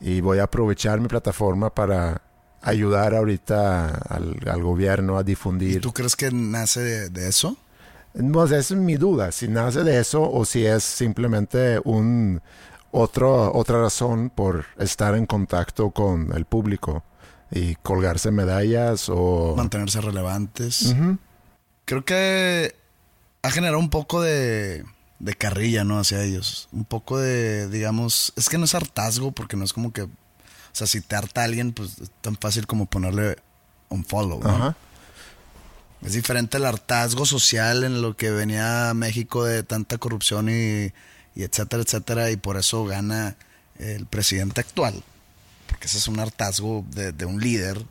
y 0.00 0.20
voy 0.22 0.38
a 0.38 0.44
aprovechar 0.44 1.00
mi 1.00 1.08
plataforma 1.08 1.70
para 1.74 2.22
ayudar 2.62 3.14
ahorita 3.14 3.88
al, 3.88 4.36
al 4.50 4.62
gobierno 4.62 5.18
a 5.18 5.20
¿Y 5.20 5.24
difundir. 5.24 5.80
tú 5.80 5.92
crees 5.92 6.16
que 6.16 6.30
nace 6.32 6.80
de, 6.80 7.08
de 7.10 7.28
eso? 7.28 7.56
No, 8.14 8.42
esa 8.44 8.56
es 8.56 8.72
mi 8.72 8.96
duda, 8.96 9.32
si 9.32 9.48
nace 9.48 9.84
de 9.84 10.00
eso 10.00 10.22
o 10.28 10.44
si 10.46 10.64
es 10.64 10.82
simplemente 10.82 11.78
un 11.84 12.40
otro, 12.90 13.52
otra 13.54 13.82
razón 13.82 14.30
por 14.34 14.64
estar 14.78 15.14
en 15.14 15.26
contacto 15.26 15.90
con 15.90 16.32
el 16.34 16.46
público 16.46 17.04
y 17.50 17.74
colgarse 17.76 18.30
medallas 18.30 19.08
o... 19.10 19.54
Mantenerse 19.56 20.00
relevantes. 20.00 20.82
Ujú. 20.86 21.18
Creo 21.88 22.04
que 22.04 22.76
ha 23.40 23.50
generado 23.50 23.78
un 23.78 23.88
poco 23.88 24.20
de, 24.20 24.84
de 25.20 25.34
carrilla, 25.34 25.84
¿no? 25.84 25.98
Hacia 25.98 26.22
ellos. 26.22 26.68
Un 26.70 26.84
poco 26.84 27.16
de, 27.18 27.66
digamos, 27.70 28.34
es 28.36 28.50
que 28.50 28.58
no 28.58 28.66
es 28.66 28.74
hartazgo 28.74 29.32
porque 29.32 29.56
no 29.56 29.64
es 29.64 29.72
como 29.72 29.90
que, 29.90 30.02
o 30.02 30.10
sea, 30.72 30.86
si 30.86 31.00
te 31.00 31.16
harta 31.16 31.44
alguien, 31.44 31.72
pues 31.72 31.98
es 31.98 32.10
tan 32.20 32.36
fácil 32.36 32.66
como 32.66 32.84
ponerle 32.84 33.38
un 33.88 34.04
follow, 34.04 34.38
¿no? 34.42 34.50
Ajá. 34.50 34.76
Es 36.02 36.12
diferente 36.12 36.58
el 36.58 36.66
hartazgo 36.66 37.24
social 37.24 37.82
en 37.84 38.02
lo 38.02 38.14
que 38.18 38.32
venía 38.32 38.92
México 38.92 39.46
de 39.46 39.62
tanta 39.62 39.96
corrupción 39.96 40.50
y, 40.50 40.92
y 41.34 41.42
etcétera, 41.42 41.82
etcétera, 41.82 42.30
y 42.30 42.36
por 42.36 42.58
eso 42.58 42.84
gana 42.84 43.34
el 43.78 44.04
presidente 44.04 44.60
actual. 44.60 45.02
Porque 45.66 45.86
ese 45.86 45.96
es 45.96 46.06
un 46.06 46.20
hartazgo 46.20 46.84
de, 46.90 47.12
de 47.12 47.24
un 47.24 47.40
líder. 47.40 47.82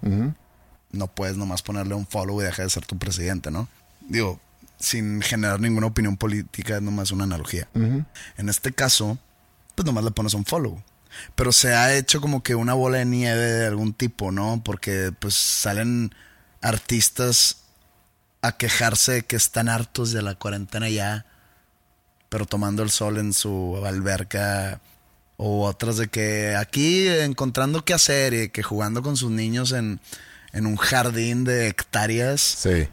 No 0.92 1.08
puedes 1.08 1.36
nomás 1.36 1.64
ponerle 1.64 1.96
un 1.96 2.06
follow 2.06 2.40
y 2.44 2.46
dejar 2.46 2.66
de 2.66 2.70
ser 2.70 2.86
tu 2.86 3.00
presidente, 3.00 3.50
¿no? 3.50 3.68
Digo, 4.08 4.40
sin 4.80 5.22
generar 5.22 5.60
ninguna 5.60 5.88
opinión 5.88 6.18
política, 6.18 6.78
es 6.78 6.82
nomás 6.82 7.12
una 7.12 7.26
analogía. 7.26 7.68
En 7.74 8.50
este 8.50 8.72
caso, 8.72 9.18
pues 9.76 9.86
nomás 9.86 10.04
le 10.04 10.12
pones 10.12 10.34
un 10.34 10.46
follow. 10.46 10.82
Pero 11.36 11.52
se 11.52 11.74
ha 11.74 11.96
hecho 11.96 12.22
como 12.22 12.44
que 12.44 12.56
una 12.56 12.74
bola 12.74 13.00
de 13.00 13.06
nieve 13.06 13.42
de 13.42 13.68
algún 13.68 13.94
tipo, 13.94 14.32
¿no? 14.32 14.62
Porque 14.64 15.12
pues 15.18 15.34
salen 15.34 16.14
artistas 16.62 17.58
a 18.42 18.58
quejarse 18.58 19.14
de 19.14 19.22
que 19.24 19.36
están 19.36 19.68
hartos 19.68 20.12
de 20.12 20.22
la 20.22 20.36
cuarentena 20.36 20.90
ya, 20.90 21.26
pero 22.30 22.46
tomando 22.46 22.84
el 22.84 22.92
sol 22.92 23.18
en 23.18 23.34
su 23.34 23.82
alberca. 23.86 24.82
O 25.40 25.68
otras 25.68 25.98
de 25.98 26.08
que 26.08 26.56
aquí 26.56 27.08
encontrando 27.08 27.86
qué 27.86 27.94
hacer 27.94 28.34
y 28.34 28.50
que 28.50 28.64
jugando 28.64 29.04
con 29.04 29.18
sus 29.18 29.30
niños 29.30 29.72
en, 29.72 30.00
en 30.52 30.66
un 30.66 30.78
jardín 30.78 31.44
de 31.44 31.68
hectáreas. 31.68 32.42
Sí. 32.42 32.88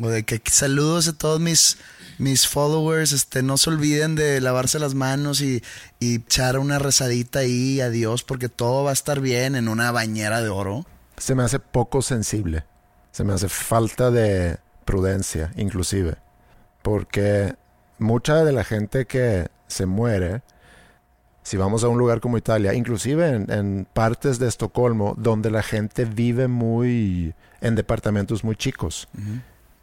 O 0.00 0.08
de 0.08 0.24
que 0.24 0.40
saludos 0.50 1.08
a 1.08 1.12
todos 1.12 1.40
mis, 1.40 1.78
mis 2.18 2.46
followers, 2.46 3.12
este, 3.12 3.42
no 3.42 3.56
se 3.56 3.70
olviden 3.70 4.14
de 4.14 4.40
lavarse 4.40 4.78
las 4.78 4.94
manos 4.94 5.40
y, 5.40 5.62
y 5.98 6.16
echar 6.16 6.58
una 6.58 6.78
rezadita 6.78 7.40
ahí 7.40 7.80
a 7.80 7.90
Dios 7.90 8.22
porque 8.22 8.48
todo 8.48 8.84
va 8.84 8.90
a 8.90 8.92
estar 8.92 9.20
bien 9.20 9.56
en 9.56 9.68
una 9.68 9.90
bañera 9.90 10.40
de 10.40 10.48
oro. 10.48 10.86
se 11.16 11.34
me 11.34 11.42
hace 11.42 11.58
poco 11.58 12.00
sensible. 12.02 12.64
Se 13.10 13.24
me 13.24 13.32
hace 13.32 13.48
falta 13.48 14.12
de 14.12 14.58
prudencia, 14.84 15.50
inclusive. 15.56 16.16
Porque 16.82 17.56
mucha 17.98 18.44
de 18.44 18.52
la 18.52 18.62
gente 18.62 19.06
que 19.06 19.48
se 19.66 19.86
muere, 19.86 20.42
si 21.42 21.56
vamos 21.56 21.82
a 21.82 21.88
un 21.88 21.98
lugar 21.98 22.20
como 22.20 22.38
Italia, 22.38 22.74
inclusive 22.74 23.28
en, 23.30 23.50
en 23.50 23.88
partes 23.92 24.38
de 24.38 24.46
Estocolmo, 24.46 25.14
donde 25.18 25.50
la 25.50 25.64
gente 25.64 26.04
vive 26.04 26.46
muy 26.46 27.34
en 27.60 27.74
departamentos 27.74 28.44
muy 28.44 28.54
chicos 28.54 29.08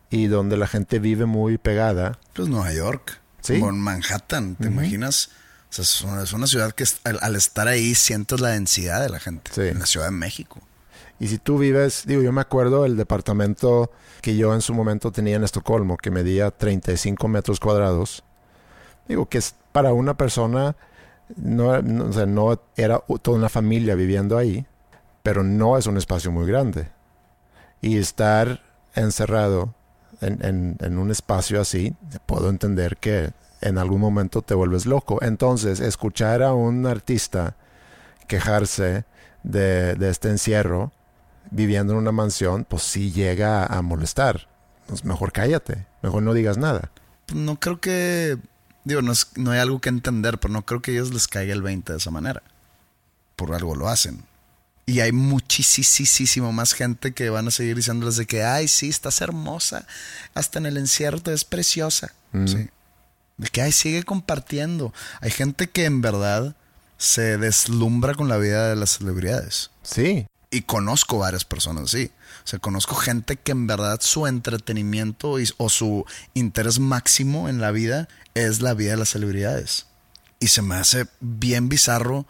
y 0.09 0.27
donde 0.27 0.57
la 0.57 0.67
gente 0.67 0.99
vive 0.99 1.25
muy 1.25 1.57
pegada, 1.57 2.19
Pues 2.33 2.47
Nueva 2.47 2.71
York, 2.73 3.19
Sí. 3.41 3.59
como 3.59 3.71
en 3.71 3.79
Manhattan, 3.79 4.55
¿te 4.55 4.67
imaginas? 4.67 5.29
O 5.69 5.73
sea, 5.75 5.83
es 5.83 6.01
una, 6.01 6.23
es 6.23 6.33
una 6.33 6.47
ciudad 6.47 6.71
que 6.71 6.85
al, 7.03 7.19
al 7.21 7.35
estar 7.35 7.67
ahí 7.67 7.95
sientes 7.95 8.39
la 8.39 8.49
densidad 8.49 9.01
de 9.01 9.09
la 9.09 9.19
gente. 9.19 9.51
Sí. 9.53 9.61
En 9.61 9.79
la 9.79 9.85
Ciudad 9.85 10.07
de 10.07 10.11
México. 10.11 10.61
Y 11.19 11.27
si 11.27 11.37
tú 11.37 11.57
vives, 11.57 12.03
digo, 12.05 12.21
yo 12.21 12.31
me 12.31 12.41
acuerdo 12.41 12.85
el 12.85 12.97
departamento 12.97 13.91
que 14.21 14.35
yo 14.35 14.53
en 14.53 14.61
su 14.61 14.73
momento 14.73 15.11
tenía 15.11 15.35
en 15.35 15.43
Estocolmo, 15.43 15.97
que 15.97 16.11
medía 16.11 16.51
35 16.51 17.27
metros 17.27 17.59
cuadrados. 17.59 18.23
Digo, 19.07 19.27
que 19.27 19.37
es 19.37 19.55
para 19.71 19.93
una 19.93 20.15
persona, 20.17 20.75
no, 21.35 21.81
no, 21.81 22.05
o 22.05 22.13
sea, 22.13 22.25
no 22.25 22.61
era 22.75 22.99
toda 23.21 23.37
una 23.37 23.49
familia 23.49 23.95
viviendo 23.95 24.37
ahí, 24.37 24.65
pero 25.23 25.43
no 25.43 25.77
es 25.77 25.87
un 25.87 25.97
espacio 25.97 26.31
muy 26.31 26.45
grande. 26.47 26.89
Y 27.81 27.97
estar 27.97 28.61
encerrado 28.93 29.73
en, 30.21 30.77
en- 30.79 30.97
un 30.97 31.11
espacio 31.11 31.59
así, 31.61 31.95
puedo 32.25 32.49
entender 32.49 32.97
que 32.97 33.31
en 33.61 33.77
algún 33.77 33.99
momento 34.01 34.41
te 34.41 34.53
vuelves 34.53 34.85
loco. 34.85 35.19
Entonces, 35.21 35.79
escuchar 35.79 36.43
a 36.43 36.53
un 36.53 36.85
artista 36.85 37.55
quejarse 38.27 39.05
de, 39.43 39.95
de 39.95 40.09
este 40.09 40.29
encierro, 40.29 40.91
viviendo 41.51 41.93
en 41.93 41.99
una 41.99 42.11
mansión, 42.11 42.65
pues 42.65 42.83
sí 42.83 43.11
llega 43.11 43.65
a 43.65 43.81
molestar. 43.81 44.47
Pues 44.87 45.03
mejor 45.05 45.31
cállate, 45.31 45.85
mejor 46.01 46.23
no 46.23 46.33
digas 46.33 46.57
nada. 46.57 46.91
No 47.33 47.59
creo 47.59 47.79
que. 47.79 48.37
Digo, 48.83 49.01
no, 49.01 49.11
es- 49.11 49.31
no 49.35 49.51
hay 49.51 49.59
algo 49.59 49.79
que 49.79 49.89
entender, 49.89 50.37
pero 50.39 50.53
no 50.53 50.63
creo 50.65 50.81
que 50.81 50.91
a 50.91 50.93
ellos 50.95 51.11
les 51.13 51.27
caiga 51.27 51.53
el 51.53 51.61
20 51.63 51.93
de 51.93 51.97
esa 51.97 52.11
manera. 52.11 52.43
Por 53.35 53.53
algo 53.53 53.75
lo 53.75 53.87
hacen. 53.89 54.23
Y 54.87 54.99
hay 54.99 55.11
muchísimo 55.11 56.51
más 56.51 56.73
gente 56.73 57.13
que 57.13 57.29
van 57.31 57.47
a 57.47 57.51
seguir 57.51 57.75
diciéndoles 57.75 58.17
de 58.17 58.25
que, 58.27 58.43
ay, 58.43 58.67
sí, 58.67 58.89
estás 58.89 59.21
hermosa. 59.21 59.87
Hasta 60.35 60.59
en 60.59 60.67
el 60.67 60.77
encierro 60.77 61.19
ves 61.23 61.43
preciosa. 61.43 62.13
Sí. 62.45 62.69
De 63.37 63.47
que, 63.49 63.61
ay, 63.61 63.71
sigue 63.71 64.03
compartiendo. 64.03 64.93
Hay 65.21 65.31
gente 65.31 65.69
que 65.69 65.85
en 65.85 66.01
verdad 66.01 66.55
se 66.97 67.37
deslumbra 67.37 68.13
con 68.13 68.27
la 68.29 68.37
vida 68.37 68.69
de 68.69 68.75
las 68.75 68.97
celebridades. 68.97 69.71
Sí, 69.83 70.27
Y 70.51 70.61
conozco 70.61 71.17
varias 71.17 71.43
personas 71.43 71.85
así. 71.85 72.11
O 72.45 72.47
sea, 72.47 72.59
conozco 72.59 72.95
gente 72.95 73.35
que 73.35 73.51
en 73.51 73.67
verdad 73.67 73.99
su 74.01 74.25
entretenimiento 74.27 75.37
y- 75.39 75.49
o 75.57 75.67
su 75.69 76.05
interés 76.33 76.79
máximo 76.79 77.49
en 77.49 77.59
la 77.59 77.71
vida 77.71 78.07
es 78.35 78.61
la 78.61 78.73
vida 78.73 78.91
de 78.91 78.97
las 78.97 79.09
celebridades. 79.09 79.87
Y 80.39 80.47
se 80.47 80.61
me 80.61 80.75
hace 80.75 81.07
bien 81.19 81.67
bizarro. 81.67 82.25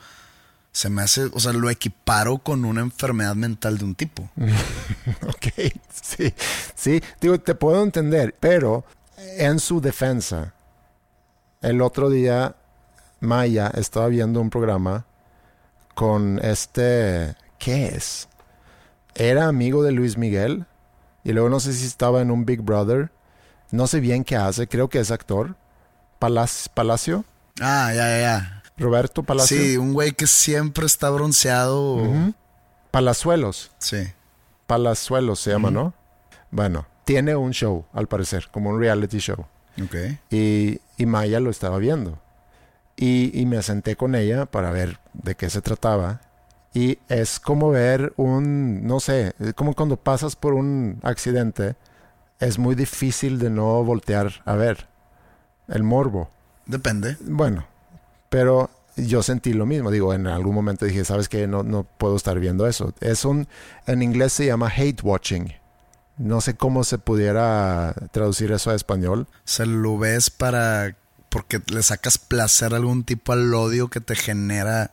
Se 0.76 0.90
me 0.90 1.04
hace, 1.04 1.30
o 1.32 1.40
sea, 1.40 1.54
lo 1.54 1.70
equiparo 1.70 2.40
con 2.40 2.66
una 2.66 2.82
enfermedad 2.82 3.34
mental 3.34 3.78
de 3.78 3.86
un 3.86 3.96
tipo. 3.96 4.30
ok, 5.26 5.72
sí, 5.90 6.34
sí, 6.76 7.02
digo, 7.22 7.40
te 7.40 7.56
puedo 7.56 7.82
entender, 7.82 8.36
pero 8.42 8.84
en 9.38 9.60
su 9.60 9.80
defensa, 9.80 10.54
el 11.62 11.82
otro 11.82 12.10
día 12.10 12.58
Maya 13.22 13.72
estaba 13.74 14.10
viendo 14.10 14.42
un 14.42 14.50
programa 14.50 15.06
con 15.94 16.40
este, 16.44 17.38
¿qué 17.58 17.86
es? 17.96 18.28
Era 19.14 19.48
amigo 19.48 19.82
de 19.82 19.94
Luis 19.94 20.18
Miguel 20.18 20.66
y 21.24 21.32
luego 21.32 21.48
no 21.48 21.62
sé 21.62 21.72
si 21.72 21.86
estaba 21.86 22.20
en 22.20 22.32
un 22.32 22.44
Big 22.44 22.60
Brother, 22.60 23.12
no 23.72 23.88
sé 23.88 24.02
bien 24.02 24.26
qué 24.26 24.36
hace, 24.36 24.68
creo 24.68 24.90
que 24.90 25.00
es 25.00 25.10
actor, 25.10 25.56
Palacio. 26.20 27.24
Ah, 27.62 27.94
ya, 27.96 28.10
ya, 28.10 28.20
ya. 28.20 28.64
Roberto 28.78 29.24
Palacio. 29.24 29.58
Sí, 29.58 29.78
un 29.78 29.94
güey 29.94 30.12
que 30.12 30.28
siempre 30.28 30.86
está 30.86 31.10
bronceado. 31.10 32.02
Palazuelos. 32.92 33.72
Sí. 33.78 34.08
Palazuelos 34.68 35.40
se 35.40 35.52
llama, 35.52 35.72
¿no? 35.72 35.94
Bueno, 36.52 36.86
tiene 37.04 37.36
un 37.36 37.52
show, 37.52 37.86
al 37.94 38.08
parecer, 38.08 38.48
como 38.52 38.72
un 38.72 38.80
reality 38.80 39.20
show. 39.20 39.46
Ok. 39.84 39.96
Y, 40.30 40.80
y 40.98 41.06
Maya 41.06 41.40
lo 41.40 41.50
estaba 41.50 41.78
viendo. 41.78 42.20
Y, 42.98 43.38
y, 43.40 43.46
me 43.46 43.62
senté 43.62 43.98
con 43.98 44.16
ella 44.16 44.46
para 44.46 44.72
ver 44.72 45.00
de 45.14 45.36
qué 45.36 45.50
se 45.50 45.62
trataba. 45.62 46.22
Y 46.74 47.00
es 47.10 47.40
como 47.40 47.70
ver 47.70 48.14
un, 48.16 48.86
no 48.88 49.00
sé, 49.00 49.34
como 49.56 49.74
cuando 49.74 49.98
pasas 49.98 50.36
por 50.36 50.54
un 50.54 51.00
accidente, 51.04 51.76
es 52.40 52.58
muy 52.58 52.76
difícil 52.76 53.40
de 53.40 53.50
no 53.50 53.84
voltear 53.84 54.42
a 54.46 54.56
ver 54.56 54.88
el 55.68 55.84
morbo. 55.84 56.30
Depende. 56.66 57.18
Bueno, 57.22 57.66
pero 58.36 58.70
yo 58.98 59.24
sentí 59.24 59.54
lo 59.54 59.66
mismo. 59.66 59.90
Digo, 59.90 60.14
en 60.14 60.28
algún 60.28 60.54
momento 60.54 60.84
dije, 60.84 61.06
¿sabes 61.06 61.30
qué? 61.30 61.48
No, 61.48 61.64
no 61.64 61.86
puedo 61.86 62.18
estar 62.18 62.38
viendo 62.38 62.68
eso. 62.68 62.94
Es 63.00 63.24
un, 63.24 63.48
en 63.88 64.02
inglés 64.02 64.34
se 64.34 64.46
llama 64.46 64.70
hate 64.76 65.02
watching. 65.04 65.54
No 66.18 66.42
sé 66.42 66.58
cómo 66.58 66.84
se 66.84 66.98
pudiera 66.98 67.96
traducir 68.12 68.52
eso 68.52 68.72
a 68.72 68.76
español. 68.76 69.28
Se 69.46 69.66
lo 69.66 69.98
ves 69.98 70.32
para, 70.32 70.98
porque 71.30 71.62
le 71.72 71.82
sacas 71.82 72.18
placer 72.18 72.74
a 72.74 72.76
algún 72.76 73.06
tipo 73.06 73.32
al 73.32 73.54
odio 73.54 73.90
que 73.90 74.02
te 74.02 74.18
genera 74.18 74.92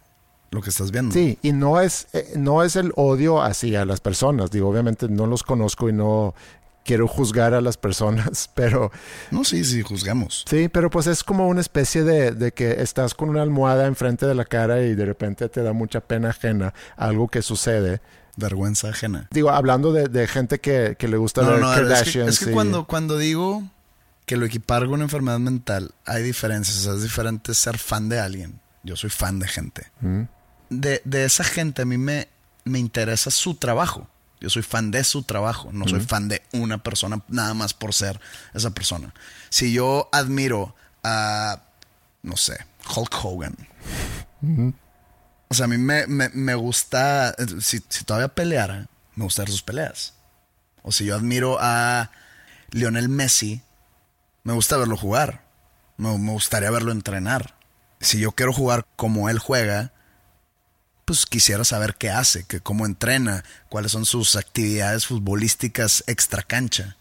lo 0.52 0.62
que 0.62 0.70
estás 0.70 0.92
viendo. 0.92 1.12
Sí, 1.12 1.36
y 1.42 1.50
no 1.50 1.80
es, 1.80 2.06
eh, 2.12 2.34
no 2.36 2.62
es 2.62 2.76
el 2.76 2.92
odio 2.94 3.42
hacia 3.42 3.84
las 3.84 3.98
personas. 3.98 4.52
Digo, 4.52 4.68
obviamente 4.68 5.08
no 5.08 5.26
los 5.26 5.42
conozco 5.42 5.88
y 5.88 5.92
no 5.92 6.36
quiero 6.84 7.08
juzgar 7.08 7.54
a 7.54 7.60
las 7.60 7.76
personas, 7.76 8.50
pero... 8.54 8.90
No, 9.30 9.44
sí, 9.44 9.64
sí, 9.64 9.82
juzgamos. 9.82 10.44
Sí, 10.48 10.68
pero 10.68 10.90
pues 10.90 11.06
es 11.06 11.24
como 11.24 11.48
una 11.48 11.60
especie 11.60 12.04
de, 12.04 12.32
de, 12.32 12.52
que 12.52 12.82
estás 12.82 13.14
con 13.14 13.28
una 13.28 13.42
almohada 13.42 13.86
enfrente 13.86 14.26
de 14.26 14.34
la 14.34 14.44
cara 14.44 14.82
y 14.82 14.94
de 14.94 15.04
repente 15.04 15.48
te 15.48 15.62
da 15.62 15.72
mucha 15.72 16.00
pena 16.00 16.30
ajena 16.30 16.74
algo 16.96 17.28
que 17.28 17.42
sucede. 17.42 18.00
Vergüenza 18.36 18.88
ajena. 18.88 19.28
Digo, 19.30 19.50
hablando 19.50 19.92
de, 19.92 20.08
de 20.08 20.26
gente 20.26 20.58
que, 20.58 20.96
que, 20.98 21.06
le 21.06 21.18
gusta 21.18 21.42
no, 21.42 21.50
ver 21.50 21.60
no, 21.60 21.70
Kardashian. 21.70 22.28
Es 22.28 22.38
que, 22.38 22.44
es 22.44 22.46
que 22.46 22.50
y... 22.50 22.54
cuando, 22.54 22.86
cuando 22.86 23.18
digo 23.18 23.62
que 24.24 24.36
lo 24.36 24.46
equiparo 24.46 24.86
con 24.86 24.94
una 24.94 25.04
enfermedad 25.04 25.38
mental, 25.38 25.92
hay 26.06 26.22
diferencias. 26.22 26.78
O 26.78 26.80
sea, 26.80 26.94
es 26.94 27.02
diferente 27.02 27.52
ser 27.52 27.76
fan 27.76 28.08
de 28.08 28.20
alguien. 28.20 28.60
Yo 28.82 28.96
soy 28.96 29.10
fan 29.10 29.38
de 29.38 29.48
gente. 29.48 29.90
Mm. 30.00 30.22
De, 30.70 31.02
de 31.04 31.24
esa 31.24 31.44
gente 31.44 31.82
a 31.82 31.84
mí 31.84 31.98
me, 31.98 32.28
me 32.64 32.78
interesa 32.78 33.30
su 33.30 33.54
trabajo. 33.54 34.08
Yo 34.42 34.50
soy 34.50 34.62
fan 34.62 34.90
de 34.90 35.04
su 35.04 35.22
trabajo, 35.22 35.70
no 35.72 35.86
soy 35.86 36.00
fan 36.00 36.26
de 36.26 36.42
una 36.52 36.82
persona 36.82 37.22
nada 37.28 37.54
más 37.54 37.74
por 37.74 37.94
ser 37.94 38.20
esa 38.54 38.70
persona. 38.70 39.14
Si 39.50 39.72
yo 39.72 40.08
admiro 40.10 40.74
a, 41.04 41.62
no 42.22 42.36
sé, 42.36 42.58
Hulk 42.92 43.24
Hogan. 43.24 43.56
O 45.46 45.54
sea, 45.54 45.66
a 45.66 45.68
mí 45.68 45.78
me, 45.78 46.08
me, 46.08 46.28
me 46.30 46.56
gusta, 46.56 47.36
si, 47.60 47.84
si, 47.88 48.02
todavía 48.02 48.34
peleara, 48.34 48.88
me 49.14 49.22
gusta 49.22 49.42
ver 49.42 49.50
sus 49.52 49.62
peleas. 49.62 50.14
O 50.82 50.90
si 50.90 51.04
yo 51.04 51.14
admiro 51.14 51.58
a 51.60 52.10
Lionel 52.72 53.08
Messi, 53.08 53.62
me 54.42 54.54
gusta 54.54 54.76
verlo 54.76 54.96
jugar. 54.96 55.44
Me, 55.98 56.18
me 56.18 56.32
gustaría 56.32 56.72
verlo 56.72 56.90
entrenar. 56.90 57.54
Si 58.00 58.18
yo 58.18 58.32
quiero 58.32 58.52
jugar 58.52 58.86
como 58.96 59.28
él 59.28 59.38
juega, 59.38 59.92
pues 61.12 61.26
quisiera 61.26 61.62
saber 61.62 61.96
qué 61.96 62.08
hace, 62.08 62.44
que 62.44 62.60
cómo 62.60 62.86
entrena, 62.86 63.44
cuáles 63.68 63.92
son 63.92 64.06
sus 64.06 64.34
actividades 64.34 65.06
futbolísticas 65.06 66.04
extra 66.06 66.42
cancha. 66.42 66.96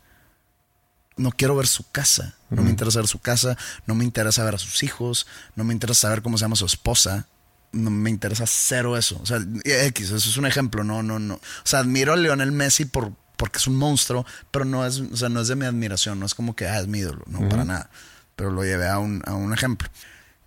No 1.16 1.32
quiero 1.32 1.56
ver 1.56 1.66
su 1.66 1.90
casa, 1.92 2.36
no 2.50 2.62
me 2.62 2.72
interesa 2.72 3.00
ver 3.00 3.08
su 3.08 3.20
casa, 3.20 3.56
no 3.86 3.96
me 3.96 4.04
interesa 4.04 4.44
ver 4.44 4.56
a 4.56 4.58
sus 4.58 4.84
hijos, 4.84 5.28
no 5.56 5.64
me 5.64 5.74
interesa 5.74 6.02
saber 6.02 6.22
cómo 6.22 6.38
se 6.38 6.44
llama 6.44 6.58
su 6.58 6.66
esposa, 6.66 7.30
no 7.72 7.90
me 7.90 8.10
interesa 8.10 8.44
cero 8.46 8.98
eso. 8.98 9.18
O 9.24 9.26
sea, 9.26 9.40
X, 9.64 10.08
eso 10.08 10.18
es 10.18 10.36
un 10.36 10.46
ejemplo, 10.46 10.84
no, 10.84 11.02
no, 11.04 11.18
no. 11.18 11.36
O 11.36 11.42
sea, 11.64 11.80
admiro 11.80 12.12
a 12.12 12.18
Lionel 12.18 12.52
Messi 12.52 12.84
por, 12.84 13.14
porque 13.38 13.60
es 13.60 13.68
un 13.68 13.78
monstruo, 13.78 14.26
pero 14.52 14.66
no 14.66 14.86
es, 14.86 15.00
o 15.00 15.16
sea, 15.16 15.30
no 15.30 15.40
es 15.40 15.48
de 15.48 15.56
mi 15.56 15.66
admiración, 15.66 16.20
no 16.20 16.26
es 16.26 16.36
como 16.36 16.54
que, 16.54 16.68
ah, 16.68 16.82
es 16.82 16.88
mi 16.88 17.00
ídolo, 17.00 17.24
no, 17.28 17.48
para 17.48 17.64
nada. 17.64 17.90
Pero 18.36 18.52
lo 18.52 18.66
llevé 18.66 18.90
a 18.90 19.00
un, 19.00 19.24
a 19.26 19.36
un 19.36 19.54
ejemplo. 19.54 19.88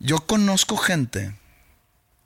Yo 0.01 0.19
conozco 0.27 0.77
gente 0.77 1.35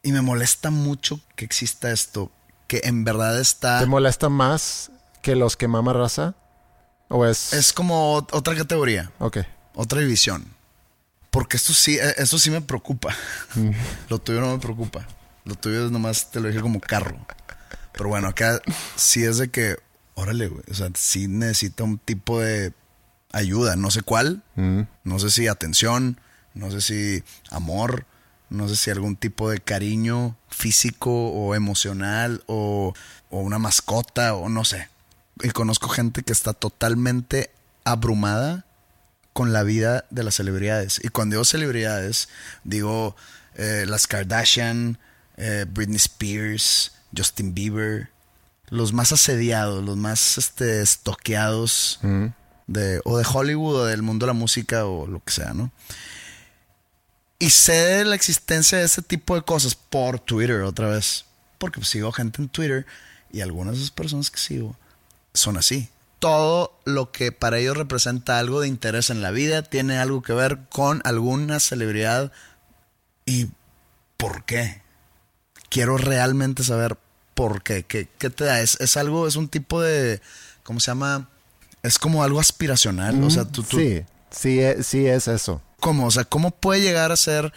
y 0.09 0.13
me 0.13 0.23
molesta 0.23 0.71
mucho 0.71 1.21
que 1.37 1.45
exista 1.45 1.93
esto, 1.93 2.33
que 2.67 2.81
en 2.85 3.05
verdad 3.05 3.39
está... 3.39 3.79
¿Te 3.79 3.85
molesta 3.85 4.31
más 4.31 4.91
que 5.21 5.37
los 5.37 5.59
que 5.59 5.69
mama 5.69 5.93
raza? 5.93 6.35
¿O 7.09 7.27
es...? 7.27 7.53
Es 7.53 7.75
como 7.75 8.15
otra 8.15 8.57
categoría. 8.57 9.13
Ok. 9.19 9.41
Otra 9.75 10.01
división. 10.01 10.47
Porque 11.29 11.59
esto 11.59 11.75
sí, 11.75 11.99
esto 12.17 12.39
sí 12.39 12.51
me 12.51 12.63
preocupa. 12.63 13.15
Mm. 13.55 13.73
Lo 14.09 14.19
tuyo 14.19 14.41
no 14.41 14.51
me 14.51 14.59
preocupa. 14.59 15.07
Lo 15.45 15.57
tuyo 15.57 15.85
es 15.85 15.91
nomás 15.91 16.31
te 16.31 16.41
lo 16.41 16.49
dije 16.49 16.63
como 16.63 16.81
carro. 16.81 17.19
Pero 17.93 18.09
bueno, 18.09 18.29
acá 18.29 18.63
sí 18.97 19.25
es 19.25 19.37
de 19.37 19.51
que, 19.51 19.77
órale, 20.15 20.49
güey. 20.49 20.65
O 20.71 20.75
sea, 20.75 20.89
sí 20.95 21.29
necesita 21.29 21.85
un 21.85 21.99
tipo 21.99 22.41
de 22.41 22.73
ayuda. 23.31 23.77
No 23.77 23.91
sé 23.91 24.01
cuál. 24.01 24.43
Mm. 24.57 24.83
No 25.05 25.19
sé 25.19 25.29
si 25.29 25.49
atención. 25.49 26.19
No 26.55 26.71
sé 26.71 26.81
si 26.81 27.23
amor 27.51 28.07
no 28.51 28.69
sé 28.69 28.77
si 28.77 28.91
algún 28.91 29.17
tipo 29.17 29.51
de 29.51 29.59
cariño 29.59 30.37
físico 30.49 31.11
o 31.11 31.55
emocional 31.55 32.43
o, 32.47 32.95
o, 33.31 33.41
una 33.41 33.59
mascota 33.59 34.35
o 34.35 34.49
no 34.49 34.65
sé. 34.65 34.89
Y 35.43 35.51
conozco 35.51 35.89
gente 35.89 36.23
que 36.23 36.33
está 36.33 36.53
totalmente 36.53 37.51
abrumada 37.85 38.65
con 39.33 39.53
la 39.53 39.63
vida 39.63 40.05
de 40.11 40.25
las 40.25 40.35
celebridades. 40.35 41.01
Y 41.05 41.09
cuando 41.09 41.35
digo 41.35 41.45
celebridades, 41.45 42.29
digo 42.65 43.15
eh, 43.55 43.85
las 43.87 44.07
Kardashian, 44.07 44.99
eh, 45.37 45.65
Britney 45.69 45.97
Spears, 45.97 46.93
Justin 47.17 47.55
Bieber, 47.55 48.11
los 48.71 48.93
más 48.93 49.13
asediados, 49.13 49.85
los 49.85 49.97
más 49.97 50.39
este, 50.39 50.83
estoqueados 50.83 52.01
mm. 52.03 52.27
de, 52.67 53.01
o 53.05 53.17
de 53.17 53.27
Hollywood 53.33 53.77
o 53.77 53.85
del 53.85 54.03
mundo 54.03 54.27
de 54.27 54.33
la 54.33 54.39
música 54.39 54.87
o 54.87 55.07
lo 55.07 55.23
que 55.23 55.33
sea, 55.33 55.55
¿no? 55.55 55.71
Y 57.39 57.51
sé 57.51 57.73
de 57.73 58.05
la 58.05 58.17
existencia 58.17 58.79
de 58.79 58.85
ese 58.85 59.03
tipo 59.03 59.35
de 59.35 59.43
cosas 59.43 59.75
por 59.75 60.19
Twitter 60.19 60.63
otra 60.63 60.89
vez. 60.89 61.25
Porque 61.59 61.85
sigo 61.85 62.13
gente 62.13 62.43
en 62.43 62.49
Twitter 62.49 62.87
y 63.33 63.41
algunas 63.41 63.75
de 63.75 63.81
esas 63.81 63.91
personas 63.91 64.31
que 64.31 64.39
sigo 64.39 64.77
son 65.35 65.57
así. 65.57 65.89
Todo 66.19 66.77
lo 66.85 67.13
que 67.13 67.31
para 67.31 67.59
ellos 67.59 67.77
representa 67.77 68.39
algo 68.39 68.61
de 68.61 68.69
interés 68.69 69.11
en 69.11 69.23
la 69.23 69.31
vida 69.31 69.63
tiene 69.63 69.99
algo 69.99 70.23
que 70.23 70.33
ver 70.33 70.59
con 70.69 71.01
alguna 71.05 71.61
celebridad. 71.61 72.33
¿Y 73.25 73.49
por 74.17 74.45
qué? 74.45 74.83
Quiero 75.69 75.97
realmente 75.97 76.65
saber 76.65 76.97
por 77.35 77.63
qué. 77.63 77.85
¿Qué, 77.85 78.09
qué 78.19 78.31
te 78.31 78.45
da? 78.45 78.61
Es, 78.61 78.81
es, 78.81 78.97
algo, 78.97 79.29
es 79.29 79.37
un 79.37 79.49
tipo 79.49 79.81
de. 79.81 80.21
¿Cómo 80.65 80.81
se 80.81 80.91
llama? 80.91 81.29
Es 81.85 82.01
como 82.01 82.25
algo 82.25 82.41
aspiracional. 82.41 83.17
Mm, 83.17 83.25
o 83.25 83.31
sea, 83.31 83.45
tú, 83.45 83.63
tú, 83.63 83.79
Sí, 83.79 84.03
sí, 84.31 84.61
sí 84.83 85.07
es 85.07 85.29
eso. 85.29 85.63
¿Cómo? 85.81 86.07
O 86.07 86.11
sea, 86.11 86.25
¿cómo 86.25 86.51
puede 86.51 86.81
llegar 86.81 87.13
a 87.13 87.17
ser 87.17 87.53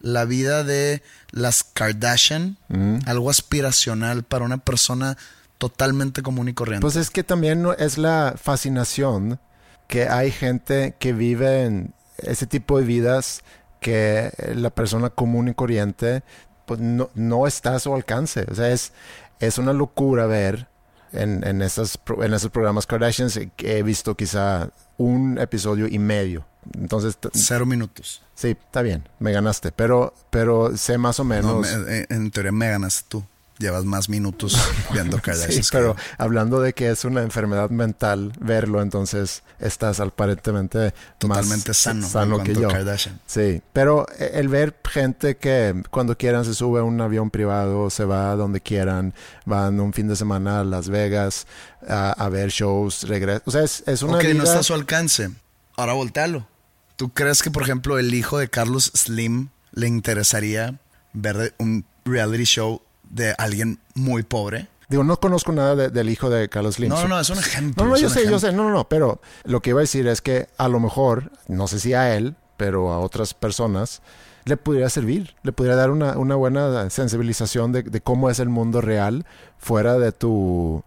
la 0.00 0.24
vida 0.24 0.64
de 0.64 1.02
las 1.30 1.64
Kardashian 1.64 2.58
mm. 2.68 2.98
algo 3.06 3.30
aspiracional 3.30 4.22
para 4.22 4.44
una 4.44 4.58
persona 4.58 5.16
totalmente 5.58 6.22
común 6.22 6.48
y 6.48 6.54
corriente? 6.54 6.82
Pues 6.82 6.96
es 6.96 7.10
que 7.10 7.24
también 7.24 7.66
es 7.78 7.98
la 7.98 8.34
fascinación 8.40 9.40
que 9.88 10.08
hay 10.08 10.30
gente 10.30 10.94
que 10.98 11.12
vive 11.12 11.64
en 11.64 11.94
ese 12.18 12.46
tipo 12.46 12.78
de 12.78 12.84
vidas 12.84 13.42
que 13.80 14.30
la 14.54 14.70
persona 14.70 15.10
común 15.10 15.48
y 15.48 15.54
corriente 15.54 16.22
pues 16.66 16.80
no, 16.80 17.10
no 17.14 17.46
está 17.46 17.74
a 17.74 17.78
su 17.78 17.94
alcance. 17.94 18.46
O 18.50 18.54
sea, 18.54 18.70
es, 18.70 18.92
es 19.40 19.58
una 19.58 19.72
locura 19.72 20.26
ver 20.26 20.68
en, 21.12 21.46
en, 21.46 21.62
esas, 21.62 21.98
en 22.22 22.34
esos 22.34 22.50
programas 22.50 22.86
Kardashians 22.86 23.38
que 23.56 23.78
he 23.78 23.82
visto 23.82 24.16
quizá 24.16 24.70
un 24.96 25.38
episodio 25.38 25.86
y 25.86 25.98
medio. 25.98 26.46
Entonces, 26.76 27.18
cero 27.32 27.66
minutos. 27.66 28.22
Sí, 28.34 28.48
está 28.48 28.82
bien, 28.82 29.08
me 29.18 29.32
ganaste, 29.32 29.72
pero, 29.72 30.14
pero 30.30 30.76
sé 30.76 30.98
más 30.98 31.20
o 31.20 31.24
menos. 31.24 31.70
No, 31.70 31.78
me, 31.84 32.06
en 32.08 32.30
teoría 32.30 32.52
me 32.52 32.68
ganaste 32.68 33.04
tú. 33.08 33.24
llevas 33.58 33.84
más 33.84 34.08
minutos 34.08 34.58
viendo 34.92 35.20
Kardashian. 35.20 35.62
Sí, 35.62 35.68
pero 35.70 35.94
hablando 36.18 36.60
de 36.60 36.72
que 36.72 36.90
es 36.90 37.04
una 37.04 37.22
enfermedad 37.22 37.70
mental 37.70 38.32
verlo, 38.40 38.82
entonces 38.82 39.44
estás 39.60 40.00
aparentemente 40.00 40.92
Totalmente 41.18 41.68
más 41.70 41.76
sano 41.76 42.08
sano 42.08 42.42
que 42.42 42.54
yo. 42.54 42.68
Kardashian. 42.68 43.20
Sí, 43.26 43.62
pero 43.72 44.06
el 44.18 44.48
ver 44.48 44.74
gente 44.84 45.36
que 45.36 45.82
cuando 45.90 46.18
quieran 46.18 46.44
se 46.44 46.54
sube 46.54 46.80
a 46.80 46.82
un 46.82 47.00
avión 47.00 47.30
privado, 47.30 47.90
se 47.90 48.04
va 48.04 48.32
a 48.32 48.36
donde 48.36 48.60
quieran, 48.60 49.14
van 49.46 49.78
un 49.78 49.92
fin 49.92 50.08
de 50.08 50.16
semana 50.16 50.60
a 50.60 50.64
Las 50.64 50.88
Vegas 50.88 51.46
a, 51.88 52.10
a 52.10 52.28
ver 52.28 52.50
shows, 52.50 53.04
regresan. 53.08 53.42
O 53.46 53.52
sea, 53.52 53.62
es, 53.62 53.84
es 53.86 54.02
una 54.02 54.16
ok, 54.16 54.22
vida... 54.22 54.34
no 54.34 54.42
está 54.44 54.58
a 54.58 54.62
su 54.64 54.74
alcance. 54.74 55.30
Ahora 55.76 55.92
voltealo. 55.92 56.48
¿Tú 56.96 57.10
crees 57.10 57.42
que, 57.42 57.50
por 57.50 57.62
ejemplo, 57.62 57.98
el 57.98 58.14
hijo 58.14 58.38
de 58.38 58.48
Carlos 58.48 58.90
Slim 58.94 59.48
le 59.72 59.88
interesaría 59.88 60.78
ver 61.12 61.54
un 61.58 61.84
reality 62.04 62.44
show 62.44 62.82
de 63.10 63.34
alguien 63.38 63.80
muy 63.94 64.22
pobre? 64.22 64.68
Digo, 64.88 65.02
no 65.02 65.18
conozco 65.18 65.50
nada 65.52 65.74
de- 65.74 65.88
del 65.88 66.08
hijo 66.10 66.30
de 66.30 66.48
Carlos 66.48 66.76
Slim. 66.76 66.90
No, 66.90 67.02
no, 67.02 67.08
no, 67.08 67.20
es 67.20 67.30
un 67.30 67.38
ejemplo. 67.38 67.84
No, 67.84 67.90
no, 67.90 67.96
yo 67.96 68.08
sé, 68.10 68.28
yo 68.30 68.38
sé, 68.38 68.52
no, 68.52 68.64
no, 68.64 68.70
no, 68.70 68.88
pero 68.88 69.20
lo 69.44 69.60
que 69.60 69.70
iba 69.70 69.80
a 69.80 69.82
decir 69.82 70.06
es 70.06 70.20
que 70.20 70.48
a 70.58 70.68
lo 70.68 70.78
mejor, 70.78 71.32
no 71.48 71.66
sé 71.66 71.80
si 71.80 71.94
a 71.94 72.14
él, 72.16 72.36
pero 72.56 72.92
a 72.92 73.00
otras 73.00 73.34
personas, 73.34 74.02
le 74.44 74.56
pudiera 74.58 74.88
servir, 74.90 75.34
le 75.42 75.52
pudiera 75.52 75.74
dar 75.74 75.90
una, 75.90 76.16
una 76.18 76.34
buena 76.36 76.90
sensibilización 76.90 77.72
de, 77.72 77.82
de 77.82 78.00
cómo 78.02 78.28
es 78.30 78.38
el 78.38 78.50
mundo 78.50 78.82
real 78.82 79.24
fuera 79.58 79.94
de 79.98 80.12
tu, 80.12 80.84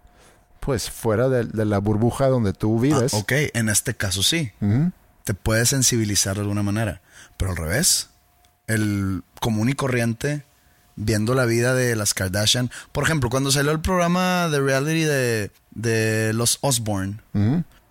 pues 0.59 0.89
fuera 0.91 1.27
de, 1.27 1.43
de 1.45 1.65
la 1.65 1.79
burbuja 1.79 2.27
donde 2.27 2.53
tú 2.53 2.79
vives. 2.79 3.13
Ah, 3.15 3.17
ok, 3.17 3.31
en 3.55 3.67
este 3.69 3.95
caso 3.95 4.21
sí. 4.21 4.51
Te 5.27 5.33
puede 5.33 5.65
sensibilizar 5.65 6.35
de 6.35 6.41
alguna 6.43 6.63
manera. 6.63 7.01
Pero 7.35 7.51
al 7.51 7.57
revés, 7.57 8.07
el 8.67 9.23
común 9.41 9.67
y 9.67 9.73
corriente 9.73 10.45
viendo 10.95 11.33
la 11.35 11.43
vida 11.43 11.73
de 11.73 11.97
las 11.97 12.13
Kardashian. 12.13 12.71
Por 12.93 13.03
ejemplo, 13.03 13.29
cuando 13.29 13.51
salió 13.51 13.73
el 13.73 13.81
programa 13.81 14.47
de 14.47 14.61
reality 14.61 15.01
de, 15.03 15.51
de 15.71 16.31
los 16.33 16.59
Osborne, 16.61 17.17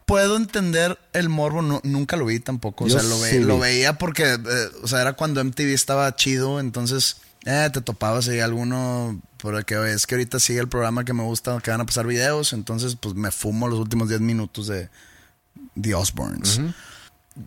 puedo 0.07 0.39
entender 0.39 0.99
el 1.13 1.29
morbo, 1.29 1.61
no- 1.61 1.83
nunca 1.85 2.17
lo 2.17 2.25
vi 2.25 2.41
tampoco. 2.41 2.85
O 2.85 2.89
Yo 2.89 2.99
sea, 2.99 3.09
lo, 3.09 3.21
ve- 3.21 3.31
sí 3.31 3.39
lo 3.41 3.57
vi. 3.57 3.61
veía 3.61 3.99
porque, 3.99 4.25
eh, 4.33 4.69
o 4.83 4.89
sea, 4.89 5.03
era 5.03 5.13
cuando 5.13 5.45
MTV 5.45 5.75
estaba 5.75 6.17
chido, 6.17 6.59
entonces 6.59 7.19
eh, 7.45 7.69
te 7.71 7.83
topabas 7.83 8.29
ahí 8.29 8.41
alguno, 8.41 9.21
porque 9.37 9.77
oye, 9.77 9.93
es 9.93 10.07
que 10.07 10.15
ahorita 10.15 10.41
sigue 10.41 10.61
el 10.61 10.69
programa 10.69 11.05
que 11.05 11.13
me 11.13 11.23
gusta, 11.23 11.61
que 11.63 11.71
van 11.71 11.83
a 11.83 11.87
pasar 11.87 12.07
videos, 12.07 12.55
entonces 12.55 12.97
pues 12.97 13.15
me 13.15 13.31
fumo 13.31 13.69
los 13.69 13.79
últimos 13.79 14.09
10 14.09 14.21
minutos 14.23 14.67
de 14.69 14.89
The 15.81 15.95
Osbournes. 15.95 16.61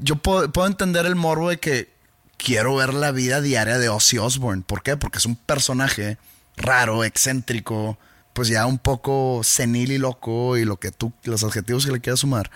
Yo 0.01 0.17
puedo, 0.17 0.67
entender 0.67 1.05
el 1.05 1.15
morbo 1.15 1.49
de 1.49 1.59
que 1.59 1.91
quiero 2.37 2.75
ver 2.75 2.93
la 2.93 3.11
vida 3.11 3.41
diaria 3.41 3.77
de 3.77 3.89
Ozzy 3.89 4.17
Osbourne. 4.17 4.63
¿Por 4.65 4.83
qué? 4.83 4.97
Porque 4.97 5.17
es 5.17 5.25
un 5.25 5.35
personaje 5.35 6.17
raro, 6.57 7.03
excéntrico, 7.03 7.97
pues 8.33 8.47
ya 8.49 8.65
un 8.65 8.77
poco 8.77 9.41
senil 9.43 9.91
y 9.91 9.97
loco 9.97 10.57
y 10.57 10.65
lo 10.65 10.77
que 10.77 10.91
tú, 10.91 11.11
los 11.23 11.43
adjetivos 11.43 11.85
que 11.85 11.91
le 11.91 11.99
quieras 11.99 12.19
sumar. 12.19 12.51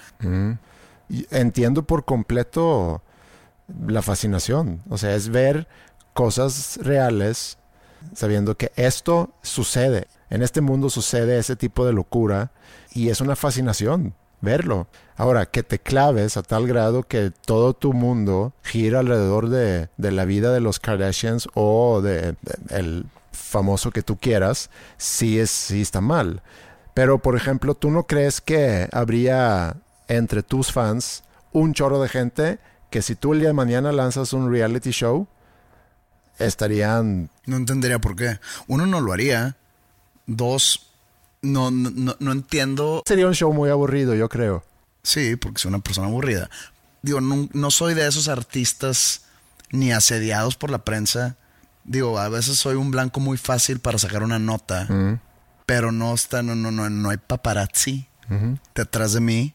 Y 1.09 1.27
Entiendo 1.31 1.83
por 1.83 2.05
completo 2.05 3.01
la 3.87 4.01
fascinación. 4.01 4.81
O 4.89 4.97
sea, 4.97 5.15
es 5.15 5.29
ver 5.29 5.67
cosas 6.13 6.79
reales 6.81 7.57
sabiendo 8.13 8.55
que 8.55 8.71
esto 8.75 9.33
sucede. 9.41 10.07
En 10.29 10.41
este 10.41 10.61
mundo 10.61 10.89
sucede 10.89 11.37
ese 11.37 11.55
tipo 11.55 11.85
de 11.85 11.93
locura 11.93 12.51
y 12.91 13.09
es 13.09 13.21
una 13.21 13.35
fascinación 13.35 14.13
verlo. 14.43 14.87
Ahora, 15.15 15.45
que 15.45 15.63
te 15.63 15.79
claves 15.79 16.37
a 16.37 16.43
tal 16.43 16.67
grado 16.67 17.03
que 17.03 17.31
todo 17.45 17.73
tu 17.73 17.93
mundo 17.93 18.53
gira 18.61 18.99
alrededor 18.99 19.49
de, 19.49 19.89
de 19.97 20.11
la 20.11 20.25
vida 20.25 20.51
de 20.51 20.59
los 20.59 20.79
Kardashians 20.79 21.47
o 21.53 22.01
de, 22.01 22.35
el 22.69 23.05
famoso 23.31 23.91
que 23.91 24.03
tú 24.03 24.17
quieras, 24.17 24.69
sí, 24.97 25.39
es, 25.39 25.49
sí 25.49 25.81
está 25.81 26.01
mal. 26.01 26.41
Pero, 26.93 27.19
por 27.19 27.35
ejemplo, 27.35 27.73
¿tú 27.73 27.89
no 27.89 28.03
crees 28.03 28.41
que 28.41 28.89
habría 28.91 29.77
entre 30.07 30.43
tus 30.43 30.71
fans 30.71 31.23
un 31.51 31.73
chorro 31.73 32.01
de 32.01 32.09
gente 32.09 32.59
que 32.89 33.01
si 33.01 33.15
tú 33.15 33.33
el 33.33 33.39
día 33.39 33.49
de 33.49 33.53
mañana 33.53 33.91
lanzas 33.91 34.33
un 34.33 34.51
reality 34.51 34.91
show, 34.91 35.27
estarían... 36.37 37.29
No 37.45 37.57
entendería 37.57 37.99
por 37.99 38.15
qué. 38.15 38.39
Uno, 38.67 38.85
no 38.85 39.01
lo 39.01 39.13
haría. 39.13 39.55
Dos, 40.27 40.92
no, 41.43 41.69
no, 41.71 42.15
no- 42.19 42.31
entiendo. 42.31 43.03
Sería 43.05 43.27
un 43.27 43.35
show 43.35 43.53
muy 43.53 43.69
aburrido, 43.69 44.15
yo 44.15 44.27
creo. 44.29 44.63
Sí, 45.03 45.35
porque 45.35 45.59
soy 45.61 45.69
una 45.69 45.79
persona 45.79 46.07
aburrida. 46.07 46.49
Digo, 47.01 47.21
no, 47.21 47.47
no 47.53 47.69
soy 47.71 47.93
de 47.93 48.07
esos 48.07 48.27
artistas 48.27 49.21
ni 49.71 49.91
asediados 49.91 50.55
por 50.55 50.71
la 50.71 50.79
prensa. 50.85 51.35
Digo, 51.83 52.17
a 52.17 52.29
veces 52.29 52.57
soy 52.57 52.75
un 52.75 52.89
blanco 52.91 53.19
muy 53.19 53.37
fácil 53.37 53.79
para 53.79 53.97
sacar 53.99 54.23
una 54.23 54.39
nota, 54.39 54.87
pero 55.65 55.91
no 55.91 56.13
está, 56.13 56.41
no, 56.41 56.55
no, 56.55 56.71
no, 56.71 56.89
no 56.89 57.09
hay 57.09 57.17
paparazzi 57.17 58.07
detrás 58.73 59.13
de 59.13 59.19
mí 59.19 59.53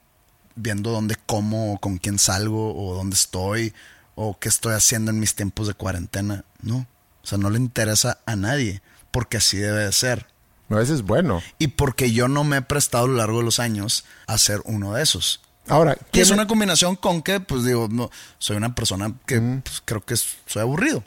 viendo 0.55 0.91
dónde 0.91 1.17
como, 1.27 1.73
o 1.73 1.79
con 1.79 1.99
quién 1.99 2.19
salgo, 2.19 2.75
o 2.77 2.95
dónde 2.95 3.15
estoy, 3.15 3.73
o 4.15 4.39
qué 4.39 4.49
estoy 4.49 4.75
haciendo 4.75 5.11
en 5.11 5.21
mis 5.21 5.35
tiempos 5.35 5.67
de 5.69 5.75
cuarentena. 5.75 6.45
No. 6.61 6.87
O 7.23 7.27
sea, 7.27 7.39
no 7.39 7.49
le 7.49 7.59
interesa 7.59 8.19
a 8.27 8.37
nadie, 8.37 8.83
porque 9.11 9.37
así 9.39 9.57
debe 9.57 9.85
de 9.85 9.93
ser. 9.93 10.27
A 10.71 10.77
veces 10.77 10.97
es 10.97 11.03
bueno. 11.03 11.43
Y 11.59 11.69
porque 11.69 12.13
yo 12.13 12.29
no 12.29 12.45
me 12.45 12.59
he 12.59 12.63
prestado 12.63 13.05
a 13.05 13.09
lo 13.09 13.15
largo 13.15 13.39
de 13.39 13.45
los 13.45 13.59
años 13.59 14.05
a 14.27 14.37
ser 14.39 14.61
uno 14.65 14.95
de 14.95 15.03
esos. 15.03 15.41
Ahora, 15.69 15.95
Que 15.95 16.05
¿quién 16.13 16.23
es 16.25 16.31
una 16.31 16.47
combinación 16.47 16.97
con 16.97 17.23
que, 17.23 17.41
pues 17.41 17.65
digo, 17.65 17.89
no, 17.91 18.11
soy 18.39 18.57
una 18.57 18.75
persona 18.75 19.13
que 19.27 19.41
pues, 19.41 19.83
creo 19.85 20.05
que 20.05 20.17
soy 20.17 20.63
aburrido. 20.63 21.05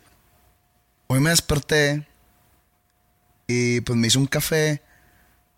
Hoy 1.08 1.20
me 1.20 1.32
desperté 1.32 2.08
y 3.48 3.82
pues 3.82 3.98
me 3.98 4.08
hice 4.08 4.18
un 4.18 4.28
café, 4.28 4.82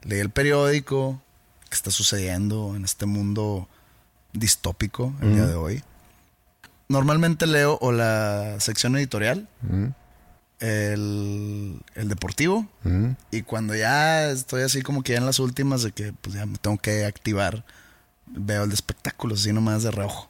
leí 0.01 0.19
el 0.19 0.29
periódico, 0.29 1.21
qué 1.69 1.75
está 1.75 1.91
sucediendo 1.91 2.75
en 2.75 2.85
este 2.85 3.05
mundo 3.05 3.67
distópico 4.31 5.13
el 5.21 5.35
día 5.35 5.45
de 5.45 5.55
hoy. 5.55 5.83
Normalmente 6.87 7.45
leo 7.45 7.77
o 7.81 7.91
la 7.91 8.59
sección 8.59 8.95
editorial, 8.97 9.47
el, 10.63 11.79
el 11.95 12.07
deportivo, 12.07 12.67
y 13.31 13.41
cuando 13.41 13.75
ya 13.75 14.29
estoy 14.31 14.61
así 14.63 14.81
como 14.81 15.03
que 15.03 15.11
ya 15.13 15.17
en 15.19 15.25
las 15.25 15.39
últimas 15.39 15.83
de 15.83 15.91
que 15.91 16.13
pues 16.13 16.35
ya 16.35 16.45
me 16.45 16.57
tengo 16.57 16.77
que 16.77 17.05
activar, 17.05 17.65
veo 18.27 18.63
el 18.63 18.69
de 18.69 18.75
espectáculos 18.75 19.41
así 19.41 19.51
nomás 19.51 19.83
de 19.83 19.91
reojo. 19.91 20.29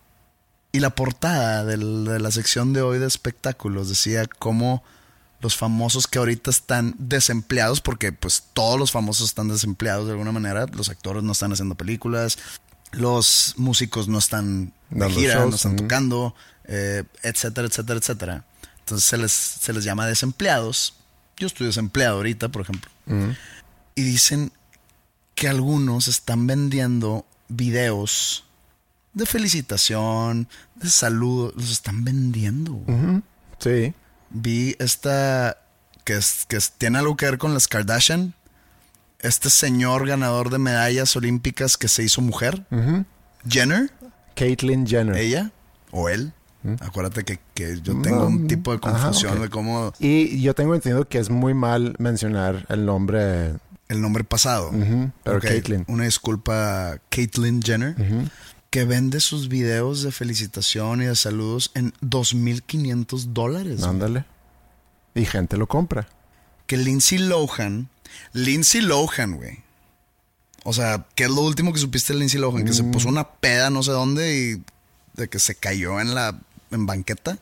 Y 0.72 0.80
la 0.80 0.89
portada 0.89 1.63
del- 1.65 2.06
de 2.06 2.19
la 2.19 2.32
sección 2.32 2.74
de 2.74 2.82
hoy 2.82 2.98
de 2.98 3.06
espectáculos 3.06 3.89
decía 3.89 4.26
cómo 4.39 4.84
los 5.39 5.56
famosos 5.56 6.08
que 6.08 6.17
ahorita 6.17 6.50
están 6.50 6.96
desempleados, 6.98 7.80
porque 7.82 8.12
pues 8.12 8.43
todos 8.54 8.80
los 8.80 8.91
famosos 8.91 9.28
están 9.30 9.50
desempleados 9.50 10.06
de 10.08 10.13
alguna 10.13 10.32
manera, 10.32 10.65
los 10.74 10.89
actores 10.89 11.22
no 11.22 11.34
están 11.34 11.52
haciendo 11.52 11.76
películas, 11.76 12.39
los 12.91 13.54
músicos 13.58 14.08
no 14.08 14.17
están 14.17 14.74
de 14.89 14.98
gira, 15.12 15.34
shows, 15.34 15.50
no 15.50 15.56
están 15.58 15.76
tocando, 15.76 16.36
eh, 16.65 17.04
etcétera, 17.22 17.67
etcétera, 17.67 18.00
etcétera. 18.00 18.46
Entonces 18.84 19.06
se 19.10 19.17
les, 19.17 19.32
se 19.32 19.72
les 19.74 19.84
llama 19.84 20.06
desempleados. 20.08 20.96
Yo 21.38 21.48
estoy 21.48 21.67
desempleado 21.67 22.17
ahorita, 22.17 22.50
por 22.50 22.62
ejemplo. 22.62 22.91
Y 23.96 24.02
dicen 24.04 24.52
que 25.36 25.48
algunos 25.48 26.08
están 26.08 26.46
vendiendo 26.48 27.26
videos 27.48 28.43
de 29.13 29.26
felicitación, 29.26 30.48
de 30.76 30.89
saludo, 30.89 31.54
los 31.56 31.72
están 31.72 32.04
vendiendo. 32.04 32.82
Sí. 33.60 33.93
Vi 34.30 34.76
esta 34.80 35.58
que, 36.04 36.15
es, 36.17 36.46
que 36.48 36.58
es- 36.58 36.72
tiene 36.72 36.98
algo 37.00 37.15
que 37.15 37.26
ver 37.26 37.38
con 37.38 37.54
las 37.54 37.67
Kardashian. 37.67 38.34
Este 39.19 39.50
señor 39.50 40.06
ganador 40.08 40.50
de 40.50 40.58
medallas 40.58 41.15
olímpicas 41.15 41.78
que 41.78 41.88
se 41.88 42.04
hizo 42.04 42.22
mujer. 42.22 42.65
Jenner, 43.48 43.91
Caitlyn 44.36 44.86
Jenner. 44.86 45.15
ella 45.15 45.52
o 45.91 46.10
él. 46.10 46.34
Acuérdate 46.80 47.23
que, 47.23 47.39
que 47.54 47.80
yo 47.82 47.99
tengo 48.02 48.26
un 48.28 48.43
Mm, 48.43 48.47
tipo 48.47 48.71
de 48.71 48.78
ajá, 48.82 48.91
confusión 49.08 49.41
de 49.41 49.49
cómo 49.49 49.93
Y 49.99 50.41
yo 50.41 50.54
tengo 50.56 50.73
entendido 50.76 51.08
que 51.08 51.17
es 51.19 51.30
muy 51.30 51.54
mal 51.54 51.95
mencionar 51.99 52.65
el 52.69 52.86
nombre. 52.86 53.54
el 53.89 54.02
nombre 54.02 54.23
pasado. 54.23 54.71
Pero 55.23 55.38
Ok, 55.38 55.43
Caitlyn. 55.43 55.86
Una 55.88 56.06
disculpa, 56.06 56.97
Caitlyn 57.10 57.62
Jenner, 57.62 57.95
que 58.69 58.86
vende 58.86 59.19
sus 59.19 59.49
videos 59.49 60.02
de 60.04 60.12
felicitación 60.12 61.02
y 61.02 61.06
de 61.06 61.15
saludos 61.15 61.69
en 61.76 61.93
2.500 62.02 63.26
dólares. 63.34 63.84
Ándale. 63.84 64.26
Y 65.15 65.26
gente 65.26 65.58
lo 65.58 65.67
compra. 65.67 66.08
Que 66.65 66.78
Lindsay 66.78 67.19
Lohan, 67.19 67.89
Lindsay 68.32 68.82
Lohan, 68.82 69.36
güey. 69.36 69.59
O 70.64 70.72
sea, 70.74 71.05
¿qué 71.14 71.26
es 71.26 71.30
lo 71.30 71.41
último 71.41 71.74
que 71.74 71.80
supiste 71.80 72.14
de 72.14 72.20
Lindsay 72.20 72.39
Lohan? 72.39 72.64
Que 72.66 72.74
se 72.74 72.84
puso 72.86 73.09
una 73.09 73.26
peda 73.28 73.70
no 73.70 73.84
sé 73.84 73.91
dónde 73.91 74.36
y 74.39 74.64
de 75.20 75.28
que 75.28 75.38
se 75.39 75.55
cayó 75.55 75.99
en 75.99 76.16
la 76.16 76.39
en 76.74 76.86
banqueta. 76.86 77.38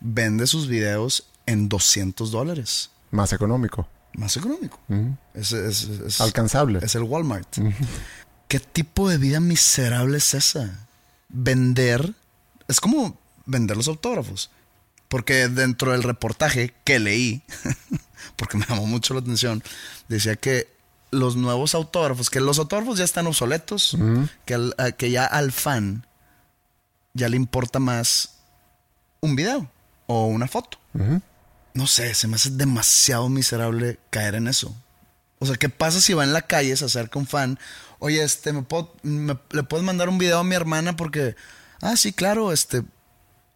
Vende 0.00 0.46
sus 0.46 0.68
videos 0.68 1.26
en 1.46 1.68
200 1.68 2.30
dólares. 2.30 2.90
Más 3.10 3.32
económico. 3.32 3.88
Más 4.14 4.36
económico. 4.36 4.78
Es- 5.34 5.52
es- 5.52 5.84
es- 5.84 6.20
Alcanzable. 6.20 6.80
Es 6.82 6.94
el 6.94 7.02
Walmart. 7.02 7.58
¿Qué 8.48 8.60
tipo 8.60 9.08
de 9.08 9.18
vida 9.18 9.40
miserable 9.40 10.18
es 10.18 10.34
esa? 10.34 10.86
Vender. 11.28 12.14
Es 12.68 12.80
como 12.80 13.18
vender 13.44 13.76
los 13.76 13.88
autógrafos. 13.88 14.50
Porque 15.08 15.48
dentro 15.48 15.92
del 15.92 16.02
reportaje 16.02 16.74
que 16.84 16.98
leí, 16.98 17.42
porque 18.36 18.56
me 18.58 18.66
llamó 18.66 18.86
mucho 18.86 19.14
la 19.14 19.20
atención, 19.20 19.62
decía 20.08 20.36
que 20.36 20.68
los 21.12 21.36
nuevos 21.36 21.74
autógrafos, 21.74 22.28
que 22.30 22.40
los 22.40 22.58
autógrafos 22.58 22.98
ya 22.98 23.04
están 23.04 23.26
obsoletos, 23.28 23.96
que, 24.44 24.54
al- 24.54 24.74
que 24.98 25.10
ya 25.10 25.24
al 25.24 25.52
fan 25.52 26.06
ya 27.16 27.28
le 27.28 27.36
importa 27.36 27.78
más 27.78 28.34
un 29.20 29.34
video 29.36 29.70
o 30.06 30.26
una 30.26 30.46
foto. 30.46 30.78
No 31.74 31.86
sé, 31.86 32.14
se 32.14 32.28
me 32.28 32.36
hace 32.36 32.50
demasiado 32.50 33.28
miserable 33.28 33.98
caer 34.10 34.34
en 34.36 34.48
eso. 34.48 34.74
O 35.38 35.46
sea, 35.46 35.56
¿qué 35.56 35.68
pasa 35.68 36.00
si 36.00 36.14
va 36.14 36.24
en 36.24 36.32
la 36.32 36.42
calle, 36.42 36.76
se 36.76 36.84
acerca 36.86 37.18
un 37.18 37.26
fan? 37.26 37.58
Oye, 37.98 38.22
este, 38.22 38.52
¿me 38.52 38.62
puedo, 38.62 38.94
me- 39.02 39.38
¿le 39.50 39.62
puedes 39.62 39.84
mandar 39.84 40.08
un 40.08 40.16
video 40.18 40.38
a 40.38 40.44
mi 40.44 40.54
hermana? 40.54 40.96
Porque, 40.96 41.36
ah, 41.82 41.96
sí, 41.96 42.12
claro, 42.12 42.52
este. 42.52 42.82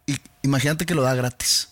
Y, 0.05 0.17
imagínate 0.43 0.85
que 0.85 0.93
lo 0.93 1.01
da 1.03 1.15
gratis. 1.15 1.69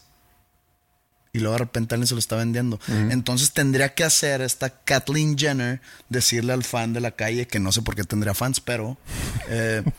Y 1.32 1.40
luego 1.40 1.54
de 1.54 1.60
repente 1.60 1.94
alguien 1.94 2.08
se 2.08 2.16
lo 2.16 2.20
está 2.20 2.36
vendiendo. 2.38 2.80
Entonces 3.12 3.54
tendría 3.54 3.94
que 3.94 4.04
hacer 4.04 4.42
esta 4.42 4.72
Kathleen 4.72 5.38
Jenner 5.38 5.80
decirle 6.10 6.54
al 6.54 6.64
fan 6.64 6.92
de 6.94 7.02
la 7.02 7.12
calle, 7.12 7.46
que 7.48 7.60
no 7.60 7.72
sé 7.72 7.84
por 7.84 7.96
qué 7.96 8.04
tendría 8.04 8.34
fans, 8.34 8.60
pero. 8.60 8.98
eh, 9.48 9.84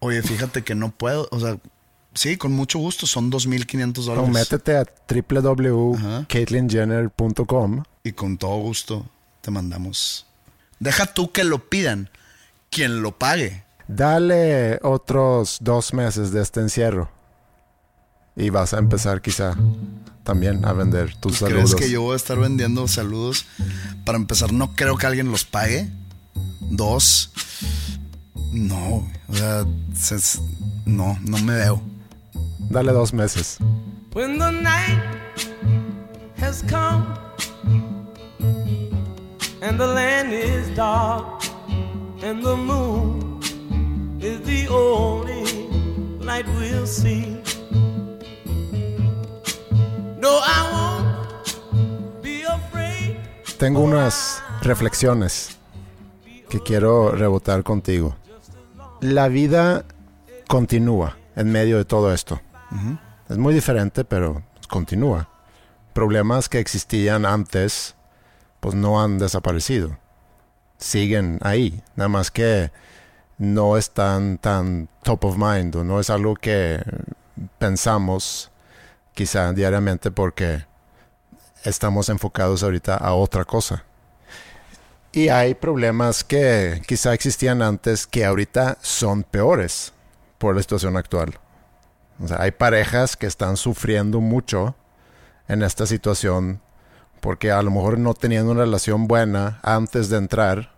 oye, 0.00 0.22
fíjate 0.22 0.62
que 0.64 0.74
no 0.74 0.90
puedo. 0.90 1.28
O 1.30 1.40
sea, 1.40 1.56
sí, 2.14 2.36
con 2.36 2.52
mucho 2.52 2.78
gusto, 2.78 3.06
son 3.06 3.30
2.500 3.30 3.98
O 3.98 4.02
dólares. 4.02 4.30
métete 4.30 4.76
a 4.76 4.84
www.caitlinjenner.com 5.08 7.82
Y 8.04 8.12
con 8.12 8.38
todo 8.38 8.56
gusto 8.58 9.06
te 9.40 9.50
mandamos. 9.50 10.26
Deja 10.80 11.06
tú 11.06 11.32
que 11.32 11.44
lo 11.44 11.68
pidan. 11.68 12.10
Quien 12.70 13.02
lo 13.02 13.18
pague. 13.18 13.64
Dale 13.88 14.78
otros 14.82 15.56
dos 15.60 15.92
meses 15.94 16.30
de 16.32 16.42
este 16.42 16.60
encierro. 16.60 17.10
Y 18.36 18.50
vas 18.50 18.74
a 18.74 18.78
empezar 18.78 19.22
quizá 19.22 19.56
también 20.22 20.64
a 20.66 20.72
vender 20.74 21.16
tus 21.16 21.38
¿Crees 21.38 21.52
saludos. 21.54 21.74
que 21.74 21.90
yo 21.90 22.02
voy 22.02 22.12
a 22.12 22.16
estar 22.16 22.38
vendiendo 22.38 22.86
saludos? 22.86 23.46
Para 24.04 24.18
empezar, 24.18 24.52
no 24.52 24.76
creo 24.76 24.96
que 24.96 25.06
alguien 25.06 25.30
los 25.30 25.44
pague. 25.44 25.90
Dos, 26.60 27.30
no. 28.52 29.04
O 29.28 29.34
sea, 29.34 29.64
se- 29.94 30.40
no, 30.86 31.16
no 31.24 31.38
me 31.38 31.54
veo. 31.54 31.80
Dale 32.70 32.92
dos 32.92 33.12
meses. 33.12 33.58
When 34.14 34.38
the 34.38 34.50
night 34.50 35.02
has 36.38 36.62
come 36.62 37.06
and 39.62 39.78
the 39.78 39.86
land 39.86 40.32
is 40.32 40.68
dark 40.74 41.42
and 42.22 42.42
the 42.42 42.56
moon 42.56 43.40
is 44.20 44.40
the 44.42 44.66
only 44.68 45.44
light 46.20 46.46
we'll 46.58 46.86
see. 46.86 47.36
No, 50.20 50.40
I 50.42 50.68
won't 50.72 52.22
be 52.22 52.42
afraid. 52.42 53.18
Tengo 53.58 53.80
unas 53.80 54.42
reflexiones 54.62 55.56
que 56.50 56.60
quiero 56.60 57.12
rebotar 57.12 57.62
contigo. 57.62 58.14
La 59.00 59.28
vida 59.28 59.84
continúa 60.48 61.16
en 61.36 61.52
medio 61.52 61.78
de 61.78 61.84
todo 61.84 62.12
esto. 62.12 62.40
Es 63.28 63.38
muy 63.38 63.54
diferente, 63.54 64.04
pero 64.04 64.42
continúa. 64.68 65.28
Problemas 65.92 66.48
que 66.48 66.58
existían 66.58 67.24
antes, 67.24 67.94
pues 68.58 68.74
no 68.74 69.00
han 69.00 69.18
desaparecido. 69.18 69.96
Siguen 70.78 71.38
ahí. 71.42 71.80
Nada 71.94 72.08
más 72.08 72.32
que 72.32 72.72
no 73.38 73.76
están 73.76 74.38
tan 74.38 74.88
top 75.04 75.26
of 75.26 75.36
mind 75.36 75.76
o 75.76 75.84
no 75.84 76.00
es 76.00 76.10
algo 76.10 76.34
que 76.34 76.82
pensamos 77.58 78.50
quizá 79.14 79.52
diariamente 79.52 80.10
porque 80.10 80.66
estamos 81.62 82.08
enfocados 82.08 82.64
ahorita 82.64 82.96
a 82.96 83.14
otra 83.14 83.44
cosa. 83.44 83.84
Y 85.12 85.28
hay 85.28 85.54
problemas 85.54 86.22
que 86.22 86.82
quizá 86.86 87.14
existían 87.14 87.62
antes 87.62 88.06
que 88.06 88.24
ahorita 88.24 88.76
son 88.82 89.22
peores 89.22 89.94
por 90.36 90.54
la 90.54 90.60
situación 90.60 90.96
actual. 90.96 91.38
O 92.22 92.28
sea, 92.28 92.42
hay 92.42 92.50
parejas 92.50 93.16
que 93.16 93.26
están 93.26 93.56
sufriendo 93.56 94.20
mucho 94.20 94.74
en 95.48 95.62
esta 95.62 95.86
situación 95.86 96.60
porque 97.20 97.50
a 97.50 97.62
lo 97.62 97.70
mejor 97.70 97.98
no 97.98 98.14
tenían 98.14 98.48
una 98.48 98.60
relación 98.60 99.08
buena 99.08 99.60
antes 99.62 100.08
de 100.08 100.18
entrar 100.18 100.72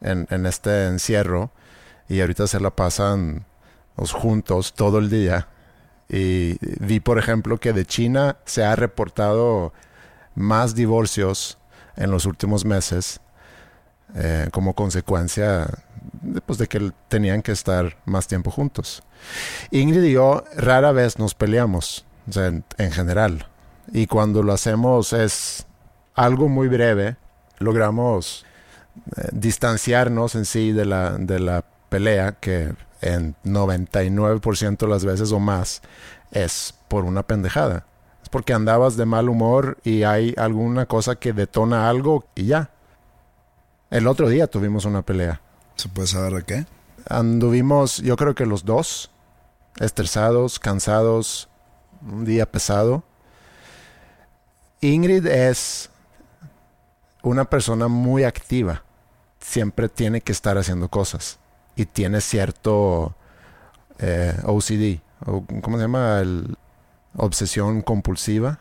en, 0.00 0.26
en 0.30 0.46
este 0.46 0.86
encierro 0.86 1.50
y 2.08 2.20
ahorita 2.20 2.46
se 2.48 2.60
la 2.60 2.70
pasan 2.70 3.46
pues, 3.94 4.12
juntos 4.12 4.74
todo 4.74 4.98
el 4.98 5.08
día. 5.10 5.48
Y 6.08 6.58
vi, 6.84 6.98
por 6.98 7.18
ejemplo, 7.18 7.58
que 7.58 7.72
de 7.72 7.86
China 7.86 8.36
se 8.44 8.64
ha 8.64 8.74
reportado 8.74 9.72
más 10.34 10.74
divorcios 10.74 11.56
en 11.96 12.10
los 12.10 12.26
últimos 12.26 12.64
meses 12.64 13.20
eh, 14.14 14.48
como 14.52 14.74
consecuencia 14.74 15.66
de, 16.22 16.40
pues, 16.40 16.58
de 16.58 16.66
que 16.66 16.92
tenían 17.08 17.42
que 17.42 17.52
estar 17.52 17.96
más 18.04 18.26
tiempo 18.26 18.50
juntos. 18.50 19.02
Ingrid 19.70 20.02
y 20.04 20.12
yo 20.12 20.44
rara 20.56 20.92
vez 20.92 21.18
nos 21.18 21.34
peleamos, 21.34 22.04
o 22.28 22.32
sea, 22.32 22.46
en, 22.46 22.64
en 22.78 22.92
general. 22.92 23.46
Y 23.92 24.06
cuando 24.06 24.42
lo 24.42 24.52
hacemos 24.52 25.12
es 25.12 25.66
algo 26.14 26.48
muy 26.48 26.68
breve, 26.68 27.16
logramos 27.58 28.44
eh, 29.16 29.28
distanciarnos 29.32 30.34
en 30.34 30.44
sí 30.44 30.72
de 30.72 30.84
la, 30.84 31.12
de 31.18 31.40
la 31.40 31.64
pelea, 31.88 32.32
que 32.32 32.72
en 33.00 33.34
99% 33.44 34.78
de 34.78 34.86
las 34.86 35.04
veces 35.04 35.32
o 35.32 35.40
más 35.40 35.82
es 36.30 36.74
por 36.88 37.04
una 37.04 37.22
pendejada. 37.22 37.86
Es 38.22 38.28
porque 38.28 38.52
andabas 38.52 38.96
de 38.96 39.06
mal 39.06 39.28
humor 39.28 39.78
y 39.84 40.02
hay 40.02 40.34
alguna 40.36 40.86
cosa 40.86 41.16
que 41.16 41.32
detona 41.32 41.88
algo 41.88 42.24
y 42.34 42.46
ya. 42.46 42.70
El 43.90 44.06
otro 44.06 44.28
día 44.28 44.46
tuvimos 44.46 44.84
una 44.84 45.02
pelea. 45.02 45.40
¿Se 45.76 45.88
puede 45.88 46.06
saber 46.08 46.32
de 46.34 46.42
qué? 46.44 46.66
Anduvimos, 47.08 47.98
yo 47.98 48.16
creo 48.16 48.34
que 48.34 48.46
los 48.46 48.64
dos, 48.64 49.10
estresados, 49.78 50.58
cansados, 50.58 51.48
un 52.02 52.24
día 52.24 52.50
pesado. 52.50 53.02
Ingrid 54.80 55.26
es 55.26 55.90
una 57.22 57.44
persona 57.46 57.88
muy 57.88 58.24
activa. 58.24 58.82
Siempre 59.40 59.88
tiene 59.88 60.20
que 60.20 60.32
estar 60.32 60.56
haciendo 60.58 60.88
cosas. 60.88 61.38
Y 61.76 61.86
tiene 61.86 62.20
cierto 62.20 63.14
eh, 63.98 64.34
OCD. 64.44 65.00
O, 65.26 65.44
¿Cómo 65.62 65.76
se 65.76 65.82
llama? 65.82 66.20
El, 66.20 66.56
obsesión 67.16 67.82
compulsiva. 67.82 68.60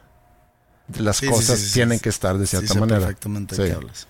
Las 0.97 1.17
Sí, 1.17 1.27
cosas 1.27 1.59
sí, 1.59 1.67
sí, 1.67 1.73
tienen 1.73 1.99
que 1.99 2.09
estar 2.09 2.37
de 2.37 2.47
cierta 2.47 2.73
manera. 2.73 2.99
perfectamente 3.01 3.55
qué 3.55 3.73
hablas. 3.73 4.07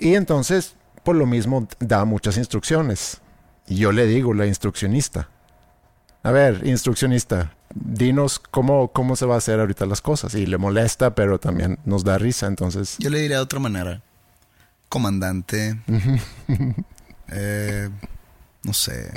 Y 0.00 0.14
entonces, 0.14 0.74
por 1.04 1.14
lo 1.14 1.26
mismo, 1.26 1.68
da 1.78 2.04
muchas 2.04 2.38
instrucciones. 2.38 3.18
Y 3.68 3.76
yo 3.76 3.92
le 3.92 4.06
digo, 4.06 4.34
la 4.34 4.46
instruccionista. 4.46 5.28
A 6.22 6.32
ver, 6.32 6.62
instruccionista, 6.66 7.54
dinos 7.74 8.38
cómo, 8.38 8.88
cómo 8.88 9.16
se 9.16 9.26
va 9.26 9.36
a 9.36 9.38
hacer 9.38 9.60
ahorita 9.60 9.86
las 9.86 10.00
cosas. 10.00 10.34
Y 10.34 10.46
le 10.46 10.58
molesta, 10.58 11.14
pero 11.14 11.38
también 11.38 11.78
nos 11.84 12.02
da 12.02 12.18
risa. 12.18 12.46
Entonces, 12.46 12.96
Yo 12.98 13.10
le 13.10 13.20
diría 13.20 13.36
de 13.36 13.42
otra 13.42 13.60
manera. 13.60 14.02
Comandante. 14.88 15.80
eh, 17.28 17.88
no 18.64 18.72
sé. 18.72 19.12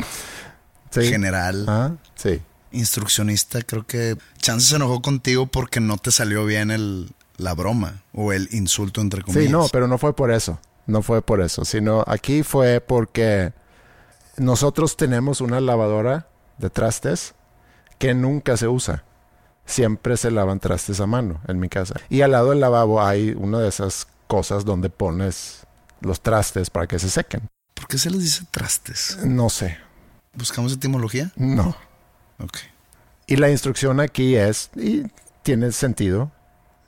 sí. 0.91 1.03
General. 1.03 1.65
Ah, 1.67 1.91
sí. 2.15 2.41
Instruccionista. 2.71 3.61
Creo 3.61 3.87
que 3.87 4.17
Chance 4.37 4.67
se 4.67 4.75
enojó 4.75 5.01
contigo 5.01 5.47
porque 5.47 5.79
no 5.79 5.97
te 5.97 6.11
salió 6.11 6.45
bien 6.45 6.71
el, 6.71 7.09
la 7.37 7.53
broma 7.53 8.03
o 8.13 8.33
el 8.33 8.49
insulto 8.51 9.01
entre 9.01 9.21
comillas. 9.21 9.45
Sí, 9.45 9.51
no, 9.51 9.67
pero 9.71 9.87
no 9.87 9.97
fue 9.97 10.15
por 10.15 10.31
eso. 10.31 10.59
No 10.85 11.01
fue 11.01 11.21
por 11.21 11.41
eso. 11.41 11.65
Sino 11.65 12.03
aquí 12.07 12.43
fue 12.43 12.81
porque 12.81 13.53
nosotros 14.37 14.97
tenemos 14.97 15.41
una 15.41 15.59
lavadora 15.59 16.27
de 16.57 16.69
trastes 16.69 17.35
que 17.97 18.13
nunca 18.13 18.57
se 18.57 18.67
usa. 18.67 19.03
Siempre 19.65 20.17
se 20.17 20.31
lavan 20.31 20.59
trastes 20.59 20.99
a 20.99 21.07
mano 21.07 21.39
en 21.47 21.59
mi 21.59 21.69
casa. 21.69 21.95
Y 22.09 22.21
al 22.21 22.31
lado 22.31 22.49
del 22.49 22.59
lavabo 22.59 23.01
hay 23.01 23.31
una 23.31 23.59
de 23.59 23.69
esas 23.69 24.07
cosas 24.27 24.65
donde 24.65 24.89
pones 24.89 25.65
los 26.01 26.21
trastes 26.21 26.69
para 26.69 26.87
que 26.87 26.99
se 26.99 27.09
sequen. 27.09 27.47
¿Por 27.73 27.87
qué 27.87 27.97
se 27.97 28.09
les 28.09 28.21
dice 28.21 28.45
trastes? 28.51 29.19
No 29.23 29.49
sé. 29.49 29.77
¿Buscamos 30.33 30.73
etimología? 30.73 31.31
No. 31.35 31.75
Ok. 32.39 32.57
Y 33.27 33.37
la 33.37 33.49
instrucción 33.49 33.99
aquí 33.99 34.35
es, 34.35 34.69
y 34.75 35.05
tiene 35.43 35.71
sentido, 35.71 36.31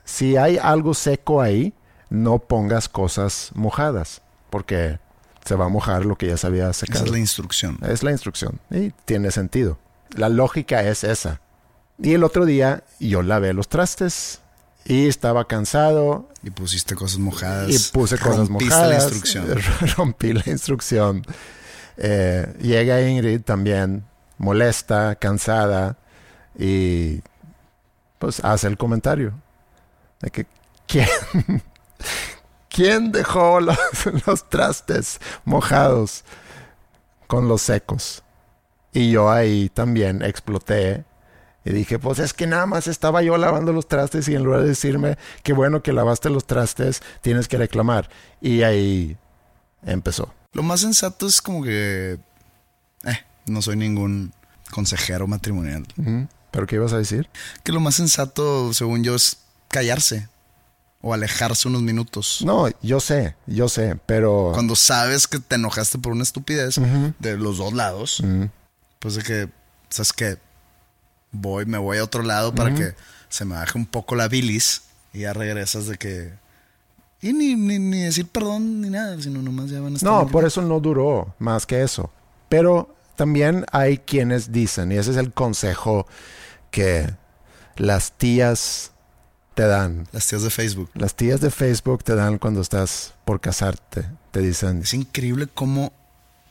si 0.04 0.36
hay 0.36 0.58
algo 0.58 0.94
seco 0.94 1.42
ahí, 1.42 1.74
no 2.10 2.40
pongas 2.40 2.90
cosas 2.90 3.52
mojadas, 3.56 4.22
porque 4.50 5.00
se 5.46 5.56
va 5.56 5.66
a 5.66 5.70
mojar 5.70 6.06
lo 6.06 6.16
que 6.18 6.28
ya 6.28 6.38
se 6.38 6.48
había 6.48 6.70
Esa 6.70 6.86
es 6.86 7.10
la 7.10 7.20
instrucción. 7.20 7.78
Es 7.88 8.04
la 8.04 8.12
instrucción 8.12 8.60
y 8.72 8.92
tiene 9.06 9.32
sentido. 9.32 9.78
La 10.16 10.30
lógica 10.30 10.82
es 10.84 11.04
esa. 11.04 11.42
Y 12.00 12.14
el 12.14 12.24
otro 12.24 12.46
día 12.46 12.84
yo 13.00 13.22
lavé 13.22 13.54
los 13.54 13.70
trastes 13.70 14.42
y 14.86 15.08
estaba 15.08 15.48
cansado 15.48 16.30
Y 16.44 16.50
pusiste 16.52 16.96
cosas 16.96 17.20
mojadas. 17.20 17.70
y 17.70 17.92
puse 17.92 18.18
cosas 18.18 18.48
Rompiste 18.50 18.74
mojadas. 18.74 18.90
la 18.90 18.96
instrucción. 18.96 19.48
Rompí 19.98 20.34
la 20.34 20.44
instrucción. 20.46 21.24
Eh, 21.98 22.54
llega 22.62 23.02
Ingrid 23.02 23.42
también 23.42 24.04
molesta, 24.38 25.16
cansada 25.16 25.98
y 26.58 27.22
pues 28.20 28.40
hace 28.44 28.68
el 28.68 28.78
comentario 28.78 29.34
de 30.22 30.30
que 30.32 30.46
quién, 30.88 31.08
quién 32.70 33.12
dejó 33.12 33.60
los, 33.60 33.78
los 34.28 34.50
trastes 34.50 35.20
mojados 35.44 36.24
con 37.28 37.48
los 37.48 37.62
secos. 37.62 38.24
Y 38.94 39.12
yo 39.12 39.30
ahí 39.30 39.70
también 39.70 40.22
exploté 40.22 41.06
y 41.66 41.72
dije, 41.72 41.98
pues 41.98 42.20
es 42.20 42.34
que 42.34 42.46
nada 42.46 42.68
más 42.68 42.88
estaba 42.88 43.24
yo 43.24 43.38
lavando 43.38 43.74
los 43.74 43.88
trastes 43.88 44.28
y 44.28 44.36
en 44.36 44.44
lugar 44.44 44.62
de 44.62 44.70
decirme 44.70 45.18
que 45.42 45.52
bueno 45.52 45.82
que 45.82 45.94
lavaste 45.94 46.30
los 46.30 46.46
trastes, 46.46 47.02
tienes 47.22 47.48
que 47.48 47.58
reclamar. 47.58 48.08
Y 48.40 48.62
ahí 48.62 49.18
empezó. 49.84 50.32
Lo 50.54 50.62
más 50.62 50.82
sensato 50.82 51.26
es 51.26 51.42
como 51.42 51.64
que... 51.64 52.20
Eh, 53.04 53.18
no 53.48 53.64
soy 53.64 53.78
ningún 53.78 54.32
consejero 54.70 55.26
matrimonial. 55.26 55.88
¿Pero 56.52 56.68
qué 56.68 56.76
ibas 56.76 56.94
a 56.94 57.00
decir? 57.00 57.30
Que 57.64 57.72
lo 57.72 57.80
más 57.80 57.96
sensato, 57.96 58.72
según 58.74 59.04
yo, 59.04 59.16
es 59.16 59.40
callarse. 59.70 60.30
O 61.08 61.14
alejarse 61.14 61.68
unos 61.68 61.84
minutos. 61.84 62.42
No, 62.44 62.68
yo 62.82 63.00
sé, 63.00 63.36
yo 63.46 63.70
sé, 63.70 63.96
pero... 64.08 64.50
Cuando 64.54 64.76
sabes 64.76 65.28
que 65.28 65.38
te 65.38 65.54
enojaste 65.54 66.00
por 66.00 66.12
una 66.12 66.24
estupidez 66.24 66.80
de 67.20 67.38
los 67.38 67.60
dos 67.60 67.74
lados, 67.74 68.24
pues 68.98 69.14
de 69.14 69.22
que, 69.22 69.50
¿sabes 69.90 70.14
qué? 70.14 70.38
Voy, 71.32 71.68
me 71.68 71.78
voy 71.78 72.00
a 72.00 72.04
otro 72.04 72.24
lado 72.24 72.56
para 72.56 72.74
que 72.74 72.96
se 73.30 73.46
me 73.46 73.54
baje 73.54 73.78
un 73.78 73.86
poco 73.86 74.16
la 74.16 74.28
bilis 74.28 74.82
y 75.14 75.20
ya 75.20 75.34
regresas 75.34 75.86
de 75.86 75.98
que... 75.98 76.34
Y 77.22 77.34
ni, 77.34 77.54
ni, 77.54 77.78
ni 77.78 78.00
decir 78.00 78.28
perdón 78.28 78.82
ni 78.82 78.90
nada, 78.90 79.22
sino 79.22 79.44
nomás 79.44 79.70
ya 79.70 79.82
van 79.82 79.94
a 79.94 79.98
estar... 79.98 80.12
No, 80.12 80.28
por 80.28 80.44
eso 80.44 80.64
no 80.64 80.80
duró 80.80 81.36
más 81.38 81.68
que 81.68 81.84
eso. 81.84 82.10
Pero 82.50 82.96
también 83.16 83.64
hay 83.72 84.00
quienes 84.00 84.52
dicen, 84.52 84.92
y 84.92 84.96
ese 84.96 85.12
es 85.12 85.18
el 85.18 85.34
consejo 85.34 86.08
que 86.72 87.14
las 87.78 88.12
tías 88.14 88.92
te 89.56 89.64
dan. 89.66 90.08
Las 90.12 90.28
tías 90.28 90.44
de 90.44 90.50
Facebook. 90.50 90.90
Las 90.94 91.16
tías 91.16 91.42
de 91.42 91.50
Facebook 91.50 92.04
te 92.04 92.14
dan 92.16 92.38
cuando 92.38 92.62
estás 92.62 93.14
por 93.26 93.40
casarte. 93.42 94.06
Te 94.32 94.42
dicen, 94.42 94.82
Es 94.82 94.94
increíble 94.94 95.48
cómo 95.52 95.92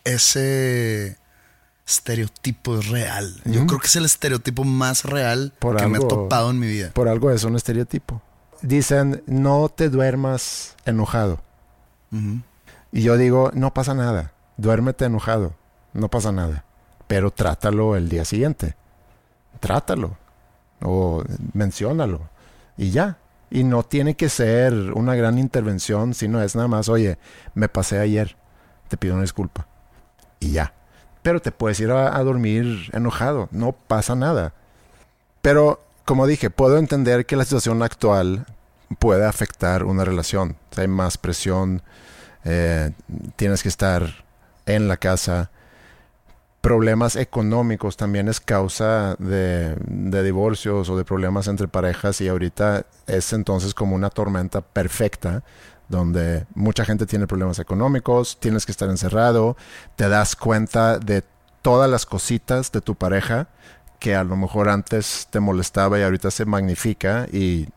ese 0.05 1.17
estereotipo 1.87 2.79
es 2.79 2.89
real. 2.89 3.41
Yo 3.45 3.67
creo 3.67 3.79
que 3.79 3.87
es 3.87 3.97
el 3.97 4.05
estereotipo 4.07 4.65
más 4.65 5.05
real 5.05 5.53
Por 5.59 5.77
que 5.77 5.87
me 5.87 5.99
he 5.99 6.01
topado 6.01 6.51
en 6.51 6.59
mi 6.59 6.67
vida. 6.67 6.91
por 6.95 7.09
algo 7.09 7.31
es 7.31 7.45
un 7.45 7.57
estereotipo. 7.57 8.23
Dicen, 8.63 9.23
no 9.27 9.69
te 9.69 9.91
duermas 9.91 10.75
enojado. 10.87 11.41
Y 12.93 13.03
yo 13.03 13.17
digo, 13.17 13.51
no 13.55 13.75
pasa 13.75 13.93
nada. 13.95 14.33
Duérmete 14.57 15.05
enojado. 15.05 15.55
No 15.93 16.09
pasa 16.09 16.33
nada. 16.33 16.65
Pero 17.07 17.31
trátalo 17.31 17.97
el 17.97 18.09
día 18.09 18.25
siguiente. 18.25 18.77
Trátalo. 19.61 20.17
O 20.81 21.23
menciónalo. 21.53 22.29
Y 22.77 22.91
ya. 22.91 23.19
Y 23.51 23.65
no 23.65 23.83
tiene 23.83 24.17
que 24.17 24.29
ser 24.29 24.73
una 24.95 25.15
gran 25.15 25.39
intervención, 25.39 26.15
sino 26.15 26.43
es 26.43 26.57
nada 26.57 26.69
más, 26.69 26.89
oye, 26.89 27.19
me 27.55 27.69
pasé 27.69 27.99
ayer. 27.99 28.37
Te 28.89 28.97
pido 28.97 29.15
una 29.15 29.23
disculpa. 29.23 29.67
Y 30.41 30.53
ya. 30.53 30.75
Pero 31.23 31.41
te 31.41 31.53
puedes 31.53 31.79
ir 31.81 31.91
a, 31.91 32.23
dormir 32.23 32.91
enojado. 32.93 33.49
No 33.51 33.73
pasa 33.73 34.15
nada. 34.15 34.55
Pero, 35.41 35.81
como 36.05 36.27
dije, 36.27 36.51
puedo 36.51 36.79
entender 36.79 37.27
que 37.27 37.37
la 37.37 37.45
situación 37.45 37.83
actual 37.83 38.47
puede 38.99 39.25
afectar 39.25 39.85
una 39.85 40.05
relación. 40.05 40.57
Hay 40.77 40.89
más 40.89 41.17
presión, 41.17 41.83
eh, 42.45 42.93
tienes 43.37 43.63
que 43.63 43.69
estar 43.69 44.25
en 44.67 44.89
la 44.89 44.97
casa. 44.97 45.51
Problemas 46.65 47.15
económicos 47.17 47.99
también 47.99 48.27
es 48.27 48.41
causa 48.41 49.17
de, 49.19 49.77
divorcios 50.25 50.89
o 50.89 50.97
de 50.97 51.05
problemas 51.05 51.47
entre 51.47 51.69
parejas 51.69 52.23
y 52.23 52.29
ahorita 52.29 52.87
es 53.07 53.35
entonces 53.35 53.75
como 53.75 53.95
una 53.95 54.09
tormenta 54.09 54.63
perfecta 54.63 55.43
donde 55.91 56.47
mucha 56.55 56.87
gente 56.87 57.05
tiene 57.05 57.27
problemas 57.27 57.59
económicos, 57.59 58.41
tienes 58.41 58.65
que 58.65 58.73
estar 58.73 58.89
encerrado, 58.89 59.59
te 59.97 60.09
das 60.09 60.37
cuenta 60.37 60.99
de 60.99 61.23
todas 61.61 61.91
las 61.91 62.07
cositas 62.07 62.73
de 62.73 62.81
tu 62.81 62.95
pareja 62.95 63.49
que 63.99 64.15
a 64.15 64.25
lo 64.25 64.35
mejor 64.35 64.71
antes 64.71 65.29
te 65.29 65.41
molestaba 65.41 65.99
y 65.99 66.03
ahorita 66.03 66.31
se 66.31 66.47
magnifica 66.47 67.27
y 67.31 67.69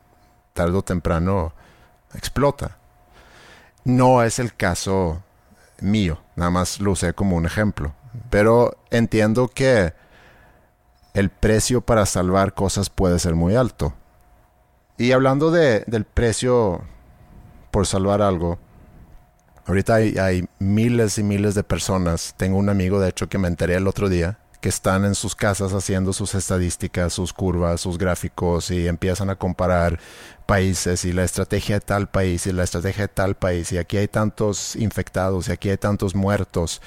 tarde 0.54 0.78
o 0.78 0.82
temprano 0.82 1.52
explota. 2.16 2.78
No 3.84 4.24
es 4.24 4.40
el 4.40 4.56
caso 4.56 5.22
mío, 5.82 6.22
nada 6.38 6.52
más 6.52 6.80
lo 6.80 6.92
usé 6.92 7.12
como 7.12 7.36
un 7.36 7.46
ejemplo. 7.46 7.94
Pero 8.30 8.78
entiendo 8.92 9.48
que 9.48 9.94
el 11.14 11.30
precio 11.30 11.82
para 11.82 12.06
salvar 12.06 12.54
cosas 12.54 12.90
puede 12.90 13.20
ser 13.20 13.36
muy 13.36 13.56
alto. 13.56 13.94
Y 14.98 15.12
hablando 15.12 15.52
de, 15.52 15.84
del 15.88 16.06
precio 16.06 16.82
por 17.72 17.86
salvar 17.86 18.22
algo, 18.22 18.60
ahorita 19.66 19.96
hay, 19.96 20.18
hay 20.18 20.48
miles 20.60 21.18
y 21.18 21.24
miles 21.24 21.56
de 21.56 21.64
personas. 21.64 22.34
Tengo 22.38 22.58
un 22.58 22.70
amigo, 22.70 23.00
de 23.00 23.10
hecho, 23.10 23.30
que 23.30 23.38
me 23.38 23.48
enteré 23.48 23.76
el 23.76 23.88
otro 23.88 24.10
día, 24.10 24.40
que 24.62 24.70
están 24.70 25.06
en 25.06 25.14
sus 25.14 25.36
casas 25.36 25.74
haciendo 25.74 26.14
sus 26.14 26.34
estadísticas, 26.34 27.14
sus 27.14 27.32
curvas, 27.32 27.82
sus 27.82 27.98
gráficos 27.98 28.72
y 28.72 28.88
empiezan 28.88 29.30
a 29.30 29.36
comparar 29.36 30.00
países 30.48 31.06
y 31.06 31.14
la 31.14 31.24
estrategia 31.24 31.76
de 31.76 31.82
tal 31.82 32.08
país 32.08 32.48
y 32.48 32.54
la 32.54 32.64
estrategia 32.64 33.04
de 33.04 33.14
tal 33.14 33.36
país 33.36 33.72
y 33.72 33.78
aquí 33.78 33.98
hay 33.98 34.08
tantos 34.08 34.76
infectados 34.76 35.50
y 35.50 35.52
aquí 35.52 35.70
hay 35.70 35.78
tantos 35.78 36.16
muertos 36.16 36.82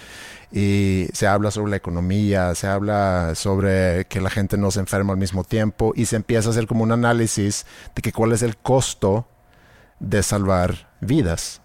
y 0.50 1.06
se 1.12 1.28
habla 1.28 1.50
sobre 1.52 1.70
la 1.70 1.76
economía, 1.76 2.54
se 2.54 2.66
habla 2.66 3.34
sobre 3.36 4.06
que 4.06 4.20
la 4.20 4.30
gente 4.30 4.56
no 4.56 4.70
se 4.70 4.80
enferma 4.80 5.12
al 5.12 5.18
mismo 5.18 5.44
tiempo 5.44 5.92
y 5.94 6.06
se 6.06 6.16
empieza 6.16 6.48
a 6.48 6.52
hacer 6.52 6.66
como 6.66 6.82
un 6.82 6.92
análisis 6.92 7.66
de 7.94 8.02
que 8.02 8.12
cuál 8.12 8.32
es 8.32 8.42
el 8.42 8.56
costo 8.56 9.28
de 10.00 10.22
salvar 10.22 10.88
vidas. 11.00 11.60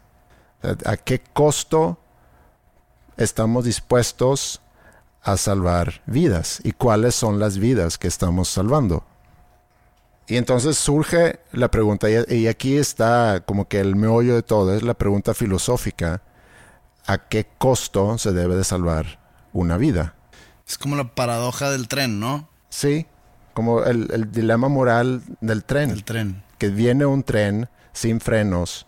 ¿A 0.86 0.98
qué 0.98 1.22
costo 1.34 2.00
estamos 3.18 3.66
dispuestos 3.66 4.62
a 5.26 5.38
salvar 5.38 6.02
vidas 6.06 6.62
y 6.64 6.72
cuáles 6.72 7.16
son 7.16 7.40
las 7.40 7.58
vidas 7.58 7.98
que 7.98 8.08
estamos 8.08 8.48
salvando. 8.48 9.04
Y 10.28 10.38
entonces 10.38 10.78
surge 10.78 11.40
la 11.52 11.70
pregunta, 11.70 12.08
y- 12.10 12.48
aquí 12.48 12.78
está 12.78 13.44
como 13.46 13.68
que 13.68 13.80
el 13.80 13.96
meollo 13.96 14.36
de 14.36 14.42
todo, 14.44 14.74
es 14.76 14.82
la 14.84 14.94
pregunta 14.94 15.34
filosófica, 15.34 16.22
¿a 17.06 17.18
qué 17.18 17.46
costo 17.58 18.18
se 18.18 18.32
debe 18.32 18.56
de 18.56 18.64
salvar 18.64 19.20
una 19.54 19.78
vida? 19.78 20.16
Es 20.68 20.78
como 20.78 20.96
la 20.96 21.14
paradoja 21.14 21.70
del 21.70 21.88
tren, 21.88 22.20
¿no? 22.20 22.50
Sí, 22.70 23.06
como 23.54 23.84
el, 23.84 24.10
el 24.12 24.32
dilema 24.32 24.68
moral 24.68 25.22
del 25.42 25.64
tren. 25.64 25.92
El 25.92 26.04
tren. 26.04 26.44
Que 26.58 26.70
viene 26.70 27.06
un 27.06 27.22
tren 27.24 27.70
sin 27.94 28.20
frenos 28.20 28.88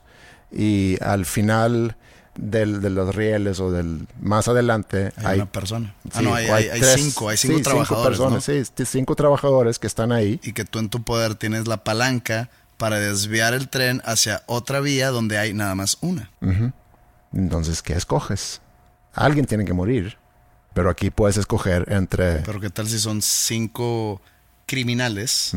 y 0.52 0.98
al 1.04 1.26
final 1.26 1.98
del- 2.38 2.82
de 2.82 2.90
los 2.90 3.14
rieles 3.16 3.60
o 3.60 3.72
del 3.72 4.08
más 4.22 4.48
adelante 4.48 5.12
Hay, 5.18 5.38
una 5.38 5.52
persona. 5.52 5.94
Ah, 6.14 6.20
sí, 6.20 6.24
no, 6.24 6.34
hay, 6.36 6.48
o 6.50 6.54
hay- 6.56 6.70
hay 6.70 6.80
tres- 6.80 7.02
cinco, 7.02 7.30
hay 7.30 7.38
cinco 7.38 7.58
sí, 7.58 7.64
trabajadores. 7.64 8.18
personas, 8.20 8.48
¿no? 8.48 8.54
sí, 8.66 8.72
sí, 8.78 8.86
cinco 8.86 9.16
trabajadores 9.16 9.80
que 9.80 9.88
están 9.88 10.12
ahí. 10.12 10.40
Y 10.44 10.54
que 10.54 10.64
tú 10.66 10.80
en 10.80 10.90
tu 10.90 11.04
poder 11.04 11.36
tienes 11.36 11.68
la 11.68 11.84
palanca 11.84 12.50
para 12.78 13.00
desviar 13.00 13.54
el 13.56 13.70
tren 13.70 14.02
hacia 14.06 14.44
otra 14.46 14.80
vía 14.82 15.10
donde 15.10 15.38
hay 15.40 15.54
nada 15.54 15.74
más 15.76 15.98
una. 16.02 16.30
Entonces, 17.34 17.82
¿qué 17.82 17.94
escoges? 17.94 18.62
Alguien 19.14 19.46
tiene 19.46 19.66
que 19.66 19.74
morir, 19.74 20.18
pero 20.76 20.90
aquí 20.92 21.10
puedes 21.10 21.38
escoger 21.38 21.92
entre... 21.92 22.36
Pero 22.42 22.60
qué 22.60 22.70
tal 22.70 22.88
si 22.88 23.00
son 23.00 23.22
cinco 23.24 24.22
criminales 24.68 25.54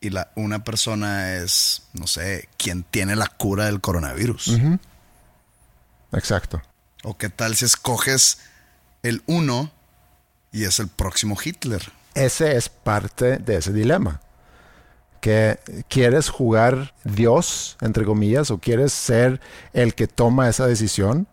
y 0.00 0.10
la 0.10 0.32
una 0.34 0.64
persona 0.64 1.34
es, 1.36 1.82
no 1.92 2.08
sé, 2.08 2.48
quien 2.56 2.82
tiene 2.82 3.14
la 3.14 3.28
cura 3.28 3.66
del 3.66 3.80
coronavirus. 3.80 4.58
Exacto. 6.12 6.62
O 7.04 7.16
qué 7.16 7.28
tal 7.28 7.56
si 7.56 7.64
escoges 7.64 8.38
el 9.02 9.22
uno 9.26 9.70
y 10.52 10.64
es 10.64 10.78
el 10.78 10.88
próximo 10.88 11.36
Hitler. 11.42 11.82
Ese 12.14 12.56
es 12.56 12.68
parte 12.68 13.38
de 13.38 13.56
ese 13.56 13.72
dilema. 13.72 14.20
Que 15.20 15.58
quieres 15.88 16.28
jugar 16.28 16.94
Dios, 17.04 17.76
entre 17.80 18.04
comillas, 18.04 18.50
o 18.50 18.58
quieres 18.58 18.92
ser 18.92 19.40
el 19.72 19.94
que 19.94 20.08
toma 20.08 20.48
esa 20.48 20.66
decisión. 20.66 21.26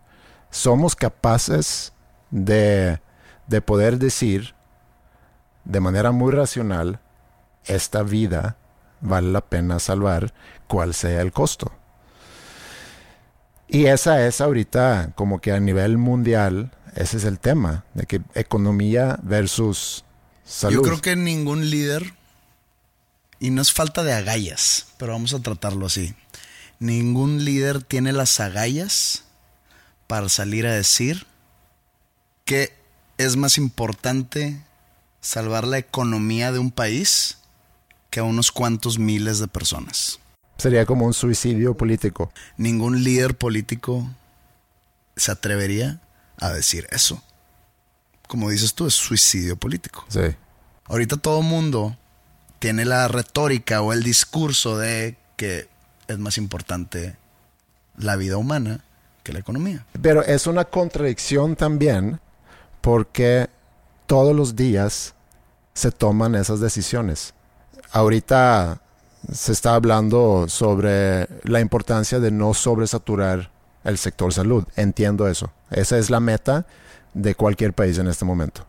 Somos 0.50 0.96
capaces 0.96 1.92
de, 2.30 3.00
de 3.46 3.60
poder 3.60 3.98
decir 3.98 4.54
de 5.64 5.80
manera 5.80 6.10
muy 6.10 6.32
racional, 6.32 7.00
esta 7.64 8.02
vida 8.02 8.56
vale 9.00 9.30
la 9.30 9.40
pena 9.40 9.78
salvar, 9.78 10.32
cual 10.66 10.94
sea 10.94 11.20
el 11.20 11.32
costo. 11.32 11.72
Y 13.72 13.86
esa 13.86 14.26
es 14.26 14.40
ahorita 14.40 15.12
como 15.14 15.40
que 15.40 15.52
a 15.52 15.60
nivel 15.60 15.96
mundial, 15.96 16.72
ese 16.96 17.18
es 17.18 17.24
el 17.24 17.38
tema, 17.38 17.84
de 17.94 18.04
que 18.04 18.20
economía 18.34 19.18
versus 19.22 20.04
salud. 20.44 20.74
Yo 20.74 20.82
creo 20.82 21.00
que 21.00 21.14
ningún 21.14 21.70
líder, 21.70 22.14
y 23.38 23.50
no 23.50 23.62
es 23.62 23.72
falta 23.72 24.02
de 24.02 24.12
agallas, 24.12 24.88
pero 24.98 25.12
vamos 25.12 25.34
a 25.34 25.40
tratarlo 25.40 25.86
así. 25.86 26.14
Ningún 26.80 27.44
líder 27.44 27.82
tiene 27.82 28.12
las 28.12 28.40
agallas 28.40 29.24
para 30.08 30.28
salir 30.28 30.66
a 30.66 30.74
decir 30.74 31.26
que 32.44 32.72
es 33.18 33.36
más 33.36 33.56
importante 33.56 34.60
salvar 35.20 35.64
la 35.64 35.78
economía 35.78 36.50
de 36.50 36.58
un 36.58 36.72
país 36.72 37.38
que 38.10 38.18
a 38.18 38.24
unos 38.24 38.50
cuantos 38.50 38.98
miles 38.98 39.38
de 39.38 39.46
personas. 39.46 40.18
Sería 40.60 40.86
como 40.86 41.06
un 41.06 41.14
suicidio 41.14 41.74
político. 41.76 42.32
Ningún 42.56 43.02
líder 43.02 43.36
político 43.36 44.06
se 45.16 45.32
atrevería 45.32 46.00
a 46.38 46.50
decir 46.50 46.86
eso. 46.90 47.22
Como 48.28 48.50
dices 48.50 48.74
tú, 48.74 48.86
es 48.86 48.94
suicidio 48.94 49.56
político. 49.56 50.04
Sí. 50.08 50.36
Ahorita 50.84 51.16
todo 51.16 51.42
mundo 51.42 51.96
tiene 52.58 52.84
la 52.84 53.08
retórica 53.08 53.80
o 53.82 53.92
el 53.92 54.02
discurso 54.02 54.76
de 54.78 55.16
que 55.36 55.68
es 56.08 56.18
más 56.18 56.36
importante 56.36 57.16
la 57.96 58.16
vida 58.16 58.36
humana 58.36 58.84
que 59.22 59.32
la 59.32 59.38
economía. 59.38 59.86
Pero 60.00 60.22
es 60.22 60.46
una 60.46 60.64
contradicción 60.64 61.56
también 61.56 62.20
porque 62.80 63.48
todos 64.06 64.34
los 64.34 64.56
días 64.56 65.14
se 65.74 65.90
toman 65.90 66.34
esas 66.34 66.60
decisiones. 66.60 67.34
Ahorita 67.92 68.80
se 69.32 69.52
está 69.52 69.74
hablando 69.74 70.46
sobre 70.48 71.28
la 71.44 71.60
importancia 71.60 72.20
de 72.20 72.30
no 72.30 72.54
sobresaturar 72.54 73.50
el 73.84 73.98
sector 73.98 74.32
salud. 74.32 74.64
Entiendo 74.76 75.28
eso. 75.28 75.52
Esa 75.70 75.98
es 75.98 76.10
la 76.10 76.20
meta 76.20 76.66
de 77.14 77.34
cualquier 77.34 77.72
país 77.72 77.98
en 77.98 78.08
este 78.08 78.24
momento. 78.24 78.66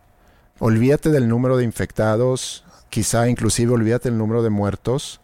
Olvídate 0.60 1.10
del 1.10 1.28
número 1.28 1.58
de 1.58 1.64
infectados, 1.64 2.64
quizá 2.90 3.28
inclusive 3.28 3.74
olvídate 3.74 4.10
del 4.10 4.18
número 4.18 4.44
de 4.44 4.50
muertos. 4.50 5.22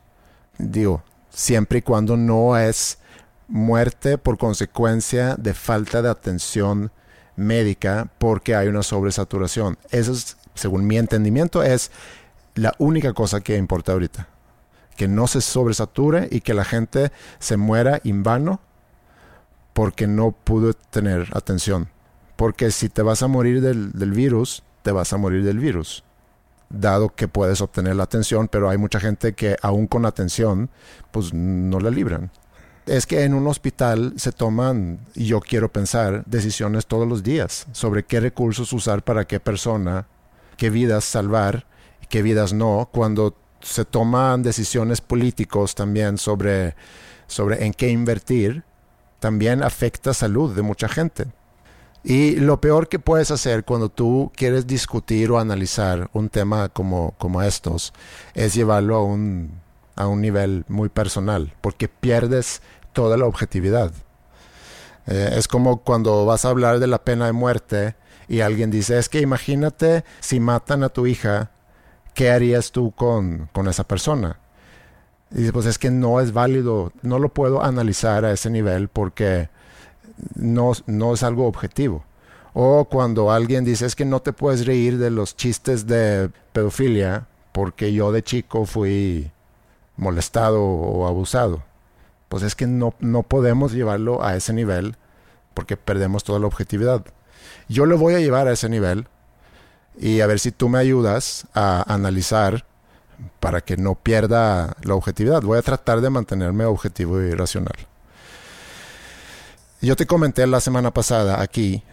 Digo, 0.57 1.03
siempre 1.29 1.79
y 1.79 1.81
cuando 1.81 2.17
no 2.17 2.57
es 2.57 2.97
muerte 3.47 4.17
por 4.17 4.37
consecuencia 4.37 5.35
de 5.35 5.53
falta 5.53 6.01
de 6.01 6.09
atención 6.09 6.91
médica 7.35 8.09
porque 8.17 8.55
hay 8.55 8.67
una 8.67 8.83
sobresaturación. 8.83 9.77
Eso 9.91 10.11
es, 10.11 10.37
según 10.55 10.87
mi 10.87 10.97
entendimiento, 10.97 11.63
es 11.63 11.91
la 12.55 12.73
única 12.79 13.13
cosa 13.13 13.41
que 13.41 13.57
importa 13.57 13.93
ahorita. 13.93 14.27
Que 14.97 15.07
no 15.07 15.27
se 15.27 15.39
sobresature 15.39 16.27
y 16.29 16.41
que 16.41 16.53
la 16.53 16.65
gente 16.65 17.13
se 17.39 17.55
muera 17.55 18.01
en 18.03 18.23
vano 18.23 18.59
porque 19.71 20.07
no 20.07 20.31
pudo 20.31 20.73
tener 20.73 21.29
atención. 21.33 21.87
Porque 22.35 22.71
si 22.71 22.89
te 22.89 23.01
vas 23.01 23.23
a 23.23 23.27
morir 23.27 23.61
del, 23.61 24.11
virus, 24.11 24.63
te 24.81 24.91
vas 24.91 25.13
a 25.13 25.17
morir 25.17 25.45
del 25.45 25.59
virus. 25.59 26.03
Dado 26.69 27.15
que 27.15 27.29
puedes 27.29 27.61
obtener 27.61 27.95
la 27.95 28.03
atención, 28.03 28.49
pero 28.49 28.69
hay 28.69 28.77
mucha 28.77 28.99
gente 28.99 29.33
que 29.33 29.55
aún 29.61 29.87
con 29.87 30.05
atención, 30.05 30.69
pues 31.11 31.33
no 31.33 31.79
la 31.79 31.91
libran 31.91 32.31
es 32.87 33.05
que 33.05 33.23
en 33.23 33.33
un 33.33 33.47
hospital 33.47 34.13
se 34.15 34.31
toman, 34.31 34.99
y 35.13 35.25
yo 35.25 35.41
quiero 35.41 35.71
pensar, 35.71 36.23
decisiones 36.25 36.87
todos 36.87 37.07
los 37.07 37.21
días 37.21 37.67
sobre 37.71 38.03
qué 38.03 38.19
recursos 38.19 38.73
usar 38.73 39.03
para 39.03 39.25
qué 39.25 39.39
persona, 39.39 40.07
qué 40.55 40.69
vidas 40.69 41.03
salvar, 41.03 41.67
qué 42.09 42.21
vidas 42.21 42.53
no, 42.53 42.89
cuando 42.91 43.35
se 43.61 43.85
toman 43.85 44.43
decisiones 44.43 45.01
políticos 45.01 45.75
también 45.75 46.17
sobre, 46.17 46.75
sobre 47.27 47.65
en 47.65 47.73
qué 47.73 47.89
invertir, 47.89 48.63
también 49.19 49.63
afecta 49.63 50.13
salud 50.13 50.55
de 50.55 50.61
mucha 50.61 50.87
gente. 50.87 51.27
Y 52.03 52.37
lo 52.37 52.61
peor 52.61 52.87
que 52.87 52.99
puedes 52.99 53.31
hacer 53.31 53.65
cuando 53.65 53.89
tú 53.89 54.31
quieres 54.35 54.65
discutir 54.67 55.31
o 55.31 55.39
analizar 55.39 56.09
un 56.13 56.29
tema 56.29 56.69
como, 56.69 57.15
como 57.17 57.41
estos 57.41 57.93
es 58.33 58.53
llevarlo 58.53 58.95
a 58.95 59.03
un, 59.03 59.51
a 59.95 60.07
un 60.07 60.21
nivel 60.21 60.63
muy 60.67 60.89
personal, 60.89 61.53
porque 61.59 61.89
pierdes 61.89 62.61
toda 62.93 63.17
la 63.17 63.25
objetividad. 63.25 63.91
Eh, 65.07 65.33
es 65.35 65.47
como 65.47 65.83
cuando 65.83 66.25
vas 66.25 66.45
a 66.45 66.49
hablar 66.49 66.79
de 66.79 66.87
la 66.87 67.03
pena 67.03 67.25
de 67.25 67.33
muerte 67.33 67.95
y 68.27 68.41
alguien 68.41 68.71
dice, 68.71 68.97
es 68.97 69.09
que 69.09 69.21
imagínate 69.21 70.03
si 70.19 70.39
matan 70.39 70.83
a 70.83 70.89
tu 70.89 71.07
hija, 71.07 71.51
¿qué 72.17 72.31
harías 72.31 72.71
tú 72.71 72.91
con, 72.91 73.47
con 73.53 73.67
esa 73.67 73.83
persona? 73.83 74.39
Y 75.31 75.41
dice, 75.41 75.53
pues 75.53 75.67
es 75.67 75.77
que 75.77 75.91
no 75.91 76.19
es 76.19 76.33
válido, 76.33 76.91
no 77.03 77.19
lo 77.19 77.29
puedo 77.29 77.63
analizar 77.63 78.25
a 78.25 78.31
ese 78.31 78.49
nivel 78.49 78.87
porque 78.89 79.49
no, 80.35 80.71
no 80.87 81.13
es 81.13 81.21
algo 81.23 81.47
objetivo. 81.47 82.03
O 82.53 82.85
cuando 82.85 83.31
alguien 83.31 83.63
dice, 83.63 83.85
es 83.85 83.95
que 83.95 84.05
no 84.05 84.21
te 84.21 84.33
puedes 84.33 84.65
reír 84.65 84.97
de 84.97 85.11
los 85.11 85.35
chistes 85.35 85.85
de 85.85 86.31
pedofilia 86.53 87.27
porque 87.51 87.93
yo 87.93 88.11
de 88.11 88.23
chico 88.23 88.65
fui 88.65 89.31
molestado 89.95 90.63
o 90.63 91.07
abusado 91.07 91.63
pues 92.29 92.43
es 92.43 92.55
que 92.55 92.67
no, 92.67 92.93
no 92.99 93.23
podemos 93.23 93.71
llevarlo 93.73 94.23
a 94.23 94.35
ese 94.35 94.53
nivel 94.53 94.95
porque 95.53 95.77
perdemos 95.77 96.23
toda 96.23 96.39
la 96.39 96.47
objetividad. 96.47 97.05
Yo 97.69 97.85
lo 97.85 97.97
voy 97.97 98.13
a 98.15 98.19
llevar 98.19 98.47
a 98.47 98.51
ese 98.51 98.69
nivel 98.69 99.07
y 99.99 100.21
a 100.21 100.27
ver 100.27 100.39
si 100.39 100.51
tú 100.51 100.69
me 100.69 100.79
ayudas 100.79 101.47
a 101.53 101.91
analizar 101.93 102.65
para 103.39 103.61
que 103.61 103.77
no 103.77 103.95
pierda 103.95 104.75
la 104.83 104.93
objetividad. 104.93 105.41
Voy 105.41 105.57
a 105.57 105.61
tratar 105.61 106.01
de 106.01 106.09
mantenerme 106.09 106.65
objetivo 106.65 107.21
y 107.21 107.31
racional. 107.31 107.75
Yo 109.81 109.95
te 109.95 110.05
comenté 110.05 110.45
la 110.47 110.59
semana 110.59 110.91
pasada 110.91 111.41
aquí 111.41 111.83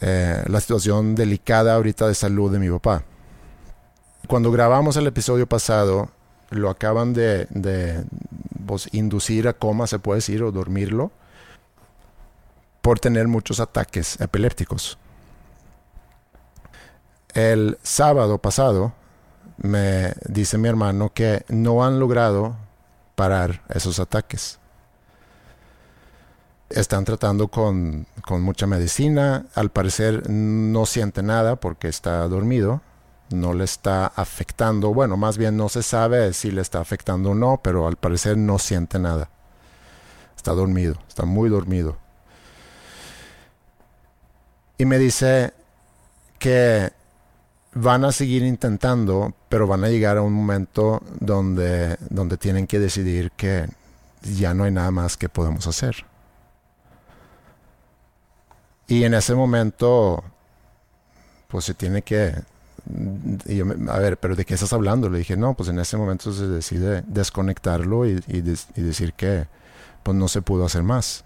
eh, 0.00 0.44
la 0.46 0.60
situación 0.60 1.14
delicada 1.14 1.74
ahorita 1.74 2.06
de 2.06 2.14
salud 2.14 2.52
de 2.52 2.58
mi 2.58 2.68
papá. 2.70 3.04
Cuando 4.26 4.50
grabamos 4.50 4.96
el 4.96 5.06
episodio 5.06 5.48
pasado, 5.48 6.10
lo 6.50 6.70
acaban 6.70 7.14
de, 7.14 8.04
pues, 8.66 8.88
inducir 8.92 9.48
a 9.48 9.54
coma, 9.54 9.86
se 9.86 9.98
puede 9.98 10.18
decir, 10.18 10.42
o 10.42 10.52
dormirlo, 10.52 11.10
por 12.82 13.00
tener 13.00 13.28
muchos 13.28 13.60
ataques 13.60 14.20
epilépticos. 14.20 14.98
El 17.34 17.78
sábado 17.82 18.38
pasado 18.38 18.92
me 19.58 20.14
dice 20.26 20.56
mi 20.58 20.68
hermano 20.68 21.12
que 21.12 21.44
no 21.48 21.84
han 21.84 21.98
logrado 21.98 22.56
parar 23.14 23.62
esos 23.68 23.98
ataques. 23.98 24.58
Están 26.70 27.04
tratando 27.04 27.48
con, 27.48 28.06
con 28.26 28.42
mucha 28.42 28.66
medicina, 28.66 29.46
al 29.54 29.70
parecer 29.70 30.28
no 30.28 30.86
siente 30.86 31.22
nada 31.22 31.56
porque 31.56 31.88
está 31.88 32.26
dormido, 32.28 32.82
no 33.30 33.54
le 33.54 33.64
está 33.64 34.06
afectando. 34.06 34.92
Bueno, 34.94 35.16
más 35.16 35.38
bien 35.38 35.56
no 35.56 35.68
se 35.68 35.82
sabe 35.82 36.32
si 36.32 36.50
le 36.50 36.60
está 36.60 36.80
afectando 36.80 37.30
o 37.30 37.34
no, 37.34 37.60
pero 37.62 37.86
al 37.86 37.96
parecer 37.96 38.36
no 38.36 38.58
siente 38.58 38.98
nada. 38.98 39.30
Está 40.36 40.52
dormido, 40.52 40.96
está 41.08 41.24
muy 41.24 41.48
dormido. 41.48 41.96
Y 44.76 44.84
me 44.84 44.98
dice 44.98 45.52
que 46.38 46.92
van 47.74 48.04
a 48.04 48.12
seguir 48.12 48.42
intentando, 48.42 49.34
pero 49.48 49.66
van 49.66 49.84
a 49.84 49.88
llegar 49.88 50.16
a 50.16 50.22
un 50.22 50.32
momento 50.32 51.02
donde, 51.20 51.96
donde 52.10 52.36
tienen 52.36 52.66
que 52.66 52.78
decidir 52.78 53.30
que 53.32 53.68
ya 54.22 54.54
no 54.54 54.64
hay 54.64 54.72
nada 54.72 54.90
más 54.90 55.16
que 55.16 55.28
podemos 55.28 55.66
hacer. 55.66 56.04
Y 58.86 59.04
en 59.04 59.14
ese 59.14 59.34
momento, 59.34 60.24
pues 61.48 61.66
se 61.66 61.74
tiene 61.74 62.02
que 62.02 62.34
yo, 63.44 63.64
a 63.90 63.98
ver, 63.98 64.16
pero 64.18 64.34
¿de 64.34 64.44
qué 64.44 64.54
estás 64.54 64.72
hablando? 64.72 65.10
Le 65.10 65.18
dije, 65.18 65.36
no, 65.36 65.54
pues 65.54 65.68
en 65.68 65.78
ese 65.78 65.96
momento 65.96 66.32
se 66.32 66.46
decide 66.46 67.02
desconectarlo 67.06 68.06
y, 68.06 68.22
y, 68.28 68.40
decir 68.40 69.12
que 69.12 69.46
pues 70.02 70.16
no 70.16 70.28
se 70.28 70.42
pudo 70.42 70.64
hacer 70.64 70.82
más. 70.82 71.24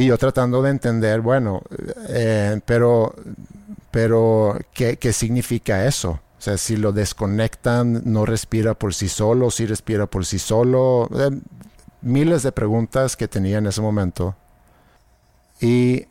Y 0.00 0.06
yo 0.06 0.16
tratando 0.16 0.62
de 0.62 0.70
entender, 0.70 1.20
bueno, 1.20 1.62
eh, 2.08 2.58
pero, 2.64 3.14
pero 3.90 4.58
¿qué, 4.72 4.96
¿qué 4.96 5.12
significa 5.12 5.84
eso? 5.84 6.12
O 6.12 6.40
sea, 6.42 6.56
si 6.56 6.78
lo 6.78 6.92
desconectan, 6.92 8.00
no 8.06 8.24
respira 8.24 8.72
por 8.72 8.94
sí 8.94 9.10
solo, 9.10 9.50
si 9.50 9.66
respira 9.66 10.06
por 10.06 10.24
sí 10.24 10.38
solo. 10.38 11.06
Eh, 11.14 11.38
miles 12.00 12.42
de 12.42 12.50
preguntas 12.50 13.14
que 13.14 13.28
tenía 13.28 13.58
en 13.58 13.66
ese 13.66 13.82
momento. 13.82 14.34
Y 15.60 16.06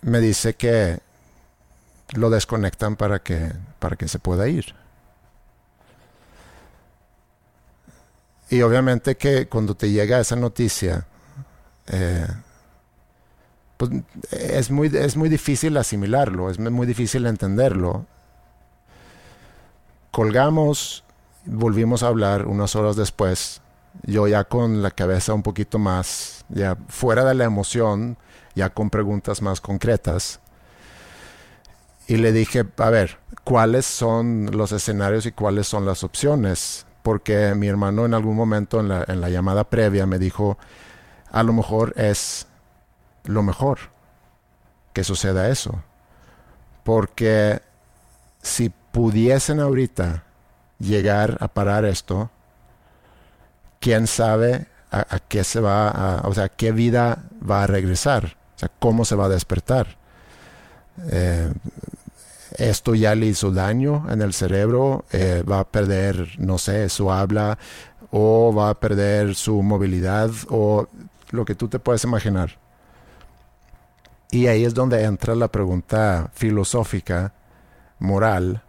me 0.00 0.20
dice 0.20 0.54
que 0.54 0.98
lo 2.14 2.30
desconectan 2.30 2.96
para 2.96 3.18
que, 3.18 3.52
para 3.78 3.96
que 3.96 4.08
se 4.08 4.18
pueda 4.18 4.48
ir. 4.48 4.74
Y 8.48 8.62
obviamente 8.62 9.18
que 9.18 9.48
cuando 9.48 9.74
te 9.74 9.90
llega 9.90 10.18
esa 10.18 10.34
noticia, 10.34 11.06
eh, 11.88 12.26
pues 13.78 13.90
es 14.30 14.70
muy, 14.70 14.88
es 14.88 15.16
muy 15.16 15.30
difícil 15.30 15.76
asimilarlo, 15.78 16.50
es 16.50 16.58
muy 16.58 16.86
difícil 16.86 17.24
entenderlo. 17.24 18.04
Colgamos, 20.10 21.04
volvimos 21.46 22.02
a 22.02 22.08
hablar 22.08 22.46
unas 22.46 22.76
horas 22.76 22.96
después, 22.96 23.62
yo 24.02 24.28
ya 24.28 24.44
con 24.44 24.82
la 24.82 24.90
cabeza 24.90 25.32
un 25.32 25.42
poquito 25.42 25.78
más, 25.78 26.44
ya 26.50 26.76
fuera 26.88 27.24
de 27.24 27.34
la 27.34 27.44
emoción, 27.44 28.18
ya 28.54 28.68
con 28.68 28.90
preguntas 28.90 29.40
más 29.40 29.62
concretas 29.62 30.40
y 32.08 32.16
le 32.16 32.32
dije, 32.32 32.64
a 32.78 32.90
ver, 32.90 33.18
¿cuáles 33.44 33.84
son 33.84 34.50
los 34.52 34.72
escenarios 34.72 35.26
y 35.26 35.32
cuáles 35.32 35.68
son 35.68 35.84
las 35.84 36.02
opciones? 36.02 36.86
Porque 37.02 37.54
mi 37.54 37.68
hermano 37.68 38.06
en 38.06 38.14
algún 38.14 38.34
momento 38.34 38.80
en 38.80 38.88
la, 38.88 39.04
en 39.06 39.20
la 39.20 39.28
llamada 39.28 39.64
previa 39.64 40.06
me 40.06 40.18
dijo, 40.18 40.56
a 41.30 41.42
lo 41.42 41.52
mejor 41.52 41.92
es 41.96 42.46
lo 43.28 43.42
mejor 43.42 43.78
que 44.92 45.04
suceda 45.04 45.48
eso. 45.48 45.82
Porque 46.82 47.60
si 48.42 48.70
pudiesen 48.70 49.60
ahorita 49.60 50.24
llegar 50.78 51.36
a 51.40 51.48
parar 51.48 51.84
esto, 51.84 52.30
quién 53.80 54.06
sabe 54.06 54.66
a, 54.90 55.18
qué 55.28 55.44
se 55.44 55.60
va 55.60 55.88
a, 55.88 56.26
o 56.26 56.34
sea, 56.34 56.48
qué 56.48 56.72
vida 56.72 57.24
va 57.48 57.64
a 57.64 57.66
regresar, 57.66 58.36
o 58.56 58.58
sea, 58.58 58.70
cómo 58.78 59.04
se 59.04 59.14
va 59.14 59.26
a 59.26 59.28
despertar. 59.28 59.98
Eh, 61.10 61.52
esto 62.56 62.94
ya 62.94 63.14
le 63.14 63.26
hizo 63.26 63.52
daño 63.52 64.06
en 64.08 64.22
el 64.22 64.32
cerebro, 64.32 65.04
eh, 65.12 65.44
va 65.48 65.60
a 65.60 65.64
perder, 65.64 66.30
no 66.38 66.56
sé, 66.56 66.88
su 66.88 67.12
habla 67.12 67.58
o 68.10 68.54
va 68.54 68.70
a 68.70 68.80
perder 68.80 69.34
su 69.34 69.62
movilidad 69.62 70.30
o 70.48 70.88
lo 71.30 71.44
que 71.44 71.54
tú 71.54 71.68
te 71.68 71.78
puedes 71.78 72.04
imaginar. 72.04 72.58
Y 74.30 74.46
ahí 74.46 74.64
es 74.64 74.74
donde 74.74 75.04
entra 75.04 75.34
la 75.34 75.48
pregunta 75.48 76.30
filosófica, 76.34 77.32
moral. 77.98 78.62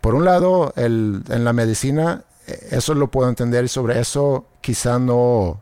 Por 0.00 0.14
un 0.14 0.24
lado, 0.24 0.72
en 0.76 1.44
la 1.44 1.52
medicina, 1.52 2.24
eh, 2.46 2.68
eso 2.72 2.94
lo 2.94 3.10
puedo 3.10 3.28
entender 3.28 3.64
y 3.64 3.68
sobre 3.68 4.00
eso 4.00 4.46
quizá 4.60 4.98
no, 4.98 5.60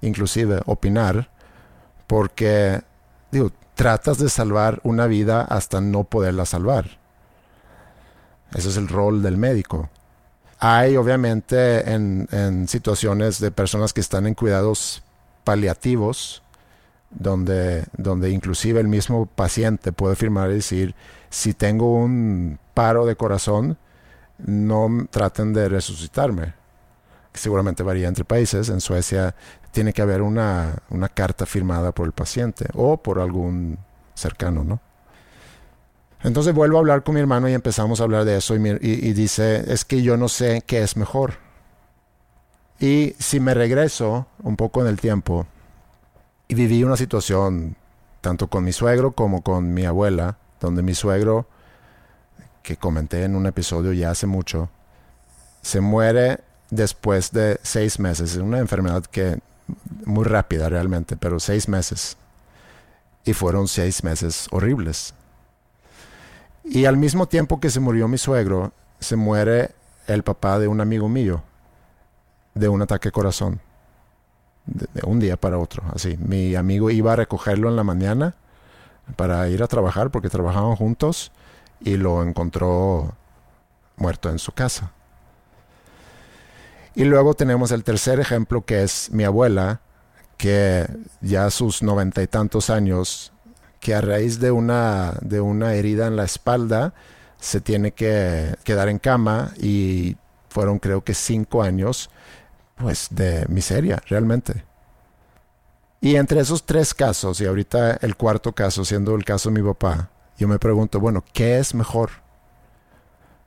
inclusive, 0.00 0.60
opinar, 0.66 1.30
porque, 2.06 2.82
digo, 3.30 3.52
tratas 3.74 4.18
de 4.18 4.28
salvar 4.28 4.80
una 4.82 5.06
vida 5.06 5.42
hasta 5.42 5.80
no 5.80 6.04
poderla 6.04 6.46
salvar. 6.46 6.98
Ese 8.54 8.70
es 8.70 8.76
el 8.76 8.88
rol 8.88 9.22
del 9.22 9.36
médico. 9.36 9.90
Hay 10.58 10.96
obviamente 10.96 11.92
en, 11.92 12.66
situaciones 12.66 13.38
de 13.38 13.50
personas 13.50 13.92
que 13.92 14.00
están 14.00 14.26
en 14.26 14.34
cuidados 14.34 15.02
paliativos, 15.44 16.42
donde, 17.10 17.84
donde 17.96 18.30
inclusive 18.30 18.80
el 18.80 18.88
mismo 18.88 19.26
paciente 19.26 19.92
puede 19.92 20.16
firmar 20.16 20.50
y 20.50 20.54
decir, 20.54 20.94
si 21.30 21.54
tengo 21.54 21.94
un 21.94 22.58
paro 22.74 23.06
de 23.06 23.16
corazón, 23.16 23.78
no 24.38 25.06
traten 25.10 25.52
de 25.52 25.68
resucitarme. 25.68 26.54
Seguramente 27.34 27.82
varía 27.82 28.08
entre 28.08 28.24
países. 28.24 28.68
En 28.68 28.80
Suecia 28.80 29.34
tiene 29.70 29.92
que 29.92 30.02
haber 30.02 30.22
una, 30.22 30.76
una 30.90 31.08
carta 31.08 31.46
firmada 31.46 31.92
por 31.92 32.06
el 32.06 32.12
paciente 32.12 32.66
o 32.74 32.96
por 32.96 33.20
algún 33.20 33.78
cercano, 34.14 34.64
¿no? 34.64 34.80
Entonces 36.24 36.52
vuelvo 36.52 36.78
a 36.78 36.80
hablar 36.80 37.04
con 37.04 37.14
mi 37.14 37.20
hermano 37.20 37.48
y 37.48 37.54
empezamos 37.54 38.00
a 38.00 38.04
hablar 38.04 38.24
de 38.24 38.36
eso 38.36 38.56
y, 38.56 38.58
y, 38.80 39.12
dice, 39.12 39.72
es 39.72 39.84
que 39.84 40.02
yo 40.02 40.16
no 40.16 40.28
sé 40.28 40.64
qué 40.66 40.82
es 40.82 40.96
mejor. 40.96 41.34
Y 42.80 43.14
si 43.20 43.38
me 43.38 43.54
regreso 43.54 44.26
un 44.42 44.56
poco 44.56 44.80
en 44.80 44.88
el 44.88 44.98
tiempo 44.98 45.46
y 46.48 46.54
viví 46.54 46.82
una 46.82 46.96
situación 46.96 47.76
tanto 48.20 48.48
con 48.48 48.64
mi 48.64 48.72
suegro 48.72 49.12
como 49.12 49.42
con 49.42 49.72
mi 49.74 49.84
abuela, 49.84 50.38
donde 50.60 50.82
mi 50.82 50.94
suegro, 50.94 51.46
que 52.62 52.76
comenté 52.76 53.24
en 53.24 53.36
un 53.36 53.46
episodio 53.46 53.92
ya 53.92 54.10
hace 54.10 54.26
mucho, 54.26 54.68
se 55.62 55.80
muere 55.80 56.40
después 56.70 57.32
de 57.32 57.60
seis 57.62 58.00
meses. 58.00 58.32
Es 58.32 58.38
una 58.38 58.58
enfermedad 58.58 59.04
que 59.04 59.38
muy 60.04 60.24
rápida 60.24 60.68
realmente, 60.68 61.16
pero 61.16 61.38
seis 61.38 61.68
meses. 61.68 62.16
Y 63.24 63.34
fueron 63.34 63.68
seis 63.68 64.02
meses 64.02 64.48
horribles. 64.50 65.14
Y 66.64 66.86
al 66.86 66.96
mismo 66.96 67.26
tiempo 67.26 67.60
que 67.60 67.70
se 67.70 67.80
murió 67.80 68.08
mi 68.08 68.18
suegro, 68.18 68.72
se 69.00 69.16
muere 69.16 69.70
el 70.06 70.22
papá 70.22 70.58
de 70.58 70.68
un 70.68 70.80
amigo 70.80 71.08
mío 71.08 71.42
de 72.54 72.68
un 72.68 72.82
ataque 72.82 73.12
corazón. 73.12 73.60
De, 74.68 74.86
un 75.04 75.18
día 75.18 75.36
para 75.36 75.58
otro, 75.58 75.82
así. 75.94 76.16
Mi 76.18 76.54
amigo 76.54 76.90
iba 76.90 77.12
a 77.12 77.16
recogerlo 77.16 77.68
en 77.68 77.76
la 77.76 77.84
mañana 77.84 78.34
para 79.16 79.48
ir 79.48 79.62
a 79.62 79.66
trabajar 79.66 80.10
porque 80.10 80.28
trabajaban 80.28 80.76
juntos 80.76 81.32
y 81.80 81.96
lo 81.96 82.22
encontró 82.22 83.14
muerto 83.96 84.30
en 84.30 84.38
su 84.38 84.52
casa. 84.52 84.92
Y 86.94 87.04
luego 87.04 87.34
tenemos 87.34 87.70
el 87.70 87.84
tercer 87.84 88.20
ejemplo 88.20 88.64
que 88.64 88.82
es 88.82 89.10
mi 89.12 89.24
abuela, 89.24 89.80
que 90.36 90.86
ya 91.20 91.46
a 91.46 91.50
sus 91.50 91.82
noventa 91.82 92.22
y 92.22 92.26
tantos 92.26 92.70
años, 92.70 93.32
que 93.80 93.94
a 93.94 94.00
raíz 94.00 94.40
de 94.40 94.50
una, 94.50 95.14
de 95.20 95.40
una 95.40 95.74
herida 95.74 96.06
en 96.06 96.16
la 96.16 96.24
espalda, 96.24 96.94
se 97.38 97.60
tiene 97.60 97.92
que 97.92 98.56
quedar 98.64 98.88
en 98.88 98.98
cama 98.98 99.52
y 99.60 100.16
fueron 100.48 100.78
creo 100.78 101.04
que 101.04 101.14
cinco 101.14 101.62
años 101.62 102.10
pues 102.78 103.08
de 103.10 103.46
miseria 103.48 104.02
realmente. 104.08 104.64
Y 106.00 106.16
entre 106.16 106.40
esos 106.40 106.64
tres 106.64 106.94
casos, 106.94 107.40
y 107.40 107.46
ahorita 107.46 107.98
el 108.02 108.16
cuarto 108.16 108.52
caso 108.52 108.84
siendo 108.84 109.14
el 109.14 109.24
caso 109.24 109.50
de 109.50 109.60
mi 109.60 109.68
papá, 109.68 110.10
yo 110.38 110.46
me 110.46 110.58
pregunto, 110.58 111.00
bueno, 111.00 111.24
¿qué 111.32 111.58
es 111.58 111.74
mejor? 111.74 112.10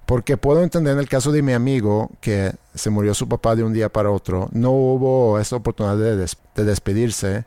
Porque 0.05 0.35
puedo 0.35 0.61
entender 0.61 0.93
en 0.93 0.99
el 0.99 1.07
caso 1.07 1.31
de 1.31 1.41
mi 1.41 1.53
amigo 1.53 2.11
que 2.19 2.53
se 2.75 2.89
murió 2.89 3.13
su 3.13 3.29
papá 3.29 3.55
de 3.55 3.63
un 3.63 3.71
día 3.71 3.87
para 3.87 4.11
otro, 4.11 4.49
no 4.51 4.71
hubo 4.71 5.39
esa 5.39 5.55
oportunidad 5.55 5.95
de, 5.95 6.65
despedirse, 6.65 7.45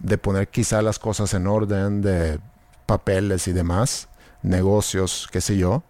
de 0.00 0.18
poner 0.18 0.48
quizá 0.48 0.82
las 0.82 0.98
cosas 0.98 1.32
en 1.34 1.46
orden, 1.46 2.02
de 2.02 2.40
papeles 2.86 3.46
y 3.46 3.52
demás, 3.52 4.08
negocios, 4.42 5.28
qué 5.30 5.40
sé 5.40 5.56
yo. 5.56 5.84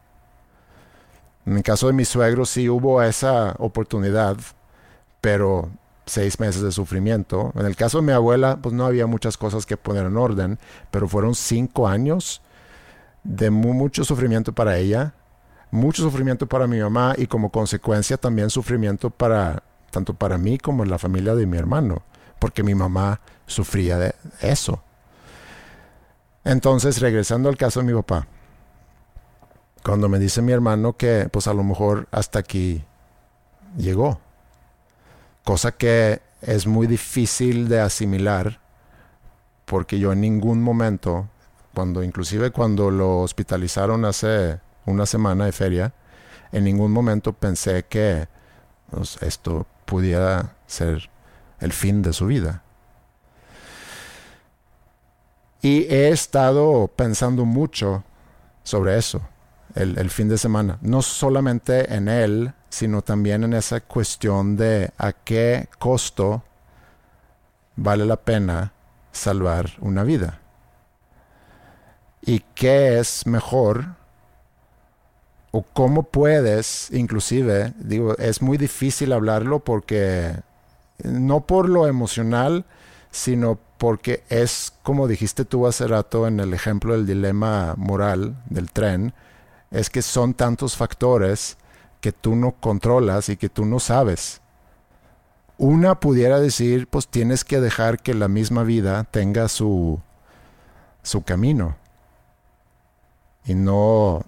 En 1.47 1.57
el 1.57 1.63
caso 1.63 1.87
de 1.87 1.95
mi 1.95 2.05
suegro 2.05 2.45
sí 2.45 2.69
hubo 2.69 3.03
esa 3.03 3.55
oportunidad, 3.59 4.37
pero 5.25 5.71
seis 6.05 6.39
meses 6.39 6.61
de 6.61 6.71
sufrimiento. 6.71 7.51
En 7.57 7.65
el 7.65 7.77
caso 7.77 7.99
de 7.99 8.07
mi 8.07 8.13
abuela, 8.13 8.59
pues 8.61 8.75
no 8.75 8.85
había 8.85 9.07
muchas 9.07 9.39
cosas 9.39 9.65
que 9.65 9.79
poner 9.79 10.05
en 10.05 10.19
orden, 10.19 10.59
pero 10.91 11.09
fueron 11.09 11.35
cinco 11.35 11.89
años 11.89 12.43
de 13.23 13.49
mucho 13.49 14.05
sufrimiento 14.05 14.53
para 14.53 14.77
ella 14.77 15.15
mucho 15.71 16.03
sufrimiento 16.03 16.47
para 16.47 16.69
mi 16.69 16.79
mamá 16.79 17.15
y 17.19 17.27
como 17.27 17.51
consecuencia 17.51 18.17
también 18.17 18.49
sufrimiento 18.49 19.11
para 19.11 19.65
tanto 19.91 20.15
para 20.15 20.39
mí 20.39 20.57
como 20.57 20.85
la 20.85 20.99
familia 20.99 21.35
de 21.35 21.47
mi 21.47 21.59
hermano, 21.59 22.03
porque 22.39 22.63
mi 22.63 22.77
mamá 22.77 23.21
sufría 23.47 23.99
de 23.99 24.15
eso. 24.41 24.85
Entonces, 26.45 27.01
regresando 27.01 27.49
al 27.49 27.57
caso 27.57 27.81
de 27.81 27.87
mi 27.87 27.93
papá, 27.93 28.29
cuando 29.83 30.09
me 30.09 30.21
dice 30.21 30.43
mi 30.43 30.53
hermano 30.53 30.97
que 30.97 31.29
pues 31.33 31.49
a 31.49 31.55
lo 31.55 31.65
mejor 31.65 32.07
hasta 32.13 32.39
aquí 32.39 32.85
llegó, 33.77 34.21
cosa 35.45 35.73
que 35.73 36.23
es 36.41 36.67
muy 36.67 36.87
difícil 36.87 37.69
de 37.69 37.81
asimilar, 37.81 38.61
porque 39.67 39.99
yo 39.99 40.13
en 40.13 40.21
ningún 40.21 40.63
momento, 40.63 41.29
cuando 41.75 42.03
inclusive 42.03 42.51
cuando 42.51 42.91
lo 42.91 43.21
hospitalizaron 43.21 44.05
hace 44.05 44.59
una 44.87 45.07
semana 45.07 45.45
de 45.45 45.53
feria, 45.53 45.95
en 46.53 46.65
ningún 46.65 46.93
momento 46.93 47.33
pensé 47.33 47.85
que 47.85 48.27
pues, 48.91 49.19
esto 49.23 49.67
pudiera 49.85 50.57
ser 50.67 51.11
el 51.61 51.73
fin 51.73 52.03
de 52.03 52.13
su 52.13 52.27
vida. 52.27 52.63
Y 55.63 55.85
he 55.85 56.11
estado 56.11 56.89
pensando 56.89 57.47
mucho 57.47 58.05
sobre 58.63 58.99
eso 58.99 59.23
el, 59.75 59.99
el, 59.99 60.11
fin 60.11 60.29
de 60.29 60.37
semana. 60.37 60.79
No 60.83 61.01
solamente 61.01 61.95
en 61.95 62.09
él, 62.09 62.53
sino 62.75 63.03
también 63.03 63.45
en 63.45 63.53
esa 63.53 63.81
cuestión 63.81 64.57
de 64.57 64.91
a 64.99 65.13
qué 65.13 65.69
costo 65.79 66.43
vale 67.77 68.05
la 68.05 68.17
pena 68.17 68.73
salvar 69.13 69.71
una 69.79 70.03
vida. 70.03 70.41
Y 72.21 72.41
qué 72.57 72.99
es 72.99 73.29
mejor 73.29 73.95
o 75.53 75.63
cómo 75.63 76.03
puedes, 76.03 76.91
inclusive, 76.91 77.75
digo, 77.79 78.19
es 78.19 78.43
muy 78.43 78.59
difícil 78.59 79.13
hablarlo 79.13 79.61
porque 79.61 80.35
no 81.05 81.47
por 81.47 81.69
lo 81.69 81.87
emocional, 81.87 82.65
sino 83.13 83.61
porque 83.79 84.25
es 84.29 84.73
como 84.83 85.07
dijiste 85.07 85.45
tú 85.45 85.69
hace 85.69 85.87
rato 85.87 86.27
en 86.27 86.41
el 86.41 86.53
ejemplo 86.53 86.95
del 86.95 87.07
dilema 87.07 87.75
moral 87.77 88.35
del 88.51 88.73
tren, 88.73 89.15
es 89.71 89.91
que 89.91 90.03
son 90.03 90.35
tantos 90.35 90.77
factores 90.77 91.57
que 92.05 92.13
tú 92.13 92.37
no 92.37 92.53
controlas 92.53 93.31
y 93.31 93.39
que 93.39 93.49
tú 93.49 93.65
no 93.65 93.81
sabes. 93.81 94.43
Una 95.57 96.01
pudiera 96.01 96.39
decir, 96.39 96.87
pues 96.87 97.09
tienes 97.09 97.45
que 97.45 97.63
dejar 97.63 97.99
que 98.03 98.13
la 98.13 98.29
misma 98.29 98.63
vida 98.63 99.05
tenga 99.05 99.49
su, 99.49 99.99
su 101.03 101.23
camino 101.23 101.77
y 103.47 103.55
no 103.55 104.21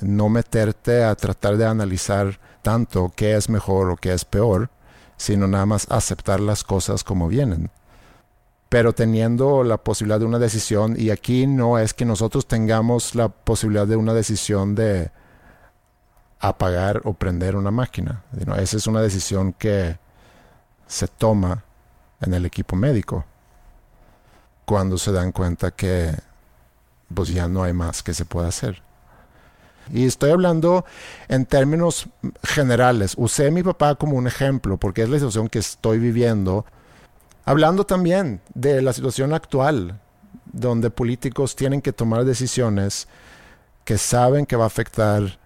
no 0.00 0.30
meterte 0.30 1.04
a 1.04 1.14
tratar 1.14 1.58
de 1.58 1.66
analizar 1.66 2.40
tanto 2.62 3.12
qué 3.14 3.36
es 3.36 3.50
mejor 3.50 3.90
o 3.90 3.98
qué 3.98 4.14
es 4.14 4.24
peor, 4.24 4.70
sino 5.18 5.46
nada 5.46 5.66
más 5.66 5.86
aceptar 5.90 6.40
las 6.40 6.64
cosas 6.64 7.04
como 7.04 7.28
vienen. 7.28 7.70
Pero 8.70 8.94
teniendo 8.94 9.62
la 9.62 9.76
posibilidad 9.76 10.20
de 10.20 10.24
una 10.24 10.38
decisión, 10.38 10.94
y 10.98 11.10
aquí 11.10 11.46
no 11.46 11.78
es 11.78 11.92
que 11.92 12.06
nosotros 12.06 12.46
tengamos 12.46 13.14
la 13.14 13.28
posibilidad 13.28 13.86
de 13.86 13.96
una 13.96 14.14
decisión 14.14 14.74
de 14.74 15.10
apagar 16.40 17.02
o 17.04 17.12
prender 17.12 17.54
una 17.54 17.70
máquina. 17.70 18.22
Esa 18.56 18.78
es 18.78 18.86
una 18.86 19.02
decisión 19.02 19.52
que 19.52 19.98
se 20.86 21.06
toma 21.06 21.64
en 22.20 22.34
el 22.34 22.46
equipo 22.46 22.74
médico 22.74 23.24
cuando 24.64 24.98
se 24.98 25.12
dan 25.12 25.32
cuenta 25.32 25.70
que 25.70 26.14
pues 27.12 27.28
ya 27.28 27.48
no 27.48 27.62
hay 27.62 27.72
más 27.72 28.02
que 28.02 28.14
se 28.14 28.24
pueda 28.24 28.48
hacer. 28.48 28.82
Y 29.92 30.06
estoy 30.06 30.30
hablando 30.30 30.84
en 31.28 31.44
términos 31.44 32.08
generales. 32.44 33.14
Usé 33.16 33.48
a 33.48 33.50
mi 33.50 33.62
papá 33.62 33.96
como 33.96 34.16
un 34.16 34.26
ejemplo 34.26 34.76
porque 34.76 35.02
es 35.02 35.08
la 35.08 35.16
situación 35.16 35.48
que 35.48 35.58
estoy 35.58 35.98
viviendo. 35.98 36.64
Hablando 37.44 37.84
también 37.84 38.40
de 38.54 38.80
la 38.80 38.92
situación 38.92 39.34
actual, 39.34 39.98
donde 40.52 40.90
políticos 40.90 41.56
tienen 41.56 41.82
que 41.82 41.92
tomar 41.92 42.24
decisiones 42.24 43.08
que 43.84 43.98
saben 43.98 44.46
que 44.46 44.54
va 44.54 44.64
a 44.64 44.68
afectar 44.68 45.39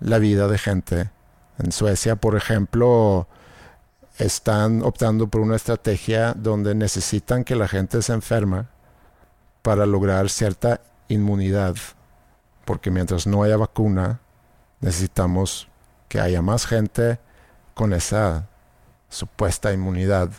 la 0.00 0.18
vida 0.18 0.48
de 0.48 0.58
gente. 0.58 1.10
En 1.58 1.72
Suecia, 1.72 2.16
por 2.16 2.36
ejemplo, 2.36 3.28
están 4.18 4.82
optando 4.82 5.28
por 5.28 5.40
una 5.40 5.56
estrategia 5.56 6.34
donde 6.34 6.74
necesitan 6.74 7.44
que 7.44 7.56
la 7.56 7.68
gente 7.68 8.02
se 8.02 8.12
enferma 8.12 8.70
para 9.62 9.86
lograr 9.86 10.28
cierta 10.30 10.80
inmunidad. 11.08 11.76
Porque 12.64 12.90
mientras 12.90 13.26
no 13.26 13.42
haya 13.42 13.56
vacuna, 13.56 14.20
necesitamos 14.80 15.68
que 16.08 16.20
haya 16.20 16.42
más 16.42 16.66
gente 16.66 17.18
con 17.74 17.92
esa 17.92 18.48
supuesta 19.08 19.72
inmunidad 19.72 20.30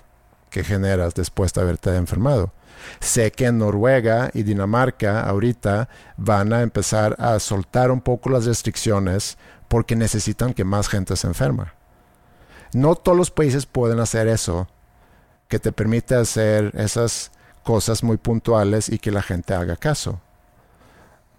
que 0.50 0.64
generas 0.64 1.14
después 1.14 1.54
de 1.54 1.62
haberte 1.62 1.96
enfermado. 1.96 2.52
Sé 3.00 3.32
que 3.32 3.48
en 3.48 3.60
Noruega 3.60 4.32
y 4.34 4.44
Dinamarca 4.44 5.22
ahorita 5.22 5.90
van 6.18 6.54
a 6.54 6.62
empezar 6.62 7.16
a 7.20 7.40
soltar 7.40 7.92
un 7.92 8.02
poco 8.02 8.30
las 8.30 8.46
restricciones 8.46 9.38
porque 9.68 9.96
necesitan 9.96 10.54
que 10.54 10.64
más 10.64 10.90
gente 10.90 11.16
se 11.16 11.28
enferma. 11.28 11.74
No 12.74 12.96
todos 12.96 13.18
los 13.18 13.32
países 13.32 13.66
pueden 13.66 14.00
hacer 14.00 14.28
eso, 14.28 14.68
que 15.48 15.60
te 15.60 15.72
permite 15.72 16.16
hacer 16.16 16.72
esas 16.76 17.32
cosas 17.64 18.04
muy 18.04 18.18
puntuales 18.18 18.90
y 18.90 19.00
que 19.00 19.12
la 19.12 19.22
gente 19.22 19.54
haga 19.54 19.76
caso. 19.76 20.20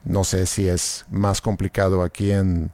No 0.04 0.24
sé 0.24 0.46
si 0.46 0.68
es 0.68 1.06
más 1.10 1.40
complicado 1.40 2.02
aquí 2.02 2.32
en, 2.32 2.72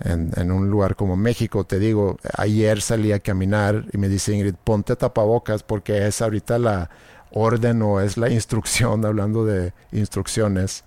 en, 0.00 0.50
un 0.50 0.70
lugar 0.70 0.96
como 0.96 1.16
México. 1.16 1.64
Te 1.64 1.78
digo, 1.78 2.18
ayer 2.36 2.80
salí 2.80 3.12
a 3.12 3.20
caminar 3.20 3.84
y 3.92 3.98
me 3.98 4.08
dice 4.08 4.34
Ingrid, 4.34 4.54
ponte 4.54 4.96
tapabocas 4.96 5.62
porque 5.62 6.06
es 6.06 6.20
ahorita 6.20 6.58
la 6.58 6.90
orden 7.30 7.82
o 7.82 8.00
es 8.00 8.16
la 8.16 8.30
instrucción, 8.30 9.04
hablando 9.06 9.44
de 9.44 9.72
instrucciones 9.92 10.84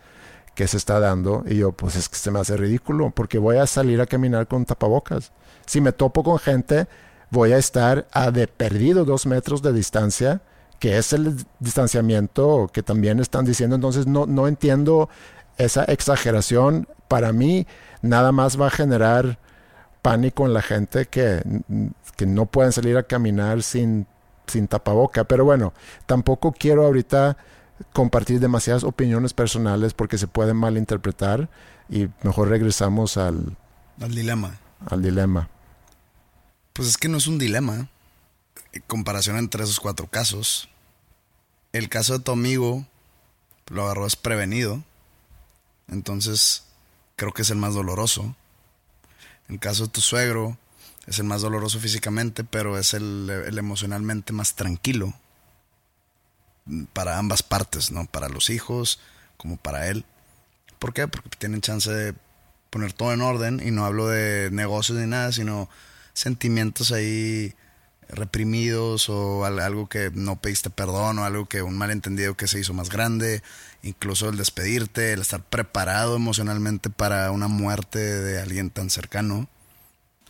que 0.55 0.67
se 0.67 0.77
está 0.77 0.99
dando. 0.99 1.43
Y 1.47 1.57
yo, 1.57 1.71
pues 1.71 1.95
es 1.95 2.09
que 2.09 2.17
se 2.17 2.31
me 2.31 2.39
hace 2.39 2.57
ridículo 2.57 3.11
porque 3.11 3.37
voy 3.37 3.57
a 3.57 3.67
salir 3.67 4.01
a 4.01 4.05
caminar 4.05 4.47
con 4.47 4.65
tapabocas. 4.65 5.31
Si 5.65 5.81
me 5.81 5.91
topo 5.91 6.23
con 6.23 6.39
gente, 6.39 6.87
voy 7.29 7.53
a 7.53 7.57
estar 7.57 8.07
a 8.11 8.31
de 8.31 8.47
perdido 8.47 9.05
dos 9.05 9.25
metros 9.25 9.61
de 9.61 9.71
distancia, 9.71 10.41
que 10.79 10.97
es 10.97 11.13
el 11.13 11.45
distanciamiento 11.59 12.69
que 12.73 12.83
también 12.83 13.19
están 13.19 13.45
diciendo. 13.45 13.75
Entonces 13.75 14.07
no, 14.07 14.25
no 14.25 14.47
entiendo 14.47 15.09
esa 15.57 15.83
exageración. 15.85 16.87
Para 17.07 17.31
mí, 17.31 17.67
nada 18.01 18.31
más 18.31 18.59
va 18.59 18.67
a 18.67 18.71
generar 18.71 19.39
pánico 20.01 20.45
en 20.45 20.53
la 20.53 20.61
gente 20.61 21.05
que, 21.05 21.41
que 22.15 22.25
no 22.25 22.45
pueden 22.45 22.71
salir 22.71 22.97
a 22.97 23.03
caminar 23.03 23.63
sin, 23.63 24.07
sin 24.49 24.67
tapaboca. 24.67 25.23
Pero 25.23 25.45
bueno, 25.45 25.73
tampoco 26.05 26.51
quiero 26.51 26.85
ahorita 26.85 27.37
compartir 27.93 28.39
demasiadas 28.39 28.83
opiniones 28.83 29.33
personales 29.33 29.93
porque 29.93 30.17
se 30.17 30.27
pueden 30.27 30.57
malinterpretar 30.57 31.49
y 31.89 32.07
mejor 32.23 32.49
regresamos 32.49 33.17
al, 33.17 33.57
al 34.01 34.13
dilema. 34.13 34.59
Al 34.89 35.01
dilema. 35.01 35.49
Pues 36.73 36.87
es 36.87 36.97
que 36.97 37.09
no 37.09 37.17
es 37.17 37.27
un 37.27 37.37
dilema. 37.37 37.89
En 38.71 38.83
comparación 38.87 39.37
entre 39.37 39.63
esos 39.63 39.79
cuatro 39.79 40.07
casos. 40.07 40.69
El 41.73 41.89
caso 41.89 42.17
de 42.17 42.23
tu 42.23 42.31
amigo 42.31 42.85
lo 43.67 43.83
agarró 43.83 44.03
desprevenido. 44.03 44.83
Entonces, 45.87 46.65
creo 47.15 47.33
que 47.33 47.41
es 47.41 47.49
el 47.49 47.57
más 47.57 47.73
doloroso. 47.73 48.35
El 49.47 49.59
caso 49.59 49.85
de 49.85 49.89
tu 49.89 50.01
suegro 50.01 50.57
es 51.09 51.17
el 51.17 51.25
más 51.25 51.41
doloroso 51.41 51.79
físicamente, 51.79 52.43
pero 52.43 52.77
es 52.77 52.93
el, 52.93 53.29
el 53.29 53.57
emocionalmente 53.57 54.31
más 54.31 54.55
tranquilo. 54.55 55.15
Para 56.93 57.17
ambas 57.17 57.41
partes, 57.41 57.91
¿no? 57.91 58.05
Para 58.05 58.29
los 58.29 58.51
hijos 58.51 58.99
como 59.35 59.57
para 59.57 59.87
él. 59.87 60.05
¿Por 60.77 60.93
qué? 60.93 61.07
Porque 61.07 61.29
tienen 61.39 61.61
chance 61.61 61.91
de 61.91 62.13
poner 62.69 62.93
todo 62.93 63.11
en 63.11 63.21
orden 63.21 63.59
y 63.65 63.71
no 63.71 63.85
hablo 63.85 64.07
de 64.07 64.51
negocios 64.51 64.99
ni 64.99 65.07
nada, 65.07 65.31
sino 65.31 65.67
sentimientos 66.13 66.91
ahí 66.91 67.55
reprimidos 68.07 69.09
o 69.09 69.45
algo 69.45 69.89
que 69.89 70.11
no 70.13 70.35
pediste 70.35 70.69
perdón 70.69 71.17
o 71.17 71.25
algo 71.25 71.47
que 71.47 71.63
un 71.63 71.75
malentendido 71.75 72.35
que 72.35 72.47
se 72.47 72.59
hizo 72.59 72.73
más 72.73 72.89
grande, 72.89 73.41
incluso 73.81 74.29
el 74.29 74.37
despedirte, 74.37 75.13
el 75.13 75.21
estar 75.21 75.43
preparado 75.43 76.15
emocionalmente 76.15 76.91
para 76.91 77.31
una 77.31 77.47
muerte 77.47 77.97
de 77.99 78.39
alguien 78.39 78.69
tan 78.69 78.91
cercano, 78.91 79.47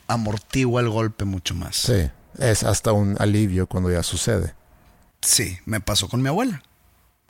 amortigua 0.10 0.82
el 0.82 0.90
golpe 0.90 1.24
mucho 1.24 1.56
más. 1.56 1.78
Sí, 1.78 2.10
es 2.38 2.64
hasta 2.64 2.92
un 2.92 3.16
alivio 3.20 3.68
cuando 3.68 3.90
ya 3.90 4.04
sucede. 4.04 4.54
Sí, 5.22 5.58
me 5.66 5.80
pasó 5.80 6.10
con 6.10 6.22
mi 6.22 6.28
abuela, 6.28 6.64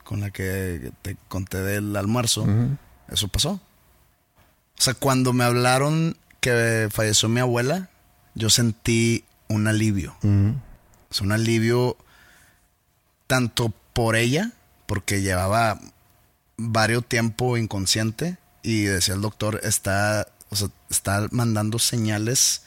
con 0.04 0.22
la 0.22 0.32
que 0.32 0.92
te 1.02 1.18
conté 1.28 1.62
del 1.62 1.96
almuerzo, 1.96 2.48
eso 3.10 3.28
pasó. 3.28 3.52
O 3.52 4.82
sea, 4.82 4.94
cuando 4.94 5.34
me 5.34 5.44
hablaron 5.44 6.18
que 6.40 6.88
falleció 6.92 7.28
mi 7.30 7.42
abuela, 7.42 7.90
yo 8.34 8.50
sentí 8.50 9.26
un 9.50 9.68
alivio. 9.68 10.16
Es 11.12 11.22
un 11.22 11.32
alivio 11.32 11.98
tanto 13.28 13.74
por 13.94 14.16
ella, 14.16 14.54
porque 14.86 15.22
llevaba 15.22 15.80
varios 16.58 17.06
tiempo 17.06 17.58
inconsciente 17.58 18.38
y 18.64 18.84
decía 18.84 19.16
el 19.16 19.22
doctor, 19.22 19.60
está, 19.64 20.28
está 20.90 21.28
mandando 21.32 21.80
señales 21.80 22.64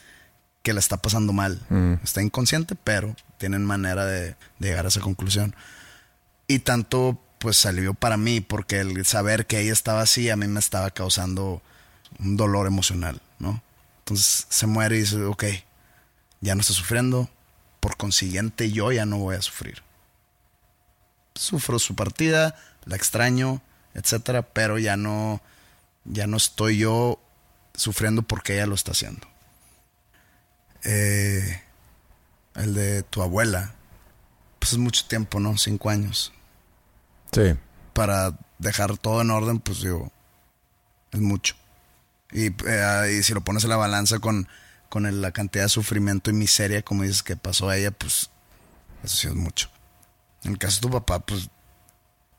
que 0.62 0.72
la 0.72 0.80
está 0.80 0.96
pasando 0.96 1.32
mal. 1.32 1.60
Está 2.02 2.22
inconsciente, 2.22 2.74
pero 2.74 3.16
tienen 3.38 3.64
manera 3.64 4.06
de, 4.06 4.28
de, 4.58 4.68
llegar 4.68 4.84
a 4.84 4.88
esa 4.88 5.00
conclusión. 5.00 5.54
Y 6.46 6.60
tanto, 6.60 7.20
pues, 7.38 7.66
alivio 7.66 7.94
para 7.94 8.16
mí, 8.16 8.40
porque 8.40 8.80
el 8.80 9.04
saber 9.04 9.46
que 9.46 9.60
ella 9.60 9.72
estaba 9.72 10.02
así 10.02 10.30
a 10.30 10.36
mí 10.36 10.46
me 10.46 10.60
estaba 10.60 10.90
causando 10.90 11.62
un 12.18 12.36
dolor 12.36 12.66
emocional, 12.66 13.20
¿no? 13.38 13.62
Entonces 14.00 14.46
se 14.48 14.66
muere 14.66 14.96
y 14.96 15.00
dice, 15.00 15.22
ok, 15.22 15.44
ya 16.40 16.54
no 16.54 16.60
está 16.60 16.72
sufriendo, 16.72 17.30
por 17.80 17.96
consiguiente 17.96 18.70
yo 18.70 18.92
ya 18.92 19.06
no 19.06 19.18
voy 19.18 19.36
a 19.36 19.42
sufrir. 19.42 19.82
Sufro 21.34 21.78
su 21.78 21.94
partida, 21.94 22.56
la 22.84 22.96
extraño, 22.96 23.62
etcétera, 23.94 24.42
pero 24.42 24.78
ya 24.78 24.96
no, 24.96 25.40
ya 26.04 26.26
no 26.26 26.36
estoy 26.36 26.78
yo 26.78 27.20
sufriendo 27.74 28.22
porque 28.22 28.54
ella 28.54 28.66
lo 28.66 28.74
está 28.74 28.92
haciendo. 28.92 29.31
Eh, 30.84 31.62
el 32.54 32.74
de 32.74 33.02
tu 33.02 33.22
abuela, 33.22 33.74
pues 34.58 34.72
es 34.72 34.78
mucho 34.78 35.04
tiempo, 35.06 35.40
¿no? 35.40 35.56
Cinco 35.56 35.90
años. 35.90 36.32
Sí. 37.32 37.54
Para 37.92 38.36
dejar 38.58 38.96
todo 38.98 39.20
en 39.22 39.30
orden, 39.30 39.58
pues 39.60 39.80
digo, 39.80 40.10
es 41.12 41.20
mucho. 41.20 41.54
Eh, 42.32 42.52
y, 43.18 43.22
si 43.22 43.34
lo 43.34 43.42
pones 43.42 43.64
en 43.64 43.70
la 43.70 43.76
balanza 43.76 44.18
con, 44.18 44.48
con 44.88 45.20
la 45.20 45.32
cantidad 45.32 45.64
de 45.64 45.68
sufrimiento 45.68 46.30
y 46.30 46.34
miseria, 46.34 46.82
como 46.82 47.02
dices 47.02 47.22
que 47.22 47.36
pasó 47.36 47.68
a 47.68 47.76
ella, 47.76 47.90
pues 47.90 48.30
eso 49.02 49.16
sí 49.16 49.28
es 49.28 49.34
mucho. 49.34 49.68
En 50.44 50.52
el 50.52 50.58
caso 50.58 50.76
de 50.76 50.82
tu 50.82 50.90
papá, 50.90 51.20
pues 51.20 51.50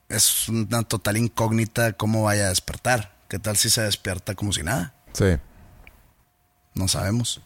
es 0.09 0.49
una 0.49 0.83
total 0.83 1.17
incógnita 1.17 1.93
cómo 1.93 2.23
vaya 2.23 2.45
a 2.45 2.49
despertar. 2.49 3.13
¿Qué 3.27 3.39
tal 3.39 3.57
si 3.57 3.69
se 3.69 3.81
despierta 3.81 4.35
como 4.35 4.53
si 4.53 4.63
nada? 4.63 4.93
Sí. 5.13 5.37
No 6.75 6.87
sabemos. 6.87 7.41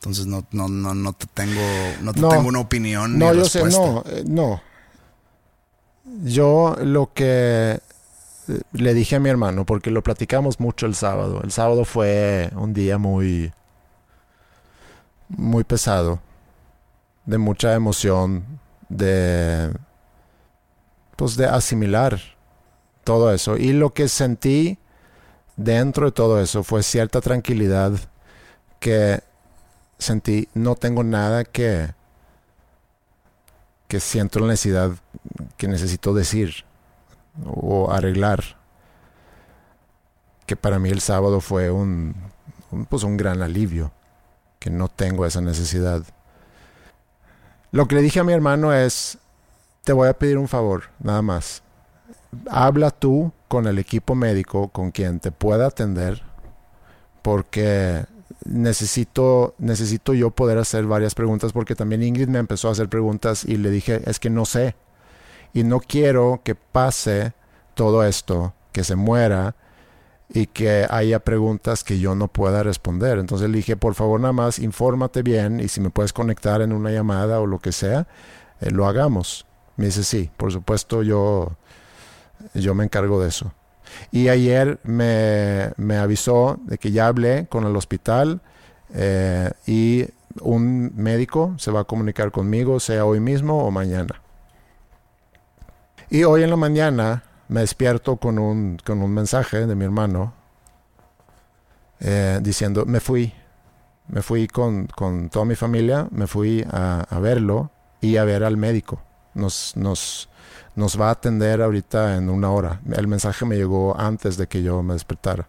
Entonces 0.00 0.26
no, 0.26 0.46
no, 0.52 0.68
no, 0.68 0.94
no 0.94 1.12
te 1.12 1.26
tengo, 1.26 1.62
no 2.02 2.12
te 2.12 2.20
tengo 2.20 2.48
una 2.48 2.60
opinión. 2.60 3.18
No, 3.18 3.30
ni 3.30 3.38
yo 3.38 3.42
respuesta. 3.44 3.70
sé, 3.70 3.78
no, 3.78 4.04
eh, 4.06 4.24
no. 4.26 4.62
Yo 6.22 6.76
lo 6.80 7.12
que 7.12 7.80
le 8.72 8.94
dije 8.94 9.16
a 9.16 9.20
mi 9.20 9.28
hermano, 9.28 9.66
porque 9.66 9.90
lo 9.90 10.02
platicamos 10.02 10.60
mucho 10.60 10.86
el 10.86 10.94
sábado. 10.94 11.40
El 11.42 11.50
sábado 11.50 11.84
fue 11.84 12.50
un 12.54 12.72
día 12.72 12.98
muy, 12.98 13.52
muy 15.28 15.64
pesado, 15.64 16.20
de 17.24 17.38
mucha 17.38 17.74
emoción, 17.74 18.44
de, 18.88 19.72
pues 21.16 21.36
de 21.36 21.46
asimilar 21.46 22.20
todo 23.02 23.32
eso. 23.32 23.56
Y 23.56 23.72
lo 23.72 23.92
que 23.92 24.08
sentí 24.08 24.78
dentro 25.56 26.06
de 26.06 26.12
todo 26.12 26.40
eso 26.40 26.62
fue 26.62 26.82
cierta 26.82 27.20
tranquilidad 27.20 27.92
que 28.78 29.20
sentí, 29.98 30.48
no 30.54 30.74
tengo 30.74 31.02
nada 31.02 31.44
que, 31.44 31.94
que 33.88 34.00
siento 34.00 34.40
la 34.40 34.48
necesidad 34.48 34.92
que 35.56 35.68
necesito 35.68 36.14
decir 36.14 36.64
o 37.44 37.90
arreglar. 37.90 38.56
Que 40.46 40.56
para 40.56 40.78
mí 40.78 40.90
el 40.90 41.00
sábado 41.00 41.40
fue 41.40 41.70
un, 41.70 42.14
pues 42.88 43.02
un 43.02 43.16
gran 43.16 43.42
alivio, 43.42 43.92
que 44.58 44.70
no 44.70 44.88
tengo 44.88 45.26
esa 45.26 45.40
necesidad. 45.40 46.02
Lo 47.72 47.88
que 47.88 47.96
le 47.96 48.02
dije 48.02 48.20
a 48.20 48.24
mi 48.24 48.32
hermano 48.32 48.72
es, 48.72 49.18
te 49.84 49.92
voy 49.92 50.08
a 50.08 50.18
pedir 50.18 50.38
un 50.38 50.48
favor, 50.48 50.84
nada 51.00 51.22
más. 51.22 51.62
Habla 52.48 52.90
tú 52.90 53.32
con 53.48 53.66
el 53.66 53.78
equipo 53.78 54.14
médico 54.14 54.68
con 54.68 54.90
quien 54.90 55.20
te 55.20 55.32
pueda 55.32 55.66
atender 55.66 56.22
porque 57.22 58.04
necesito, 58.48 59.54
necesito 59.58 60.14
yo 60.14 60.30
poder 60.30 60.58
hacer 60.58 60.84
varias 60.86 61.14
preguntas 61.14 61.52
porque 61.52 61.74
también 61.74 62.02
Ingrid 62.02 62.28
me 62.28 62.38
empezó 62.38 62.68
a 62.68 62.72
hacer 62.72 62.88
preguntas 62.88 63.44
y 63.44 63.56
le 63.56 63.70
dije, 63.70 64.02
es 64.06 64.18
que 64.18 64.30
no 64.30 64.44
sé. 64.44 64.76
Y 65.52 65.64
no 65.64 65.80
quiero 65.80 66.40
que 66.44 66.54
pase 66.54 67.32
todo 67.74 68.04
esto, 68.04 68.54
que 68.72 68.84
se 68.84 68.96
muera 68.96 69.56
y 70.28 70.46
que 70.46 70.86
haya 70.90 71.20
preguntas 71.20 71.84
que 71.84 71.98
yo 71.98 72.14
no 72.14 72.28
pueda 72.28 72.62
responder. 72.62 73.18
Entonces 73.18 73.48
le 73.48 73.58
dije, 73.58 73.76
por 73.76 73.94
favor, 73.94 74.20
nada 74.20 74.32
más 74.32 74.58
infórmate 74.58 75.22
bien 75.22 75.60
y 75.60 75.68
si 75.68 75.80
me 75.80 75.90
puedes 75.90 76.12
conectar 76.12 76.62
en 76.62 76.72
una 76.72 76.90
llamada 76.90 77.40
o 77.40 77.46
lo 77.46 77.58
que 77.58 77.72
sea, 77.72 78.06
eh, 78.60 78.70
lo 78.70 78.86
hagamos. 78.86 79.46
Me 79.76 79.86
dice, 79.86 80.04
sí, 80.04 80.30
por 80.36 80.52
supuesto, 80.52 81.02
yo, 81.02 81.56
yo 82.54 82.74
me 82.74 82.84
encargo 82.84 83.20
de 83.20 83.28
eso. 83.28 83.52
Y 84.10 84.28
ayer 84.28 84.78
me, 84.84 85.72
me 85.76 85.96
avisó 85.96 86.58
de 86.64 86.78
que 86.78 86.92
ya 86.92 87.06
hablé 87.06 87.46
con 87.48 87.64
el 87.64 87.76
hospital 87.76 88.40
eh, 88.94 89.50
y 89.66 90.06
un 90.40 90.92
médico 90.96 91.54
se 91.58 91.70
va 91.70 91.80
a 91.80 91.84
comunicar 91.84 92.30
conmigo, 92.30 92.80
sea 92.80 93.04
hoy 93.04 93.20
mismo 93.20 93.64
o 93.64 93.70
mañana. 93.70 94.20
Y 96.08 96.24
hoy 96.24 96.42
en 96.42 96.50
la 96.50 96.56
mañana 96.56 97.24
me 97.48 97.60
despierto 97.60 98.16
con 98.16 98.38
un, 98.38 98.78
con 98.84 99.02
un 99.02 99.12
mensaje 99.12 99.66
de 99.66 99.74
mi 99.74 99.84
hermano 99.84 100.34
eh, 102.00 102.38
diciendo, 102.42 102.84
me 102.86 103.00
fui, 103.00 103.32
me 104.08 104.22
fui 104.22 104.46
con, 104.46 104.86
con, 104.86 105.30
toda 105.30 105.44
mi 105.44 105.54
familia, 105.54 106.06
me 106.10 106.26
fui 106.26 106.64
a, 106.70 107.00
a, 107.08 107.18
verlo 107.20 107.70
y 108.00 108.18
a 108.18 108.24
ver 108.24 108.44
al 108.44 108.56
médico. 108.56 109.02
Nos, 109.34 109.76
nos, 109.76 110.28
nos 110.76 111.00
va 111.00 111.08
a 111.08 111.12
atender 111.12 111.62
ahorita 111.62 112.16
en 112.16 112.30
una 112.30 112.50
hora. 112.50 112.80
El 112.92 113.08
mensaje 113.08 113.44
me 113.44 113.56
llegó 113.56 113.98
antes 113.98 114.36
de 114.36 114.46
que 114.46 114.62
yo 114.62 114.82
me 114.82 114.94
despertara. 114.94 115.48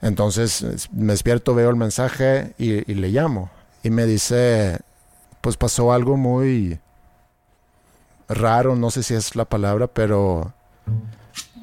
Entonces 0.00 0.88
me 0.92 1.12
despierto, 1.12 1.54
veo 1.54 1.70
el 1.70 1.76
mensaje 1.76 2.54
y, 2.58 2.90
y 2.90 2.94
le 2.94 3.08
llamo. 3.08 3.50
Y 3.82 3.90
me 3.90 4.06
dice, 4.06 4.80
pues 5.40 5.56
pasó 5.56 5.92
algo 5.92 6.16
muy 6.16 6.78
raro, 8.28 8.76
no 8.76 8.90
sé 8.90 9.02
si 9.02 9.14
es 9.14 9.34
la 9.36 9.44
palabra, 9.44 9.86
pero 9.88 10.52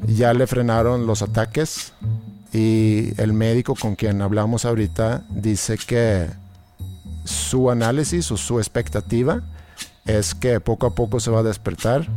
ya 0.05 0.33
le 0.33 0.47
frenaron 0.47 1.05
los 1.05 1.21
ataques 1.21 1.93
y 2.51 3.13
el 3.21 3.33
médico 3.33 3.75
con 3.75 3.95
quien 3.95 4.21
hablamos 4.21 4.65
ahorita 4.65 5.23
dice 5.29 5.77
que 5.77 6.29
su 7.23 7.69
análisis 7.69 8.31
o 8.31 8.37
su 8.37 8.59
expectativa 8.59 9.43
es 10.05 10.33
que 10.33 10.59
poco 10.59 10.87
a 10.87 10.95
poco 10.95 11.19
se 11.19 11.29
va 11.29 11.39
a 11.39 11.43
despertar 11.43 12.07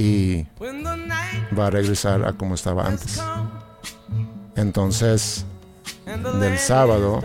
y 0.00 0.46
va 1.56 1.66
a 1.66 1.70
regresar 1.70 2.24
a 2.24 2.32
como 2.32 2.54
estaba 2.54 2.86
antes. 2.86 3.20
Entonces, 4.56 5.44
del 6.40 6.58
sábado, 6.58 7.20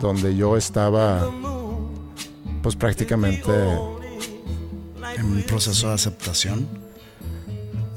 donde 0.00 0.36
yo 0.36 0.56
estaba 0.56 1.28
pues 2.62 2.76
prácticamente 2.76 3.50
en 5.16 5.26
un 5.26 5.42
proceso 5.42 5.88
de 5.88 5.94
aceptación, 5.94 6.68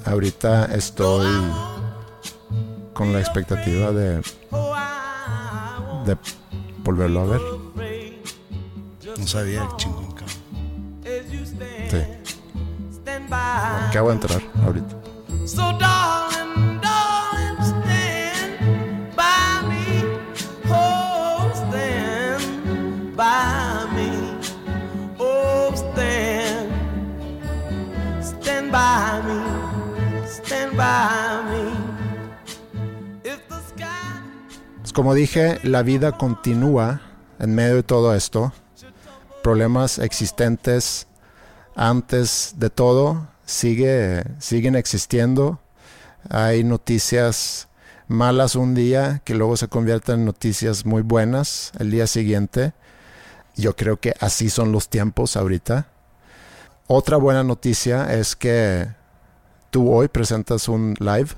ahorita 0.05 0.65
estoy 0.73 1.29
con 2.93 3.13
la 3.13 3.19
expectativa 3.19 3.91
de, 3.91 4.15
de 6.05 6.17
volverlo 6.79 7.21
a 7.21 7.25
ver. 7.25 7.41
No 9.19 9.27
sabía, 9.27 9.69
chingón, 9.77 10.02
Acabo 13.93 14.09
de 14.09 14.15
entrar 14.15 14.41
ahorita. 14.65 14.95
So 15.45 15.61
darling, 15.77 16.81
darling, 16.81 17.61
stand 17.61 19.15
by 19.15 19.61
me. 19.69 20.03
Oh, 20.67 21.51
stand 21.53 23.15
by 23.15 23.85
me. 23.93 24.39
Oh, 25.19 25.71
stand. 25.75 26.71
Stand 28.19 28.71
by 28.71 29.21
me. 29.27 30.27
Stand 30.27 30.75
by 30.75 31.43
me. 31.51 31.69
If 33.23 33.47
the 33.47 33.61
sky 33.61 33.85
Pues 34.81 34.91
como 34.91 35.13
dije, 35.13 35.59
la 35.61 35.83
vida 35.83 36.13
continúa 36.13 37.01
en 37.37 37.53
medio 37.53 37.75
de 37.75 37.83
todo 37.83 38.15
esto. 38.15 38.53
Problemas 39.43 39.99
existentes 39.99 41.05
antes 41.75 42.55
de 42.57 42.71
todo 42.71 43.31
sigue, 43.45 44.23
siguen 44.39 44.75
existiendo. 44.75 45.59
Hay 46.29 46.63
noticias 46.63 47.67
malas 48.07 48.55
un 48.55 48.75
día 48.75 49.21
que 49.23 49.35
luego 49.35 49.57
se 49.57 49.67
convierten 49.67 50.19
en 50.19 50.25
noticias 50.25 50.85
muy 50.85 51.01
buenas 51.01 51.71
el 51.79 51.91
día 51.91 52.07
siguiente. 52.07 52.73
Yo 53.55 53.75
creo 53.75 53.99
que 53.99 54.13
así 54.19 54.49
son 54.49 54.71
los 54.71 54.89
tiempos 54.89 55.37
ahorita. 55.37 55.87
Otra 56.87 57.17
buena 57.17 57.43
noticia 57.43 58.13
es 58.13 58.35
que 58.35 58.87
tú 59.69 59.91
hoy 59.91 60.07
presentas 60.07 60.67
un 60.67 60.95
live, 60.99 61.29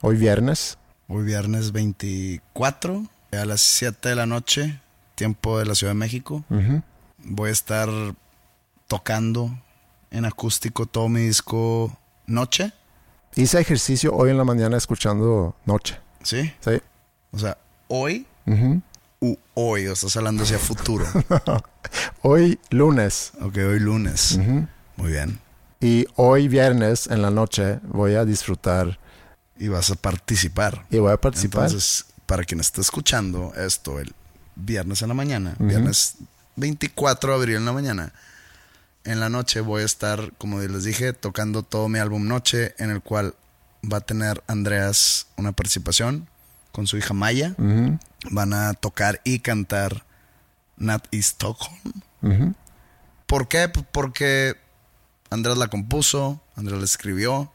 hoy 0.00 0.16
viernes. 0.16 0.78
Hoy 1.08 1.24
viernes 1.24 1.72
24 1.72 3.06
a 3.32 3.44
las 3.44 3.60
7 3.60 4.10
de 4.10 4.14
la 4.14 4.26
noche, 4.26 4.80
tiempo 5.14 5.58
de 5.58 5.66
la 5.66 5.74
Ciudad 5.74 5.92
de 5.92 5.98
México. 5.98 6.44
Voy 7.18 7.50
a 7.50 7.52
estar 7.52 7.88
tocando 8.88 9.50
en 10.12 10.24
acústico 10.24 10.86
todo 10.86 11.08
mi 11.08 11.22
disco 11.22 11.98
Noche. 12.26 12.72
Hice 13.34 13.58
ejercicio 13.60 14.14
hoy 14.14 14.30
en 14.30 14.38
la 14.38 14.44
mañana 14.44 14.76
escuchando 14.76 15.56
Noche. 15.64 15.98
¿Sí? 16.22 16.52
Sí. 16.60 16.80
O 17.32 17.38
sea, 17.38 17.58
hoy 17.88 18.26
Ujú. 18.46 18.80
u 19.20 19.36
hoy, 19.54 19.86
o 19.88 19.92
estás 19.94 20.16
hablando 20.16 20.44
hacia 20.44 20.58
futuro. 20.58 21.04
Hoy 22.22 22.60
lunes. 22.70 23.32
ok, 23.40 23.56
hoy 23.56 23.80
lunes. 23.80 24.32
Ujú. 24.40 24.66
Muy 24.96 25.10
bien. 25.12 25.40
Y 25.80 26.06
hoy 26.16 26.46
viernes 26.46 27.08
en 27.08 27.22
la 27.22 27.30
noche 27.30 27.80
voy 27.82 28.14
a 28.14 28.24
disfrutar 28.24 28.98
Y 29.58 29.66
vas 29.68 29.90
a 29.90 29.94
participar. 29.96 30.86
y 30.90 30.98
voy 30.98 31.12
a 31.12 31.16
participar. 31.20 31.64
Entonces, 31.64 32.04
para 32.26 32.44
quien 32.44 32.60
esté 32.60 32.80
escuchando 32.80 33.52
esto 33.56 33.98
el 33.98 34.12
viernes 34.54 35.02
en 35.02 35.08
la 35.08 35.14
mañana, 35.14 35.54
Ujú. 35.58 35.66
viernes 35.66 36.16
24 36.56 37.30
de 37.32 37.36
abril 37.36 37.56
en 37.56 37.64
la 37.64 37.72
mañana, 37.72 38.12
en 39.04 39.20
la 39.20 39.28
noche 39.28 39.60
voy 39.60 39.82
a 39.82 39.86
estar, 39.86 40.32
como 40.38 40.60
les 40.60 40.84
dije, 40.84 41.12
tocando 41.12 41.62
todo 41.62 41.88
mi 41.88 41.98
álbum 41.98 42.28
Noche, 42.28 42.74
en 42.78 42.90
el 42.90 43.02
cual 43.02 43.34
va 43.90 43.98
a 43.98 44.00
tener 44.02 44.42
Andreas 44.46 45.26
una 45.36 45.52
participación 45.52 46.28
con 46.70 46.86
su 46.86 46.96
hija 46.96 47.14
Maya. 47.14 47.54
Van 48.30 48.52
a 48.52 48.74
tocar 48.74 49.20
y 49.24 49.40
cantar 49.40 50.04
Nat 50.76 51.06
y 51.10 51.18
Stockholm. 51.18 52.54
¿Por 53.26 53.48
qué? 53.48 53.68
Pues 53.68 53.86
Porque 53.90 54.56
Andrés 55.30 55.56
la 55.56 55.68
compuso, 55.68 56.42
Andrés 56.56 56.78
la 56.78 56.84
escribió, 56.84 57.52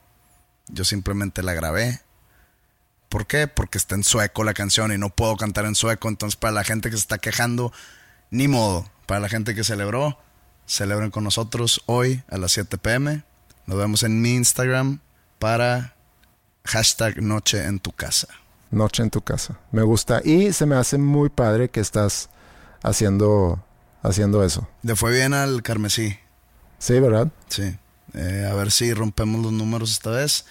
yo 0.67 0.83
simplemente 0.83 1.43
la 1.43 1.53
grabé. 1.53 2.01
¿Por 3.09 3.25
qué? 3.25 3.47
Porque 3.47 3.77
está 3.77 3.95
en 3.95 4.03
sueco 4.03 4.43
la 4.43 4.53
canción 4.53 4.91
y 4.91 4.97
no 4.97 5.09
puedo 5.09 5.37
cantar 5.37 5.65
en 5.65 5.75
sueco. 5.75 6.09
Entonces, 6.09 6.35
para 6.35 6.51
la 6.51 6.63
gente 6.63 6.89
que 6.89 6.97
se 6.97 7.01
está 7.01 7.19
quejando, 7.19 7.71
ni 8.31 8.47
modo. 8.47 8.89
Para 9.05 9.21
la 9.21 9.29
gente 9.29 9.55
que 9.55 9.63
celebró, 9.63 10.19
celebren 10.68 11.09
con 11.11 11.24
nosotros 11.24 11.82
hoy 11.88 12.22
a 12.30 12.38
las 12.38 12.51
7 12.51 12.78
pm. 12.78 13.24
Nos 13.65 13.78
vemos 13.78 14.03
en 14.03 14.22
mi 14.22 14.36
Instagram 14.36 14.99
para 15.39 15.95
hashtag 16.65 17.22
Noche 17.22 17.63
en 17.65 17.80
tu 17.80 17.91
casa. 17.91 18.28
Noche 18.70 19.01
en 19.03 19.09
tu 19.09 19.22
casa. 19.22 19.57
Me 19.72 19.82
gusta. 19.82 20.22
Y 20.24 20.51
se 20.53 20.65
me 20.65 20.76
hace 20.76 20.97
muy 20.97 21.30
padre 21.30 21.70
que 21.70 21.80
estás 21.80 22.30
haciendo, 22.84 23.63
haciendo 24.03 24.43
eso. 24.43 24.68
Le 24.84 24.95
fue 24.95 25.13
bien 25.13 25.34
al 25.34 25.63
Carmesí. 25.63 26.18
Sí, 26.80 26.99
¿verdad? 26.99 27.30
Sí. 27.47 27.76
Eh, 28.13 28.47
a 28.49 28.53
ver 28.53 28.72
si 28.72 28.93
rompemos 28.93 29.41
los 29.41 29.51
números 29.53 29.91
esta 29.91 30.11
vez. 30.11 30.45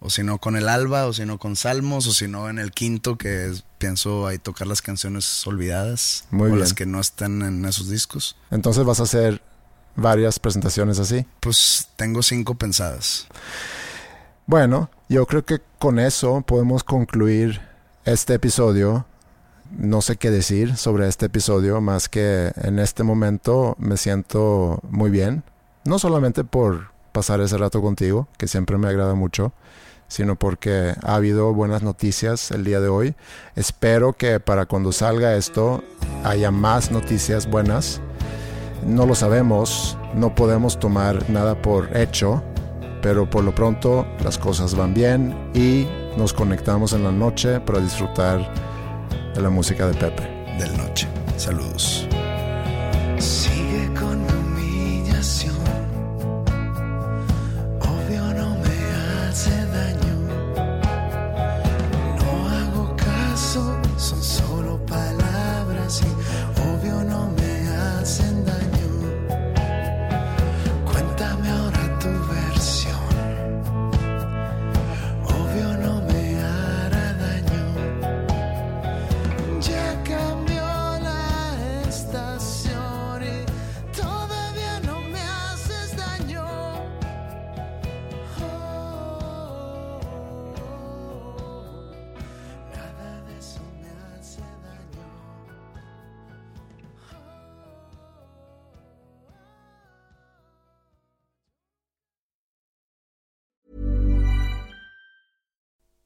O 0.00 0.10
si 0.10 0.22
no 0.22 0.38
con 0.38 0.54
el 0.56 0.68
Alba, 0.68 1.06
o 1.06 1.14
si 1.14 1.24
no 1.24 1.38
con 1.38 1.56
Salmos, 1.56 2.06
o 2.06 2.12
si 2.12 2.28
no 2.28 2.50
en 2.50 2.58
el 2.58 2.72
quinto, 2.72 3.16
que 3.16 3.46
es- 3.46 3.64
pienso 3.78 4.26
ahí 4.26 4.38
tocar 4.38 4.66
las 4.66 4.82
canciones 4.82 5.46
olvidadas. 5.46 6.26
Muy 6.30 6.44
o 6.44 6.46
bien. 6.48 6.60
las 6.60 6.74
que 6.74 6.84
no 6.84 7.00
están 7.00 7.40
en 7.42 7.64
esos 7.64 7.88
discos. 7.88 8.36
Entonces 8.50 8.84
vas 8.84 9.00
a 9.00 9.04
hacer 9.04 9.40
varias 9.96 10.38
presentaciones 10.38 10.98
así. 10.98 11.26
Pues 11.40 11.88
tengo 11.96 12.22
cinco 12.22 12.54
pensadas. 12.54 13.26
Bueno, 14.46 14.90
yo 15.08 15.26
creo 15.26 15.44
que 15.44 15.60
con 15.78 15.98
eso 15.98 16.42
podemos 16.42 16.84
concluir 16.84 17.60
este 18.04 18.34
episodio. 18.34 19.06
No 19.70 20.02
sé 20.02 20.16
qué 20.16 20.30
decir 20.30 20.76
sobre 20.76 21.08
este 21.08 21.26
episodio, 21.26 21.80
más 21.80 22.08
que 22.08 22.52
en 22.56 22.78
este 22.78 23.02
momento 23.02 23.74
me 23.78 23.96
siento 23.96 24.80
muy 24.88 25.10
bien. 25.10 25.42
No 25.84 25.98
solamente 25.98 26.44
por 26.44 26.92
pasar 27.12 27.40
ese 27.40 27.56
rato 27.56 27.80
contigo, 27.80 28.28
que 28.36 28.48
siempre 28.48 28.76
me 28.76 28.88
agrada 28.88 29.14
mucho, 29.14 29.52
sino 30.08 30.36
porque 30.36 30.94
ha 31.02 31.14
habido 31.14 31.54
buenas 31.54 31.82
noticias 31.82 32.50
el 32.50 32.64
día 32.64 32.80
de 32.80 32.88
hoy. 32.88 33.14
Espero 33.56 34.12
que 34.12 34.40
para 34.40 34.66
cuando 34.66 34.92
salga 34.92 35.36
esto 35.36 35.82
haya 36.24 36.50
más 36.50 36.90
noticias 36.90 37.48
buenas. 37.48 38.00
No 38.86 39.06
lo 39.06 39.14
sabemos, 39.14 39.96
no 40.14 40.34
podemos 40.34 40.78
tomar 40.78 41.28
nada 41.30 41.60
por 41.60 41.96
hecho, 41.96 42.42
pero 43.02 43.28
por 43.28 43.44
lo 43.44 43.54
pronto 43.54 44.06
las 44.22 44.38
cosas 44.38 44.74
van 44.74 44.94
bien 44.94 45.50
y 45.54 45.86
nos 46.16 46.32
conectamos 46.32 46.92
en 46.92 47.04
la 47.04 47.12
noche 47.12 47.60
para 47.60 47.80
disfrutar 47.80 48.52
de 49.34 49.42
la 49.42 49.50
música 49.50 49.86
de 49.86 49.94
Pepe. 49.94 50.22
Del 50.58 50.76
noche. 50.76 51.08
Saludos. 51.36 52.06